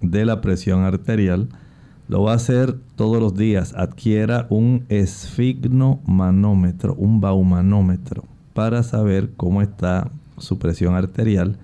de 0.00 0.24
la 0.24 0.40
presión 0.40 0.84
arterial. 0.84 1.48
Lo 2.08 2.22
va 2.22 2.32
a 2.32 2.36
hacer 2.36 2.76
todos 2.96 3.20
los 3.20 3.34
días. 3.34 3.74
Adquiera 3.76 4.46
un 4.50 4.84
esfignomanómetro, 4.88 6.94
un 6.94 7.20
baumanómetro, 7.20 8.24
para 8.54 8.82
saber 8.82 9.30
cómo 9.36 9.62
está 9.62 10.10
su 10.38 10.58
presión 10.58 10.94
arterial. 10.94 11.58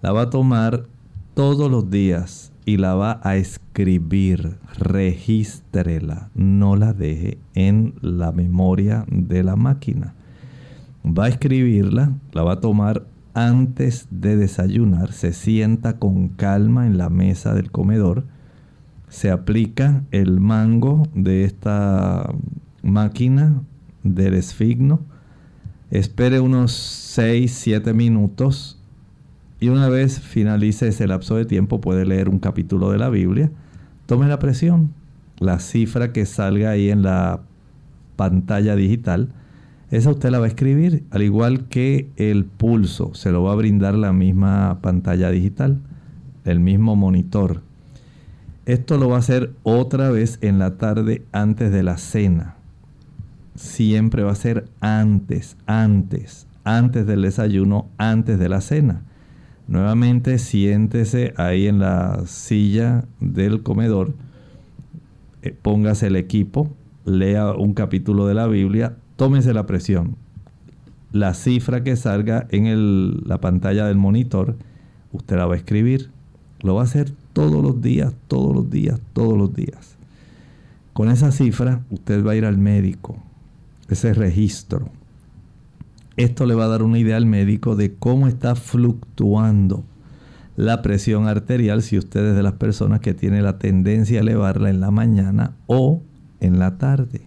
La 0.00 0.12
va 0.12 0.22
a 0.22 0.30
tomar 0.30 0.86
todos 1.34 1.70
los 1.70 1.90
días 1.90 2.52
y 2.64 2.78
la 2.78 2.94
va 2.94 3.20
a 3.22 3.36
escribir. 3.36 4.56
Regístrela. 4.78 6.30
No 6.34 6.76
la 6.76 6.92
deje 6.92 7.38
en 7.54 7.94
la 8.00 8.32
memoria 8.32 9.04
de 9.08 9.42
la 9.42 9.56
máquina. 9.56 10.14
Va 11.06 11.26
a 11.26 11.28
escribirla, 11.28 12.12
la 12.32 12.42
va 12.42 12.54
a 12.54 12.60
tomar 12.60 13.04
antes 13.34 14.06
de 14.10 14.36
desayunar, 14.36 15.12
se 15.12 15.32
sienta 15.32 15.98
con 15.98 16.28
calma 16.28 16.86
en 16.86 16.96
la 16.96 17.10
mesa 17.10 17.52
del 17.52 17.70
comedor, 17.70 18.24
se 19.08 19.30
aplica 19.30 20.04
el 20.12 20.40
mango 20.40 21.08
de 21.14 21.44
esta 21.44 22.32
máquina 22.82 23.60
del 24.04 24.34
esfigno, 24.34 25.00
espere 25.90 26.40
unos 26.40 26.72
6-7 27.16 27.92
minutos 27.92 28.80
y 29.60 29.68
una 29.68 29.88
vez 29.88 30.20
finalice 30.20 30.88
ese 30.88 31.06
lapso 31.06 31.36
de 31.36 31.44
tiempo 31.44 31.80
puede 31.80 32.06
leer 32.06 32.28
un 32.28 32.38
capítulo 32.38 32.90
de 32.90 32.98
la 32.98 33.08
Biblia, 33.08 33.50
tome 34.06 34.28
la 34.28 34.38
presión, 34.38 34.92
la 35.38 35.58
cifra 35.58 36.12
que 36.12 36.26
salga 36.26 36.70
ahí 36.70 36.90
en 36.90 37.02
la 37.02 37.40
pantalla 38.16 38.76
digital, 38.76 39.32
esa 39.94 40.10
usted 40.10 40.30
la 40.30 40.40
va 40.40 40.46
a 40.46 40.48
escribir, 40.48 41.04
al 41.12 41.22
igual 41.22 41.68
que 41.68 42.08
el 42.16 42.44
pulso, 42.46 43.14
se 43.14 43.30
lo 43.30 43.44
va 43.44 43.52
a 43.52 43.54
brindar 43.54 43.94
la 43.94 44.12
misma 44.12 44.80
pantalla 44.82 45.30
digital, 45.30 45.78
el 46.44 46.58
mismo 46.58 46.96
monitor. 46.96 47.62
Esto 48.66 48.98
lo 48.98 49.08
va 49.08 49.16
a 49.16 49.20
hacer 49.20 49.52
otra 49.62 50.10
vez 50.10 50.38
en 50.40 50.58
la 50.58 50.78
tarde 50.78 51.22
antes 51.30 51.70
de 51.70 51.84
la 51.84 51.96
cena. 51.96 52.56
Siempre 53.54 54.24
va 54.24 54.32
a 54.32 54.34
ser 54.34 54.68
antes, 54.80 55.56
antes, 55.66 56.48
antes 56.64 57.06
del 57.06 57.22
desayuno, 57.22 57.86
antes 57.96 58.40
de 58.40 58.48
la 58.48 58.62
cena. 58.62 59.02
Nuevamente 59.68 60.38
siéntese 60.38 61.34
ahí 61.36 61.68
en 61.68 61.78
la 61.78 62.24
silla 62.26 63.04
del 63.20 63.62
comedor, 63.62 64.12
eh, 65.42 65.54
póngase 65.62 66.08
el 66.08 66.16
equipo, 66.16 66.74
lea 67.04 67.52
un 67.52 67.74
capítulo 67.74 68.26
de 68.26 68.34
la 68.34 68.48
Biblia, 68.48 68.96
tómese 69.16 69.54
la 69.54 69.66
presión. 69.66 70.16
La 71.12 71.34
cifra 71.34 71.84
que 71.84 71.96
salga 71.96 72.46
en 72.50 73.28
la 73.28 73.40
pantalla 73.40 73.86
del 73.86 73.96
monitor, 73.96 74.56
usted 75.12 75.36
la 75.36 75.46
va 75.46 75.54
a 75.54 75.58
escribir. 75.58 76.10
Lo 76.60 76.74
va 76.74 76.82
a 76.82 76.84
hacer 76.84 77.12
todos 77.32 77.62
los 77.62 77.80
días, 77.80 78.14
todos 78.26 78.54
los 78.54 78.70
días, 78.70 79.00
todos 79.12 79.36
los 79.36 79.54
días. 79.54 79.96
Con 80.92 81.10
esa 81.10 81.30
cifra, 81.30 81.84
usted 81.90 82.24
va 82.24 82.32
a 82.32 82.36
ir 82.36 82.44
al 82.44 82.58
médico. 82.58 83.16
Ese 83.88 84.14
registro. 84.14 84.88
Esto 86.16 86.46
le 86.46 86.54
va 86.54 86.64
a 86.64 86.68
dar 86.68 86.82
una 86.82 86.98
idea 86.98 87.16
al 87.16 87.26
médico 87.26 87.76
de 87.76 87.94
cómo 87.94 88.28
está 88.28 88.54
fluctuando 88.54 89.84
la 90.56 90.82
presión 90.82 91.26
arterial 91.26 91.82
si 91.82 91.98
usted 91.98 92.24
es 92.30 92.36
de 92.36 92.42
las 92.42 92.54
personas 92.54 93.00
que 93.00 93.14
tiene 93.14 93.42
la 93.42 93.58
tendencia 93.58 94.18
a 94.18 94.22
elevarla 94.22 94.70
en 94.70 94.80
la 94.80 94.92
mañana 94.92 95.56
o 95.66 96.02
en 96.40 96.58
la 96.58 96.78
tarde. 96.78 97.22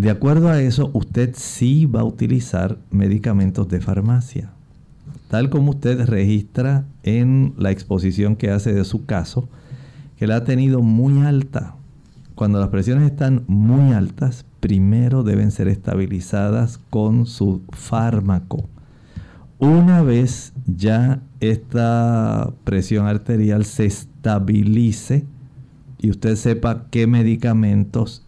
De 0.00 0.08
acuerdo 0.08 0.48
a 0.48 0.62
eso, 0.62 0.88
usted 0.94 1.34
sí 1.36 1.84
va 1.84 2.00
a 2.00 2.04
utilizar 2.04 2.78
medicamentos 2.90 3.68
de 3.68 3.82
farmacia. 3.82 4.50
Tal 5.28 5.50
como 5.50 5.72
usted 5.72 6.06
registra 6.06 6.86
en 7.02 7.52
la 7.58 7.70
exposición 7.70 8.34
que 8.34 8.50
hace 8.50 8.72
de 8.72 8.86
su 8.86 9.04
caso, 9.04 9.50
que 10.16 10.26
la 10.26 10.36
ha 10.36 10.44
tenido 10.44 10.80
muy 10.80 11.20
alta. 11.26 11.74
Cuando 12.34 12.58
las 12.60 12.70
presiones 12.70 13.10
están 13.10 13.44
muy 13.46 13.92
altas, 13.92 14.46
primero 14.60 15.22
deben 15.22 15.50
ser 15.50 15.68
estabilizadas 15.68 16.80
con 16.88 17.26
su 17.26 17.60
fármaco. 17.68 18.70
Una 19.58 20.00
vez 20.00 20.54
ya 20.64 21.20
esta 21.40 22.54
presión 22.64 23.06
arterial 23.06 23.66
se 23.66 23.84
estabilice 23.84 25.26
y 25.98 26.08
usted 26.08 26.36
sepa 26.36 26.86
qué 26.90 27.06
medicamentos 27.06 28.24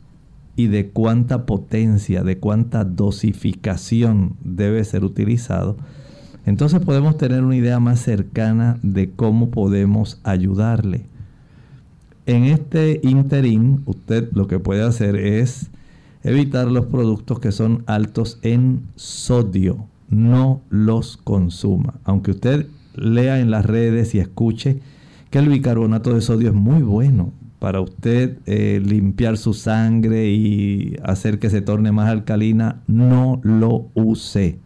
y 0.56 0.66
de 0.66 0.90
cuánta 0.90 1.46
potencia, 1.46 2.22
de 2.22 2.38
cuánta 2.38 2.84
dosificación 2.84 4.36
debe 4.44 4.84
ser 4.84 5.04
utilizado, 5.04 5.76
entonces 6.44 6.80
podemos 6.80 7.16
tener 7.16 7.42
una 7.44 7.56
idea 7.56 7.78
más 7.80 8.00
cercana 8.00 8.78
de 8.82 9.10
cómo 9.10 9.50
podemos 9.50 10.20
ayudarle. 10.24 11.06
En 12.26 12.44
este 12.44 13.00
interín, 13.02 13.82
usted 13.86 14.30
lo 14.32 14.46
que 14.46 14.58
puede 14.58 14.82
hacer 14.82 15.16
es 15.16 15.70
evitar 16.22 16.68
los 16.68 16.86
productos 16.86 17.40
que 17.40 17.52
son 17.52 17.84
altos 17.86 18.38
en 18.42 18.82
sodio. 18.96 19.86
No 20.08 20.60
los 20.68 21.16
consuma. 21.16 21.94
Aunque 22.04 22.32
usted 22.32 22.66
lea 22.94 23.40
en 23.40 23.50
las 23.50 23.64
redes 23.64 24.14
y 24.14 24.18
escuche 24.18 24.80
que 25.30 25.38
el 25.38 25.48
bicarbonato 25.48 26.14
de 26.14 26.20
sodio 26.20 26.50
es 26.50 26.54
muy 26.54 26.82
bueno 26.82 27.32
para 27.62 27.80
usted 27.80 28.38
eh, 28.46 28.82
limpiar 28.84 29.38
su 29.38 29.54
sangre 29.54 30.28
y 30.30 30.96
hacer 31.04 31.38
que 31.38 31.48
se 31.48 31.60
torne 31.60 31.92
más 31.92 32.08
alcalina, 32.08 32.82
no 32.88 33.38
lo 33.44 33.86
use. 33.94 34.58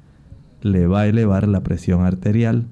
Le 0.62 0.86
va 0.86 1.01
a 1.01 1.07
elevar 1.07 1.47
la 1.47 1.62
presión 1.62 2.07
arterial. 2.07 2.64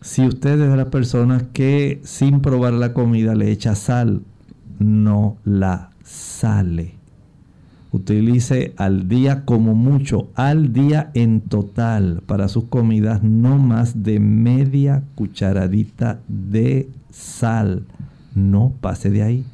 Si 0.00 0.24
usted 0.24 0.60
es 0.60 0.70
de 0.70 0.76
las 0.76 0.86
personas 0.86 1.42
que 1.52 2.00
sin 2.04 2.40
probar 2.40 2.72
la 2.72 2.94
comida 2.94 3.34
le 3.34 3.50
echa 3.50 3.74
sal, 3.74 4.22
no 4.78 5.38
la 5.44 5.90
sale. 6.04 6.94
Utilice 7.90 8.74
al 8.76 9.08
día 9.08 9.44
como 9.44 9.74
mucho, 9.74 10.28
al 10.36 10.72
día 10.72 11.10
en 11.14 11.40
total 11.40 12.22
para 12.26 12.46
sus 12.46 12.66
comidas 12.66 13.24
no 13.24 13.58
más 13.58 14.04
de 14.04 14.20
media 14.20 15.02
cucharadita 15.16 16.20
de 16.28 16.88
sal 17.10 17.86
no 18.40 18.72
pase 18.80 19.10
de 19.10 19.22
ahí. 19.22 19.44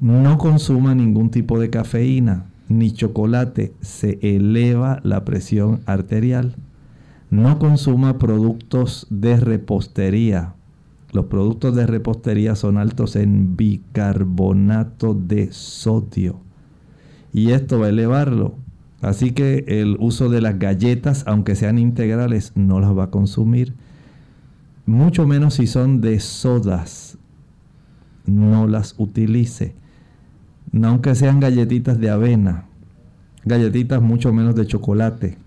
No 0.00 0.38
consuma 0.38 0.94
ningún 0.94 1.30
tipo 1.30 1.58
de 1.58 1.70
cafeína 1.70 2.46
ni 2.70 2.92
chocolate, 2.92 3.74
se 3.80 4.18
eleva 4.22 5.00
la 5.02 5.24
presión 5.24 5.80
arterial. 5.86 6.54
No 7.28 7.58
consuma 7.58 8.18
productos 8.18 9.08
de 9.10 9.38
repostería. 9.38 10.54
Los 11.12 11.26
productos 11.26 11.74
de 11.74 11.86
repostería 11.88 12.54
son 12.54 12.78
altos 12.78 13.16
en 13.16 13.56
bicarbonato 13.56 15.14
de 15.14 15.52
sodio. 15.52 16.40
Y 17.32 17.50
esto 17.50 17.80
va 17.80 17.86
a 17.86 17.90
elevarlo. 17.90 18.54
Así 19.02 19.32
que 19.32 19.64
el 19.66 19.96
uso 19.98 20.28
de 20.28 20.40
las 20.40 20.58
galletas, 20.60 21.24
aunque 21.26 21.56
sean 21.56 21.76
integrales, 21.76 22.52
no 22.54 22.78
las 22.78 22.96
va 22.96 23.04
a 23.04 23.10
consumir. 23.10 23.74
Mucho 24.86 25.26
menos 25.26 25.54
si 25.54 25.66
son 25.66 26.00
de 26.00 26.20
sodas 26.20 27.09
no 28.26 28.66
las 28.66 28.94
utilice. 28.98 29.74
Aunque 30.82 31.14
sean 31.14 31.40
galletitas 31.40 31.98
de 31.98 32.10
avena, 32.10 32.66
galletitas 33.44 34.00
mucho 34.00 34.32
menos 34.32 34.54
de 34.54 34.66
chocolate. 34.66 35.38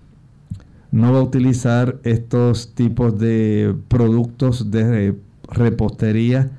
No 0.92 1.12
va 1.12 1.20
a 1.20 1.24
utilizar 1.24 2.00
estos 2.04 2.76
tipos 2.76 3.18
de 3.18 3.76
productos 3.88 4.70
de 4.70 5.16
repostería 5.50 6.52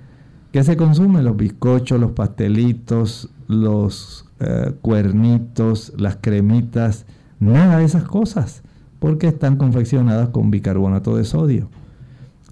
que 0.50 0.64
se 0.64 0.76
consumen, 0.76 1.24
los 1.24 1.36
bizcochos, 1.36 2.00
los 2.00 2.12
pastelitos, 2.12 3.28
los 3.48 4.26
eh, 4.40 4.72
cuernitos, 4.82 5.92
las 5.96 6.16
cremitas, 6.20 7.06
nada 7.40 7.78
de 7.78 7.84
esas 7.84 8.04
cosas, 8.04 8.62
porque 8.98 9.26
están 9.26 9.56
confeccionadas 9.56 10.30
con 10.30 10.50
bicarbonato 10.50 11.16
de 11.16 11.24
sodio. 11.24 11.68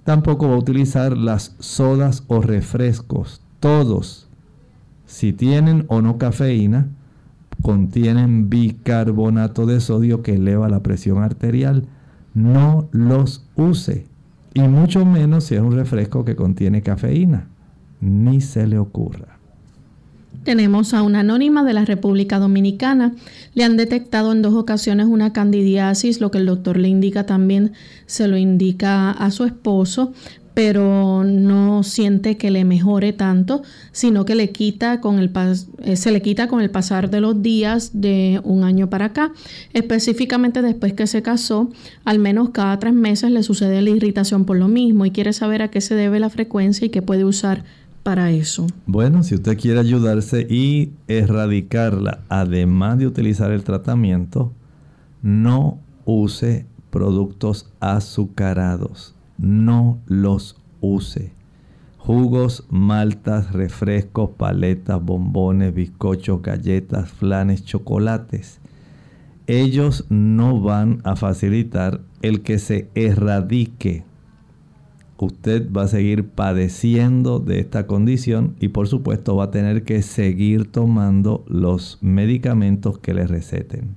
Tampoco 0.03 0.49
va 0.49 0.55
a 0.55 0.59
utilizar 0.59 1.17
las 1.17 1.55
sodas 1.59 2.23
o 2.27 2.41
refrescos 2.41 3.42
todos, 3.63 4.27
si 5.05 5.31
tienen 5.31 5.85
o 5.87 6.01
no 6.01 6.17
cafeína, 6.17 6.89
contienen 7.61 8.49
bicarbonato 8.49 9.65
de 9.65 9.79
sodio 9.79 10.21
que 10.21 10.35
eleva 10.35 10.67
la 10.67 10.83
presión 10.83 11.23
arterial. 11.23 11.85
no 12.33 12.89
los 12.91 13.45
use. 13.55 14.05
Y 14.53 14.59
mucho 14.63 15.05
menos 15.05 15.45
si 15.45 15.55
es 15.55 15.61
un 15.61 15.77
refresco 15.77 16.25
que 16.25 16.35
contiene 16.35 16.81
cafeína. 16.81 17.47
Ni 18.01 18.41
se 18.41 18.67
le 18.67 18.77
ocurra. 18.77 19.39
Tenemos 20.43 20.93
a 20.93 21.01
una 21.01 21.21
anónima 21.21 21.63
de 21.63 21.71
la 21.71 21.85
República 21.85 22.39
Dominicana. 22.39 23.13
Le 23.53 23.63
han 23.63 23.77
detectado 23.77 24.33
en 24.33 24.41
dos 24.41 24.55
ocasiones 24.55 25.05
una 25.05 25.31
candidiasis, 25.31 26.19
lo 26.19 26.31
que 26.31 26.39
el 26.39 26.47
doctor 26.47 26.75
le 26.75 26.89
indica 26.89 27.25
también 27.25 27.71
se 28.07 28.27
lo 28.27 28.35
indica 28.35 29.11
a 29.11 29.31
su 29.31 29.45
esposo, 29.45 30.11
pero 30.53 31.23
no 31.23 31.83
siente 31.83 32.37
que 32.37 32.51
le 32.51 32.63
mejore 32.63 33.13
tanto, 33.13 33.63
sino 33.91 34.25
que 34.25 34.35
le 34.35 34.51
quita 34.51 35.01
con 35.01 35.19
el 35.19 35.31
eh, 35.79 35.95
se 35.95 36.11
le 36.11 36.21
quita 36.21 36.47
con 36.47 36.61
el 36.61 36.69
pasar 36.69 37.09
de 37.09 37.21
los 37.21 37.41
días 37.41 37.91
de 37.93 38.39
un 38.43 38.63
año 38.63 38.89
para 38.89 39.05
acá. 39.05 39.31
Específicamente 39.73 40.61
después 40.61 40.93
que 40.93 41.07
se 41.07 41.21
casó, 41.21 41.71
al 42.05 42.19
menos 42.19 42.49
cada 42.51 42.77
tres 42.79 42.93
meses 42.93 43.31
le 43.31 43.43
sucede 43.43 43.81
la 43.81 43.89
irritación 43.89 44.45
por 44.45 44.57
lo 44.57 44.67
mismo 44.67 45.05
y 45.05 45.11
quiere 45.11 45.33
saber 45.33 45.61
a 45.61 45.69
qué 45.69 45.81
se 45.81 45.95
debe 45.95 46.19
la 46.19 46.29
frecuencia 46.29 46.85
y 46.85 46.89
qué 46.89 47.01
puede 47.01 47.25
usar 47.25 47.63
para 48.03 48.31
eso. 48.31 48.67
Bueno, 48.85 49.23
si 49.23 49.35
usted 49.35 49.57
quiere 49.57 49.79
ayudarse 49.79 50.45
y 50.49 50.91
erradicarla, 51.07 52.19
además 52.29 52.99
de 52.99 53.07
utilizar 53.07 53.51
el 53.51 53.63
tratamiento, 53.63 54.51
no 55.21 55.79
use 56.05 56.65
productos 56.91 57.69
azucarados 57.79 59.15
no 59.37 59.99
los 60.05 60.61
use. 60.81 61.31
Jugos, 61.97 62.65
maltas, 62.69 63.53
refrescos, 63.53 64.31
paletas, 64.31 65.01
bombones, 65.01 65.73
bizcochos, 65.73 66.41
galletas, 66.41 67.09
flanes, 67.09 67.63
chocolates. 67.63 68.59
Ellos 69.47 70.05
no 70.09 70.59
van 70.61 70.99
a 71.03 71.15
facilitar 71.15 72.01
el 72.21 72.41
que 72.41 72.59
se 72.59 72.89
erradique. 72.95 74.03
Usted 75.17 75.71
va 75.71 75.83
a 75.83 75.87
seguir 75.87 76.27
padeciendo 76.27 77.39
de 77.39 77.59
esta 77.59 77.87
condición 77.87 78.55
y 78.59 78.67
por 78.69 78.89
supuesto 78.89 79.37
va 79.37 79.45
a 79.45 79.51
tener 79.51 79.83
que 79.83 80.01
seguir 80.01 80.69
tomando 80.69 81.45
los 81.47 81.97
medicamentos 82.01 82.97
que 82.99 83.13
le 83.13 83.25
receten. 83.25 83.95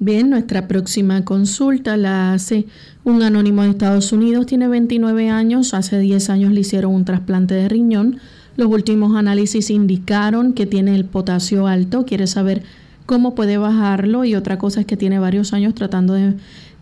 Bien, 0.00 0.28
nuestra 0.28 0.66
próxima 0.66 1.24
consulta 1.24 1.96
la 1.96 2.32
hace 2.32 2.66
un 3.04 3.22
anónimo 3.22 3.62
de 3.62 3.70
Estados 3.70 4.12
Unidos, 4.12 4.46
tiene 4.46 4.66
29 4.66 5.30
años, 5.30 5.72
hace 5.72 5.98
10 5.98 6.30
años 6.30 6.52
le 6.52 6.60
hicieron 6.60 6.92
un 6.92 7.04
trasplante 7.04 7.54
de 7.54 7.68
riñón. 7.68 8.18
Los 8.56 8.68
últimos 8.68 9.16
análisis 9.16 9.70
indicaron 9.70 10.52
que 10.52 10.66
tiene 10.66 10.96
el 10.96 11.04
potasio 11.04 11.68
alto, 11.68 12.04
quiere 12.06 12.26
saber 12.26 12.64
cómo 13.06 13.34
puede 13.36 13.56
bajarlo 13.56 14.24
y 14.24 14.34
otra 14.34 14.58
cosa 14.58 14.80
es 14.80 14.86
que 14.86 14.96
tiene 14.96 15.20
varios 15.20 15.52
años 15.52 15.74
tratando 15.74 16.14
de 16.14 16.34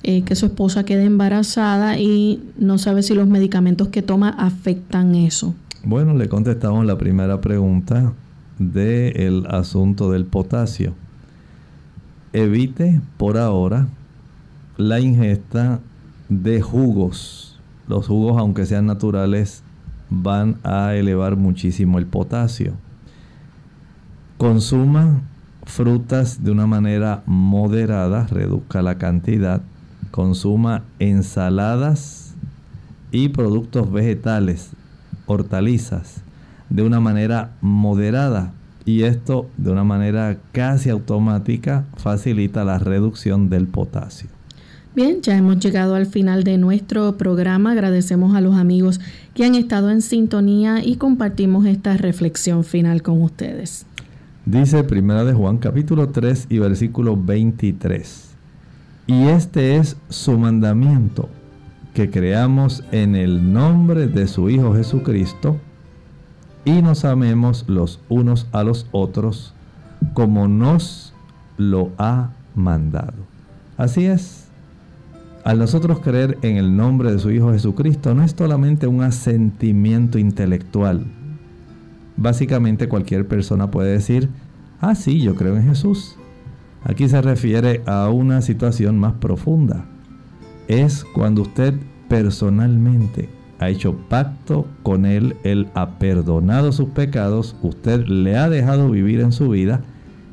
eh, 0.05 0.23
que 0.23 0.35
su 0.35 0.47
esposa 0.47 0.85
quede 0.85 1.05
embarazada 1.05 1.99
y 1.99 2.43
no 2.57 2.79
sabe 2.79 3.03
si 3.03 3.15
los 3.15 3.29
medicamentos 3.29 3.89
que 3.89 4.01
toma 4.01 4.31
afectan 4.31 5.15
eso. 5.15 5.55
Bueno, 5.85 6.15
le 6.15 6.29
contestamos 6.29 6.87
la 6.87 6.97
primera 6.97 7.41
pregunta 7.41 8.15
del 8.59 9.47
asunto 9.49 10.11
del 10.11 10.25
potasio 10.25 10.95
evite 12.33 13.01
por 13.16 13.37
ahora 13.37 13.89
la 14.76 15.01
ingesta 15.01 15.80
de 16.28 16.61
jugos. 16.61 17.61
Los 17.89 18.07
jugos, 18.07 18.39
aunque 18.39 18.66
sean 18.66 18.87
naturales, 18.87 19.62
van 20.09 20.57
a 20.62 20.95
elevar 20.95 21.37
muchísimo 21.37 21.99
el 21.99 22.07
potasio. 22.07 22.72
Consuma 24.39 25.22
frutas 25.64 26.43
de 26.43 26.51
una 26.51 26.66
manera 26.66 27.22
moderada, 27.26 28.26
reduzca 28.26 28.83
la 28.83 28.99
cantidad. 28.99 29.62
Consuma 30.11 30.83
ensaladas 30.99 32.35
y 33.11 33.28
productos 33.28 33.93
vegetales, 33.93 34.70
hortalizas, 35.26 36.22
de 36.70 36.83
una 36.83 37.01
manera 37.01 37.53
moderada 37.61 38.53
y 38.85 39.03
esto 39.05 39.47
de 39.57 39.70
una 39.70 39.85
manera 39.85 40.39
casi 40.53 40.91
automática 40.91 41.87
facilita 41.97 42.64
la 42.64 42.78
reducción 42.78 43.49
del 43.49 43.66
potasio. 43.66 44.28
Bien, 44.95 45.22
ya 45.22 45.37
hemos 45.37 45.59
llegado 45.59 45.95
al 45.95 46.05
final 46.05 46.45
de 46.45 46.59
nuestro 46.59 47.16
programa. 47.16 47.72
Agradecemos 47.72 48.37
a 48.37 48.43
los 48.43 48.57
amigos 48.57 49.01
que 49.35 49.47
han 49.47 49.55
estado 49.55 49.91
en 49.91 50.03
sintonía 50.03 50.85
y 50.85 50.97
compartimos 50.97 51.64
esta 51.64 51.97
reflexión 51.97 52.62
final 52.62 53.01
con 53.01 53.22
ustedes. 53.22 53.87
Dice 54.45 54.85
Primera 54.85 55.24
de 55.24 55.33
Juan 55.33 55.57
capítulo 55.59 56.11
3 56.11 56.49
y 56.51 56.59
versículo 56.59 57.16
23. 57.16 58.33
Y 59.07 59.28
este 59.28 59.76
es 59.76 59.97
su 60.11 60.37
mandamiento, 60.39 61.30
que 61.95 62.11
creamos 62.11 62.85
en 62.93 63.16
el 63.16 63.53
nombre 63.53 64.09
de 64.09 64.26
su 64.26 64.51
Hijo 64.51 64.74
Jesucristo 64.74 65.59
y 66.65 66.83
nos 66.83 67.05
amemos 67.05 67.65
los 67.69 68.01
unos 68.09 68.47
a 68.53 68.63
los 68.63 68.87
otros 68.93 69.55
como 70.15 70.49
nos 70.49 71.13
lo 71.57 71.91
ha 71.99 72.31
mandado. 72.55 73.15
Así 73.77 74.05
es. 74.05 74.49
Al 75.45 75.59
nosotros 75.59 76.01
creer 76.01 76.39
en 76.43 76.57
el 76.57 76.77
nombre 76.77 77.11
de 77.11 77.19
su 77.19 77.31
Hijo 77.31 77.53
Jesucristo 77.53 78.15
no 78.15 78.23
es 78.23 78.35
solamente 78.37 78.87
un 78.87 79.03
asentimiento 79.03 80.19
intelectual. 80.19 81.05
Básicamente 82.17 82.89
cualquier 82.89 83.27
persona 83.27 83.71
puede 83.71 83.93
decir, 83.93 84.29
ah, 84.81 84.95
sí, 84.95 85.21
yo 85.21 85.35
creo 85.35 85.57
en 85.57 85.65
Jesús. 85.65 86.17
Aquí 86.85 87.09
se 87.09 87.21
refiere 87.23 87.83
a 87.87 88.09
una 88.09 88.41
situación 88.41 88.99
más 88.99 89.15
profunda. 89.15 89.85
Es 90.69 91.05
cuando 91.05 91.43
usted 91.43 91.75
personalmente 92.09 93.29
ha 93.63 93.69
hecho 93.69 93.97
pacto 94.09 94.67
con 94.83 95.07
Él, 95.07 95.37
Él 95.45 95.69
ha 95.75 95.99
perdonado 95.99 96.73
sus 96.73 96.89
pecados, 96.91 97.57
usted 97.63 98.07
le 98.07 98.37
ha 98.37 98.49
dejado 98.49 98.91
vivir 98.91 99.21
en 99.21 99.33
su 99.33 99.51
vida 99.51 99.81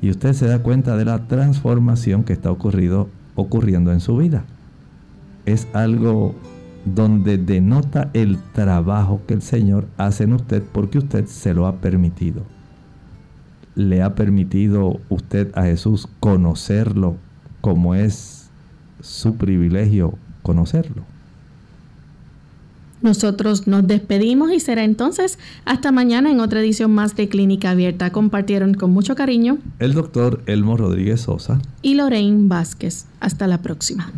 y 0.02 0.10
usted 0.10 0.34
se 0.34 0.48
da 0.48 0.60
cuenta 0.60 0.98
de 0.98 1.06
la 1.06 1.28
transformación 1.28 2.24
que 2.24 2.34
está 2.34 2.52
ocurriendo 2.52 3.92
en 3.92 4.00
su 4.00 4.18
vida. 4.18 4.46
Es 5.46 5.68
algo 5.74 6.36
donde 6.86 7.38
denota 7.38 8.10
el 8.14 8.38
trabajo 8.54 9.22
que 9.28 9.34
el 9.34 9.42
Señor 9.42 9.88
hace 9.98 10.24
en 10.24 10.34
usted 10.34 10.64
porque 10.72 10.98
usted 10.98 11.26
se 11.26 11.54
lo 11.54 11.68
ha 11.68 11.78
permitido. 11.78 12.44
Le 13.76 14.02
ha 14.02 14.16
permitido 14.16 15.00
usted 15.10 15.52
a 15.56 15.64
Jesús 15.64 16.08
conocerlo 16.20 17.16
como 17.62 17.96
es 17.96 18.50
su 19.02 19.36
privilegio 19.36 20.16
conocerlo. 20.42 21.04
Nosotros 23.02 23.68
nos 23.68 23.88
despedimos 23.88 24.52
y 24.52 24.60
será 24.60 24.84
entonces 24.84 25.40
hasta 25.66 25.92
mañana 25.92 26.32
en 26.32 26.40
otra 26.40 26.60
edición 26.60 26.92
más 26.92 27.16
de 27.16 27.30
Clínica 27.30 27.72
Abierta. 27.72 28.12
Compartieron 28.12 28.74
con 28.74 28.92
mucho 28.92 29.16
cariño 29.16 29.58
el 29.80 29.94
doctor 29.94 30.44
Elmo 30.48 30.76
Rodríguez 30.76 31.22
Sosa 31.22 31.62
y 31.82 31.96
Lorraine 31.96 32.48
Vázquez. 32.48 33.06
Hasta 33.20 33.48
la 33.48 33.62
próxima. 33.62 34.12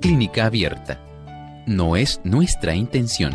Clínica 0.00 0.46
Abierta. 0.46 1.00
No 1.66 1.96
es 1.96 2.20
nuestra 2.24 2.74
intención 2.74 3.34